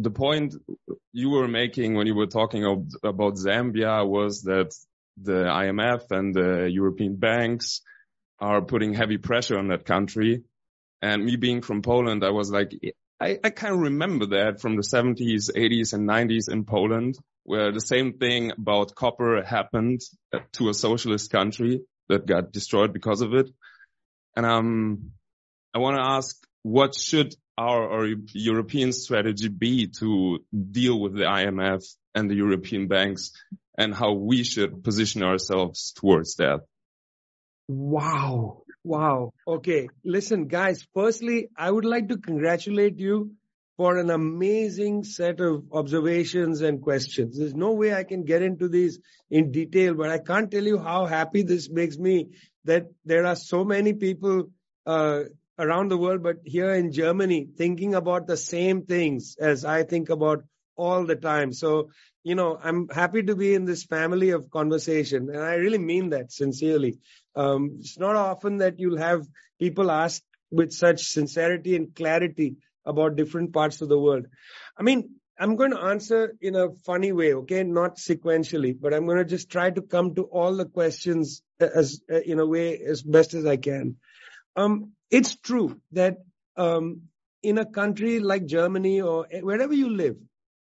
[0.01, 0.55] the point
[1.11, 4.73] you were making when you were talking of, about Zambia was that
[5.21, 7.81] the IMF and the European banks
[8.39, 10.43] are putting heavy pressure on that country.
[11.01, 12.71] And me being from Poland, I was like,
[13.19, 17.71] I, I kind of remember that from the 70s, 80s and 90s in Poland, where
[17.71, 20.01] the same thing about copper happened
[20.53, 23.49] to a socialist country that got destroyed because of it.
[24.35, 25.11] And um,
[25.73, 30.40] I want to ask, what should our, our European strategy be to
[30.72, 31.84] deal with the IMF
[32.15, 33.34] and the European banks
[33.77, 36.61] and how we should position ourselves towards that?
[37.68, 38.64] Wow.
[38.86, 39.34] Wow.
[39.45, 39.90] Okay.
[40.06, 43.31] Listen, guys, firstly, I would like to congratulate you
[43.76, 47.38] for an amazing set of observations and questions.
[47.38, 48.99] There's no way I can get into these
[49.30, 52.30] in detail, but I can't tell you how happy this makes me
[52.64, 54.49] that there are so many people
[54.86, 55.23] uh,
[55.60, 60.10] around the world, but here in Germany, thinking about the same things as I think
[60.10, 60.44] about
[60.76, 61.52] all the time.
[61.53, 61.90] So,
[62.23, 65.30] you know, I'm happy to be in this family of conversation.
[65.30, 66.99] And I really mean that sincerely.
[67.36, 69.27] Um, it's not often that you'll have
[69.60, 72.56] people ask with such sincerity and clarity
[72.86, 74.26] about different parts of the world.
[74.77, 77.64] I mean, I'm going to answer in a funny way, okay?
[77.64, 82.02] Not sequentially, but I'm going to just try to come to all the questions as,
[82.26, 83.98] in a way as best as I can.
[84.56, 86.18] Um, it's true that
[86.57, 87.03] um,
[87.41, 90.18] in a country like Germany or wherever you live,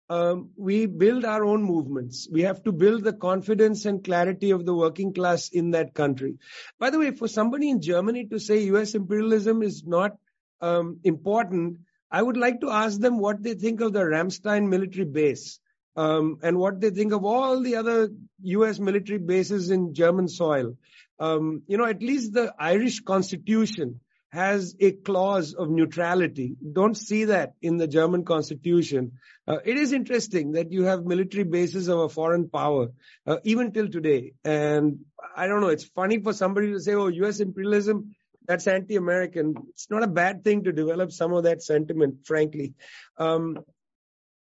[0.10, 2.28] um, we build our own movements.
[2.32, 6.38] We have to build the confidence and clarity of the working class in that country.
[6.80, 10.18] By the way, for somebody in Germany to say US imperialism is not
[10.62, 11.80] um, important,
[12.12, 15.60] I would like to ask them what they think of the Ramstein military base.
[15.98, 18.10] Um, and what they think of all the other
[18.42, 20.78] US military bases in German soil.
[21.20, 24.02] Um, you know, at least the Irish constitution
[24.36, 26.56] has a clause of neutrality.
[26.80, 29.14] Don't see that in the German constitution.
[29.48, 32.90] Uh, it is interesting that you have military bases of a foreign power,
[33.26, 34.34] uh, even till today.
[34.44, 35.00] And
[35.36, 39.56] I don't know, it's funny for somebody to say, oh, US imperialism, that's anti-American.
[39.70, 42.74] It's not a bad thing to develop some of that sentiment, frankly.
[43.18, 43.60] Um,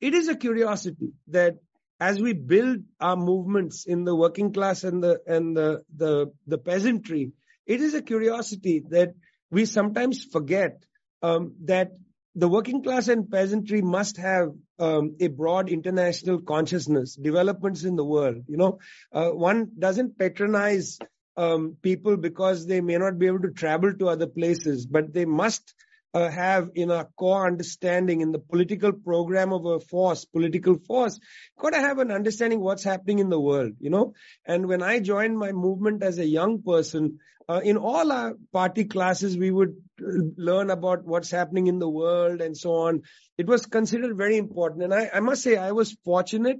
[0.01, 1.57] it is a curiosity that
[1.99, 6.57] as we build our movements in the working class and the and the the, the
[6.57, 7.31] peasantry,
[7.65, 9.13] it is a curiosity that
[9.55, 10.83] we sometimes forget
[11.23, 11.91] um, that
[12.35, 14.49] the working class and peasantry must have
[14.79, 18.43] um, a broad international consciousness, developments in the world.
[18.49, 18.79] You know,
[19.13, 20.99] uh, one doesn't patronize
[21.37, 25.23] um, people because they may not be able to travel to other places, but they
[25.23, 25.73] must
[26.15, 31.19] uh, have in our core understanding in the political program of a force, political force,
[31.59, 34.13] got to have an understanding what's happening in the world, you know.
[34.45, 37.19] And when I joined my movement as a young person,
[37.49, 42.39] uh, in all our party classes, we would learn about what's happening in the world
[42.39, 43.01] and so on.
[43.37, 44.83] It was considered very important.
[44.83, 46.59] And I, I must say, I was fortunate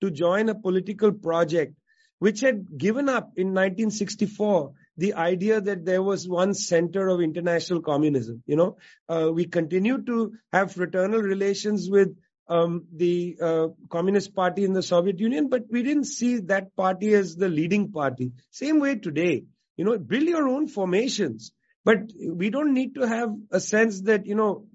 [0.00, 1.74] to join a political project
[2.20, 4.72] which had given up in 1964
[5.02, 8.40] the idea that there was one center of international communism.
[8.46, 8.76] You know,
[9.08, 12.16] uh, we continue to have fraternal relations with
[12.48, 17.14] um, the uh, Communist Party in the Soviet Union, but we didn't see that party
[17.14, 18.30] as the leading party.
[18.52, 19.42] Same way today.
[19.76, 21.50] You know, build your own formations,
[21.84, 24.66] but we don't need to have a sense that you know.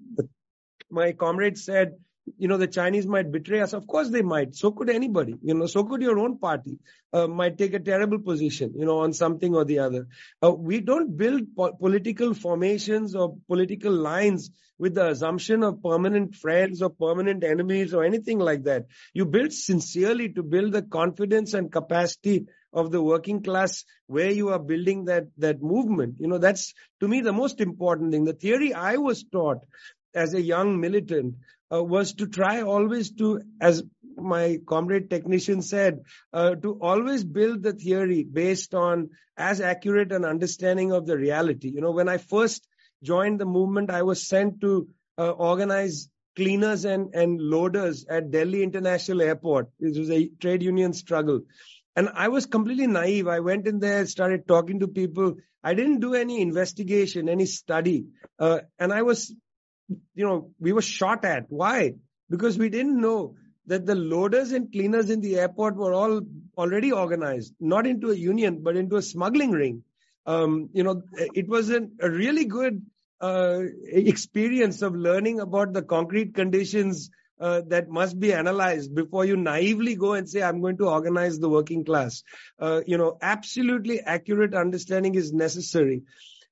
[0.90, 1.96] My comrade said
[2.36, 3.72] you know, the Chinese might betray us.
[3.72, 4.54] Of course they might.
[4.54, 5.36] So could anybody.
[5.42, 6.78] You know, so could your own party.
[7.12, 10.06] Uh, might take a terrible position, you know, on something or the other.
[10.42, 16.34] Uh, we don't build po- political formations or political lines with the assumption of permanent
[16.34, 18.86] friends or permanent enemies or anything like that.
[19.14, 24.50] You build sincerely to build the confidence and capacity of the working class where you
[24.50, 26.16] are building that, that movement.
[26.20, 28.24] You know, that's to me the most important thing.
[28.24, 29.64] The theory I was taught
[30.14, 31.36] as a young militant
[31.72, 33.82] uh, was to try always to, as
[34.16, 40.24] my comrade technician said, uh, to always build the theory based on as accurate an
[40.24, 41.70] understanding of the reality.
[41.70, 42.66] You know, when I first
[43.02, 44.88] joined the movement, I was sent to
[45.18, 49.68] uh, organize cleaners and, and loaders at Delhi International Airport.
[49.80, 51.40] This was a trade union struggle.
[51.96, 53.26] And I was completely naive.
[53.26, 55.36] I went in there, started talking to people.
[55.64, 58.06] I didn't do any investigation, any study.
[58.38, 59.34] Uh, and I was
[59.88, 61.46] you know, we were shot at.
[61.48, 61.94] Why?
[62.30, 63.36] Because we didn't know
[63.66, 66.20] that the loaders and cleaners in the airport were all
[66.56, 69.82] already organized, not into a union, but into a smuggling ring.
[70.26, 72.82] Um, you know, it was an, a really good
[73.20, 77.10] uh, experience of learning about the concrete conditions
[77.40, 81.38] uh, that must be analyzed before you naively go and say, I'm going to organize
[81.38, 82.22] the working class.
[82.58, 86.02] Uh, you know, absolutely accurate understanding is necessary.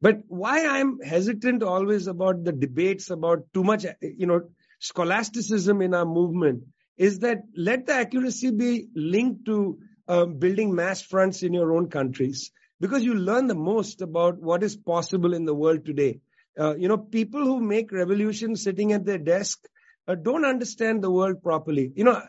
[0.01, 4.43] But why I'm hesitant always about the debates about too much, you know,
[4.78, 6.64] scholasticism in our movement
[6.98, 9.78] is that let the accuracy be linked to
[10.09, 14.62] uh, building mass fronts in your own countries because you learn the most about what
[14.62, 16.20] is possible in the world today.
[16.59, 19.66] Uh, you know, people who make revolutions sitting at their desk
[20.09, 21.93] uh, don't understand the world properly.
[21.94, 22.23] You know,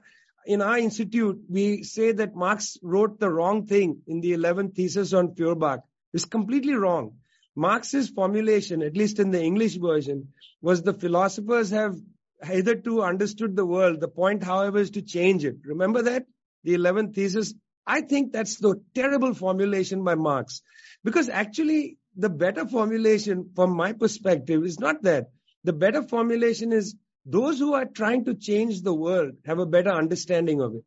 [0.45, 5.13] in our institute, we say that Marx wrote the wrong thing in the 11th thesis
[5.13, 5.81] on Feuerbach.
[6.13, 7.17] It's completely wrong.
[7.57, 10.27] Marx's formulation, at least in the English version,
[10.61, 11.95] was the philosophers have
[12.43, 13.99] hitherto understood the world.
[13.99, 15.55] The point, however, is to change it.
[15.65, 16.27] Remember that?
[16.63, 17.55] The 11th thesis.
[17.87, 20.61] I think that's the terrible formulation by Marx.
[21.03, 25.31] Because actually, the better formulation from my perspective is not that.
[25.63, 29.89] The better formulation is those who are trying to change the world have a better
[29.89, 30.83] understanding of it.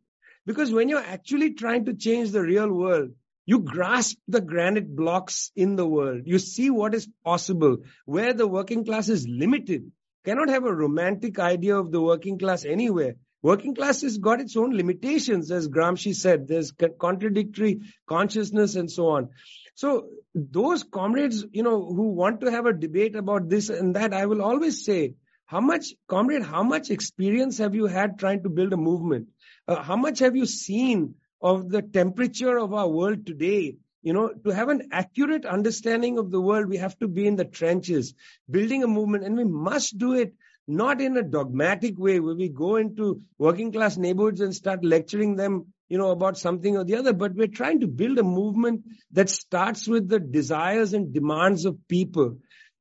[0.47, 3.11] Because when you're actually trying to change the real world,
[3.51, 6.23] you grasp the granite blocks in the world.
[6.25, 9.91] You see what is possible, where the working class is limited.
[10.25, 13.17] Cannot have a romantic idea of the working class anywhere.
[13.43, 16.47] Working class has got its own limitations, as Gramsci said.
[16.47, 19.31] There's contradictory consciousness and so on.
[19.75, 24.15] So those comrades, you know, who want to have a debate about this and that,
[24.15, 25.15] I will always say,
[25.47, 29.31] how much, comrade, how much experience have you had trying to build a movement?
[29.67, 33.77] Uh, how much have you seen of the temperature of our world today.
[34.03, 37.37] You know, to have an accurate understanding of the world, we have to be in
[37.37, 38.15] the trenches,
[38.51, 40.33] building a movement, and we must do it
[40.67, 45.37] not in a dogmatic way where we go into working class neighborhoods and start lecturing
[45.37, 48.83] them, you know, about something or the other, but we're trying to build a movement
[49.11, 52.39] that starts with the desires and demands of people.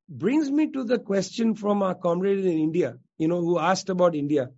[0.08, 4.16] Brings me to the question from our comrade in India, you know, who asked about
[4.16, 4.50] India.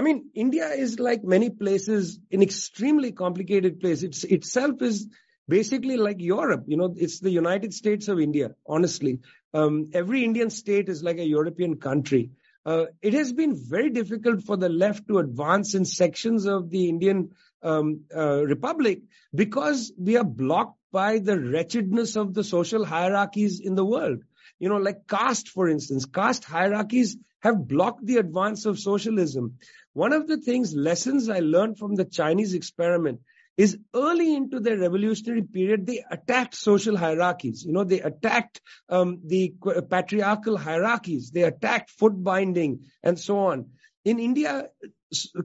[0.00, 4.02] I mean, India is like many places, an extremely complicated place.
[4.02, 5.06] It's itself is
[5.46, 6.64] basically like Europe.
[6.68, 9.18] You know, it's the United States of India, honestly.
[9.52, 12.30] Um, every Indian state is like a European country.
[12.64, 16.88] Uh, it has been very difficult for the left to advance in sections of the
[16.88, 17.32] Indian
[17.62, 19.02] um, uh, Republic
[19.34, 24.22] because we are blocked by the wretchedness of the social hierarchies in the world.
[24.58, 29.58] You know, like caste, for instance, caste hierarchies have blocked the advance of socialism.
[29.92, 33.20] One of the things, lessons I learned from the Chinese experiment
[33.56, 37.64] is early into their revolutionary period, they attacked social hierarchies.
[37.64, 39.52] You know, they attacked um, the
[39.90, 41.30] patriarchal hierarchies.
[41.30, 43.70] They attacked foot binding and so on.
[44.04, 44.68] In India,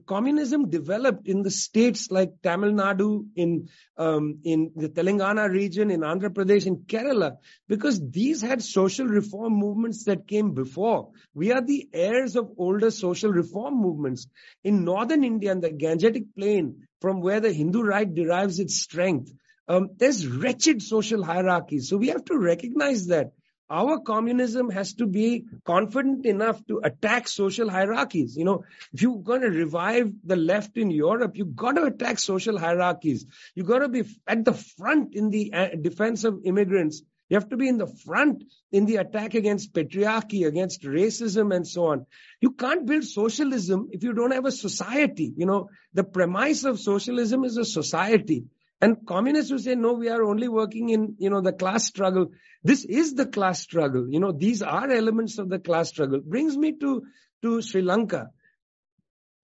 [0.06, 6.00] communism developed in the states like Tamil Nadu, in um, in the Telangana region, in
[6.00, 7.36] Andhra Pradesh, in Kerala,
[7.68, 11.10] because these had social reform movements that came before.
[11.34, 14.26] We are the heirs of older social reform movements.
[14.62, 19.32] In northern India, in the Gangetic Plain, from where the Hindu right derives its strength,
[19.68, 21.88] um, there's wretched social hierarchies.
[21.88, 23.32] So we have to recognize that
[23.68, 28.36] our communism has to be confident enough to attack social hierarchies.
[28.36, 32.18] You know, if you're going to revive the left in Europe, you've got to attack
[32.18, 33.26] social hierarchies.
[33.54, 37.02] You've got to be at the front in the uh, defense of immigrants.
[37.28, 41.66] You have to be in the front in the attack against patriarchy, against racism and
[41.66, 42.06] so on.
[42.40, 45.32] You can't build socialism if you don't have a society.
[45.36, 48.44] You know, the premise of socialism is a society.
[48.80, 52.32] And communists who say, no, we are only working in, you know, the class struggle.
[52.62, 54.06] This is the class struggle.
[54.08, 56.20] You know, these are elements of the class struggle.
[56.20, 57.02] Brings me to,
[57.42, 58.30] to Sri Lanka.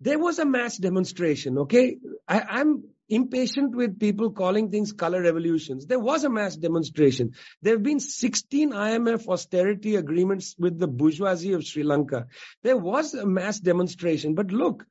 [0.01, 1.97] There was a mass demonstration, okay?
[2.29, 5.87] I, I'm impatient with people calling things color revolutions.
[5.87, 7.33] There was a mass demonstration.
[7.63, 12.27] There have been 16 IMF austerity agreements with the bourgeoisie of Sri Lanka.
[12.63, 14.35] There was a mass demonstration.
[14.35, 14.85] But look,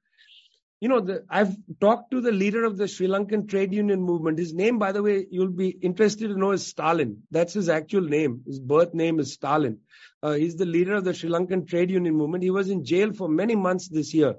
[0.81, 4.39] you know, the, I've talked to the leader of the Sri Lankan trade union movement.
[4.39, 7.21] His name, by the way, you'll be interested to know is Stalin.
[7.29, 8.41] That's his actual name.
[8.47, 9.77] His birth name is Stalin.
[10.23, 12.43] Uh, he's the leader of the Sri Lankan trade union movement.
[12.43, 14.35] He was in jail for many months this year.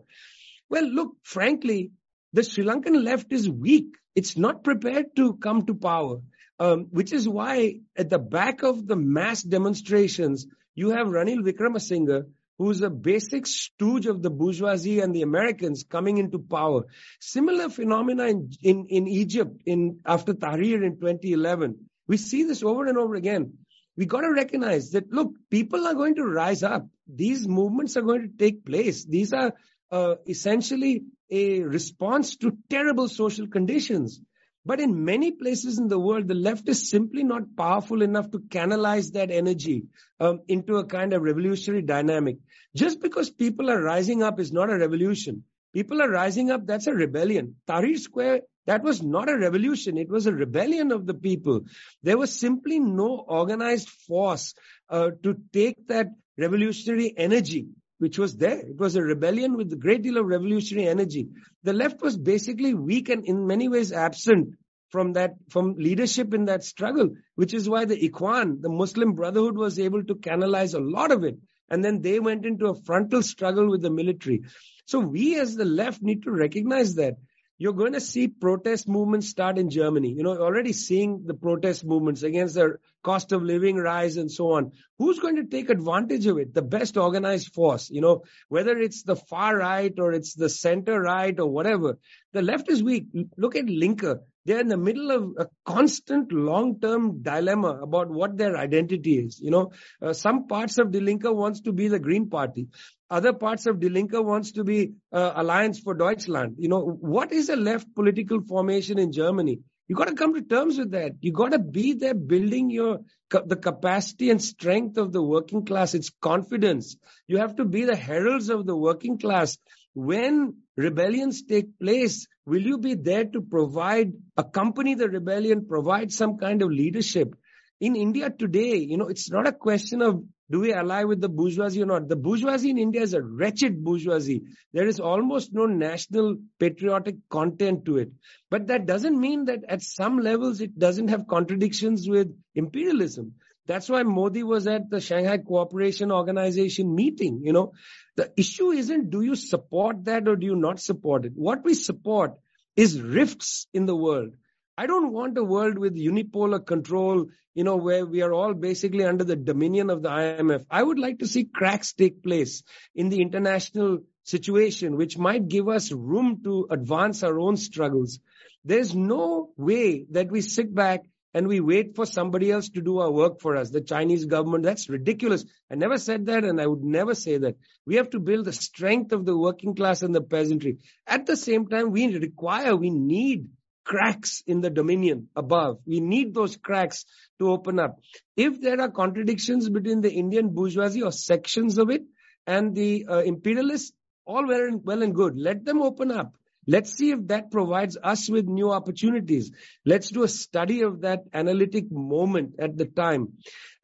[0.68, 1.92] Well, look, frankly,
[2.32, 3.94] the Sri Lankan left is weak.
[4.16, 6.22] It's not prepared to come to power,
[6.58, 12.24] um, which is why at the back of the mass demonstrations, you have Ranil Wickremesinghe,
[12.58, 16.84] who's a basic stooge of the bourgeoisie and the Americans coming into power.
[17.20, 21.88] Similar phenomena in, in, in Egypt in, after Tahrir in 2011.
[22.06, 23.54] We see this over and over again.
[23.96, 26.86] We got to recognize that, look, people are going to rise up.
[27.06, 29.04] These movements are going to take place.
[29.04, 29.52] These are
[29.90, 34.20] uh, essentially a response to terrible social conditions.
[34.64, 38.40] But in many places in the world, the left is simply not powerful enough to
[38.48, 39.84] canalize that energy
[40.20, 42.36] um, into a kind of revolutionary dynamic.
[42.76, 45.44] Just because people are rising up is not a revolution.
[45.74, 47.56] People are rising up, that's a rebellion.
[47.68, 49.96] Tahrir Square, that was not a revolution.
[49.96, 51.62] It was a rebellion of the people.
[52.02, 54.54] There was simply no organized force
[54.88, 56.08] uh, to take that
[56.38, 57.68] revolutionary energy
[58.02, 58.58] which was there.
[58.58, 61.28] It was a rebellion with a great deal of revolutionary energy.
[61.62, 64.56] The left was basically weak and in many ways absent
[64.90, 69.56] from that, from leadership in that struggle, which is why the Ikhwan, the Muslim Brotherhood
[69.56, 71.36] was able to canalize a lot of it.
[71.70, 74.42] And then they went into a frontal struggle with the military.
[74.86, 77.14] So we as the left need to recognize that
[77.62, 80.08] you're going to see protest movements start in Germany.
[80.08, 84.54] You know, already seeing the protest movements against the cost of living rise and so
[84.54, 84.72] on.
[84.98, 86.52] Who's going to take advantage of it?
[86.52, 91.00] The best organized force, you know, whether it's the far right or it's the center
[91.00, 91.98] right or whatever.
[92.32, 93.04] The left is weak.
[93.36, 94.18] Look at Linke.
[94.44, 99.38] They're in the middle of a constant long-term dilemma about what their identity is.
[99.40, 99.72] You know,
[100.04, 102.66] uh, some parts of Die Linke wants to be the Green Party.
[103.12, 106.54] Other parts of Die Linke wants to be uh, Alliance for Deutschland.
[106.58, 109.60] You know, what is a left political formation in Germany?
[109.86, 111.12] You got to come to terms with that.
[111.20, 115.92] You got to be there building your the capacity and strength of the working class.
[115.92, 116.96] It's confidence.
[117.26, 119.58] You have to be the heralds of the working class.
[119.92, 126.38] When rebellions take place, will you be there to provide, accompany the rebellion, provide some
[126.38, 127.34] kind of leadership?
[127.78, 131.30] In India today, you know, it's not a question of do we ally with the
[131.30, 132.08] bourgeoisie or not?
[132.08, 134.42] The bourgeoisie in India is a wretched bourgeoisie.
[134.74, 138.10] There is almost no national patriotic content to it.
[138.50, 143.32] But that doesn't mean that at some levels it doesn't have contradictions with imperialism.
[143.66, 147.40] That's why Modi was at the Shanghai Cooperation Organization meeting.
[147.42, 147.72] You know,
[148.16, 151.32] the issue isn't do you support that or do you not support it?
[151.34, 152.34] What we support
[152.76, 154.32] is rifts in the world.
[154.76, 159.04] I don't want a world with unipolar control, you know, where we are all basically
[159.04, 160.64] under the dominion of the IMF.
[160.70, 162.62] I would like to see cracks take place
[162.94, 168.20] in the international situation, which might give us room to advance our own struggles.
[168.64, 171.02] There's no way that we sit back
[171.34, 174.64] and we wait for somebody else to do our work for us, the Chinese government.
[174.64, 175.44] That's ridiculous.
[175.70, 177.56] I never said that and I would never say that.
[177.86, 180.78] We have to build the strength of the working class and the peasantry.
[181.06, 183.48] At the same time, we require, we need
[183.84, 185.78] cracks in the dominion above.
[185.86, 187.04] We need those cracks
[187.38, 187.98] to open up.
[188.36, 192.02] If there are contradictions between the Indian bourgeoisie or sections of it
[192.46, 193.92] and the uh, imperialists,
[194.24, 195.36] all well and, well and good.
[195.36, 196.34] Let them open up.
[196.66, 199.50] Let's see if that provides us with new opportunities.
[199.84, 203.32] Let's do a study of that analytic moment at the time.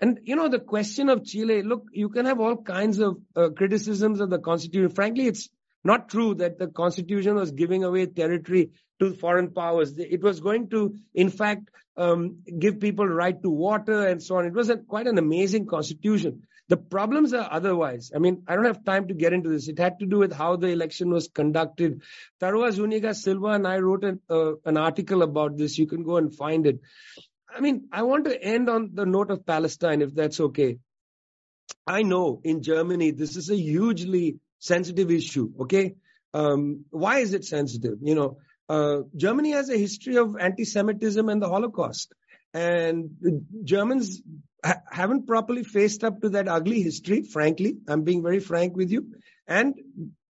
[0.01, 3.49] And, you know, the question of Chile, look, you can have all kinds of uh,
[3.49, 4.91] criticisms of the constitution.
[4.91, 5.49] Frankly, it's
[5.85, 9.97] not true that the constitution was giving away territory to foreign powers.
[9.99, 14.47] It was going to, in fact, um, give people right to water and so on.
[14.47, 16.43] It was a, quite an amazing constitution.
[16.69, 18.13] The problems are otherwise.
[18.15, 19.69] I mean, I don't have time to get into this.
[19.69, 22.03] It had to do with how the election was conducted.
[22.41, 25.79] Taroa Zuniga Silva and I wrote an, uh, an article about this.
[25.79, 26.81] You can go and find it.
[27.49, 30.79] I mean, I want to end on the note of Palestine, if that's okay.
[31.87, 35.51] I know in Germany, this is a hugely sensitive issue.
[35.61, 35.95] Okay.
[36.35, 37.99] Um, why is it sensitive?
[38.03, 42.13] You know, uh, Germany has a history of anti-Semitism and the Holocaust.
[42.53, 43.11] And
[43.65, 44.23] Germans
[44.65, 47.77] ha- haven't properly faced up to that ugly history, frankly.
[47.89, 49.15] I'm being very frank with you.
[49.47, 49.75] And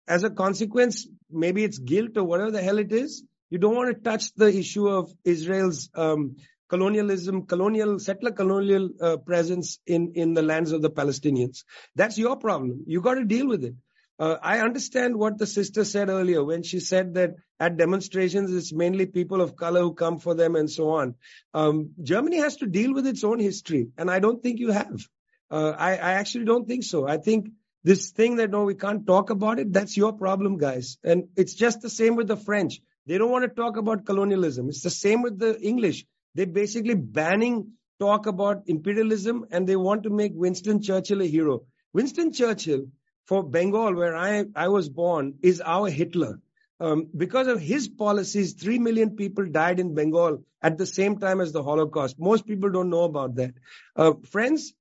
[0.07, 3.25] as a consequence, maybe it's guilt or whatever the hell it is.
[3.51, 6.37] You don't want to touch the issue of Israel's um,
[6.69, 11.65] colonialism, colonial, settler colonial uh, presence in, in the lands of the Palestinians.
[11.97, 12.85] That's your problem.
[12.87, 13.75] You got to deal with it.
[14.19, 18.73] Uh, I understand what the sister said earlier when she said that at demonstrations it's
[18.73, 21.15] mainly people of color who come for them and so on.
[21.55, 25.07] Um, Germany has to deal with its own history, and I don't think you have.
[25.51, 27.07] Uh, I, I actually don't think so.
[27.07, 27.51] I think
[27.85, 30.99] this thing that no, we can't talk about it, that's your problem, guys.
[31.05, 32.81] And it's just the same with the French.
[33.07, 34.69] They don't want to talk about colonialism.
[34.69, 36.05] It's the same with the English.
[36.35, 41.63] They're basically banning talk about imperialism and they want to make Winston Churchill a hero.
[41.93, 42.87] Winston Churchill
[43.29, 46.41] for Bengal, where I, I was born, is our Hitler.
[46.81, 51.43] Um, because of his policies, three million people died in Bengal at the same time
[51.43, 52.19] as the Holocaust.
[52.19, 53.53] Most people don't know about that.
[53.95, 54.73] Uh, friends,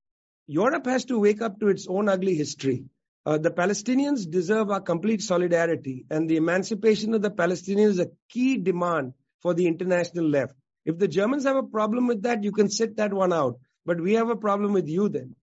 [0.48, 2.86] Europe has to wake up to its own ugly history.
[3.26, 8.12] Uh, the Palestinians deserve our complete solidarity, and the emancipation of the Palestinians is a
[8.30, 10.56] key demand for the international left.
[10.86, 13.60] If the Germans have a problem with that, you can sit that one out.
[13.86, 15.36] But we have a problem with you then.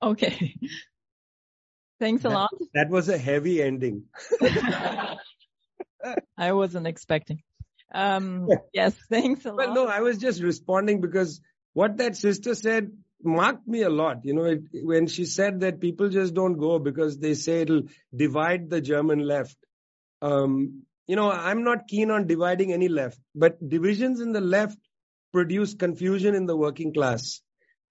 [0.00, 0.54] Okay.
[2.02, 2.50] Thanks a that, lot.
[2.74, 4.06] That was a heavy ending.
[6.36, 7.44] I wasn't expecting.
[7.94, 9.58] Um, yes, thanks a lot.
[9.58, 11.40] Well, no, I was just responding because
[11.74, 12.90] what that sister said
[13.22, 14.24] marked me a lot.
[14.24, 17.82] You know, it, when she said that people just don't go because they say it'll
[18.12, 19.56] divide the German left.
[20.20, 24.78] Um, you know, I'm not keen on dividing any left, but divisions in the left
[25.32, 27.42] produce confusion in the working class.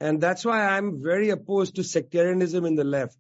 [0.01, 3.15] And that's why I'm very opposed to sectarianism in the left.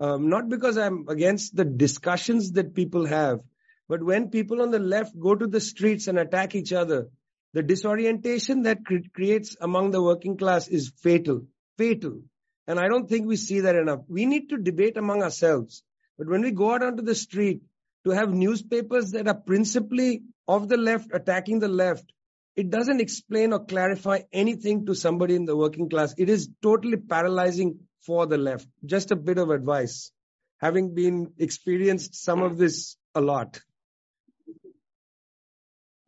[0.00, 3.40] Um, not because I'm against the discussions that people have,
[3.86, 7.08] but when people on the left go to the streets and attack each other,
[7.52, 11.42] the disorientation that cre- creates among the working class is fatal,
[11.76, 12.22] fatal.
[12.66, 14.00] And I don't think we see that enough.
[14.08, 15.82] We need to debate among ourselves.
[16.16, 17.62] But when we go out onto the street
[18.04, 22.10] to have newspapers that are principally of the left attacking the left,
[22.56, 26.14] it doesn't explain or clarify anything to somebody in the working class.
[26.16, 28.66] It is totally paralyzing for the left.
[28.84, 30.12] Just a bit of advice,
[30.58, 33.60] having been experienced some of this a lot.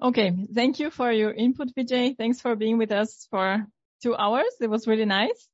[0.02, 0.32] Okay.
[0.52, 2.16] Thank you for your input, Vijay.
[2.16, 3.66] Thanks for being with us for
[4.02, 4.52] two hours.
[4.60, 5.48] It was really nice.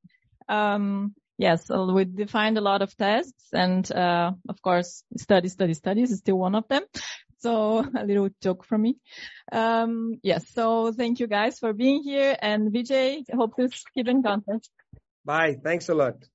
[0.48, 6.12] Um, yes, we defined a lot of tests and, uh, of course, study, study, studies
[6.12, 6.82] is still one of them.
[7.40, 8.96] So a little joke from me.
[9.52, 10.48] Um, yes.
[10.54, 14.70] So thank you guys for being here and Vijay, hope to keep in contact.
[15.28, 15.60] Bye.
[15.62, 16.28] Thanks a lot.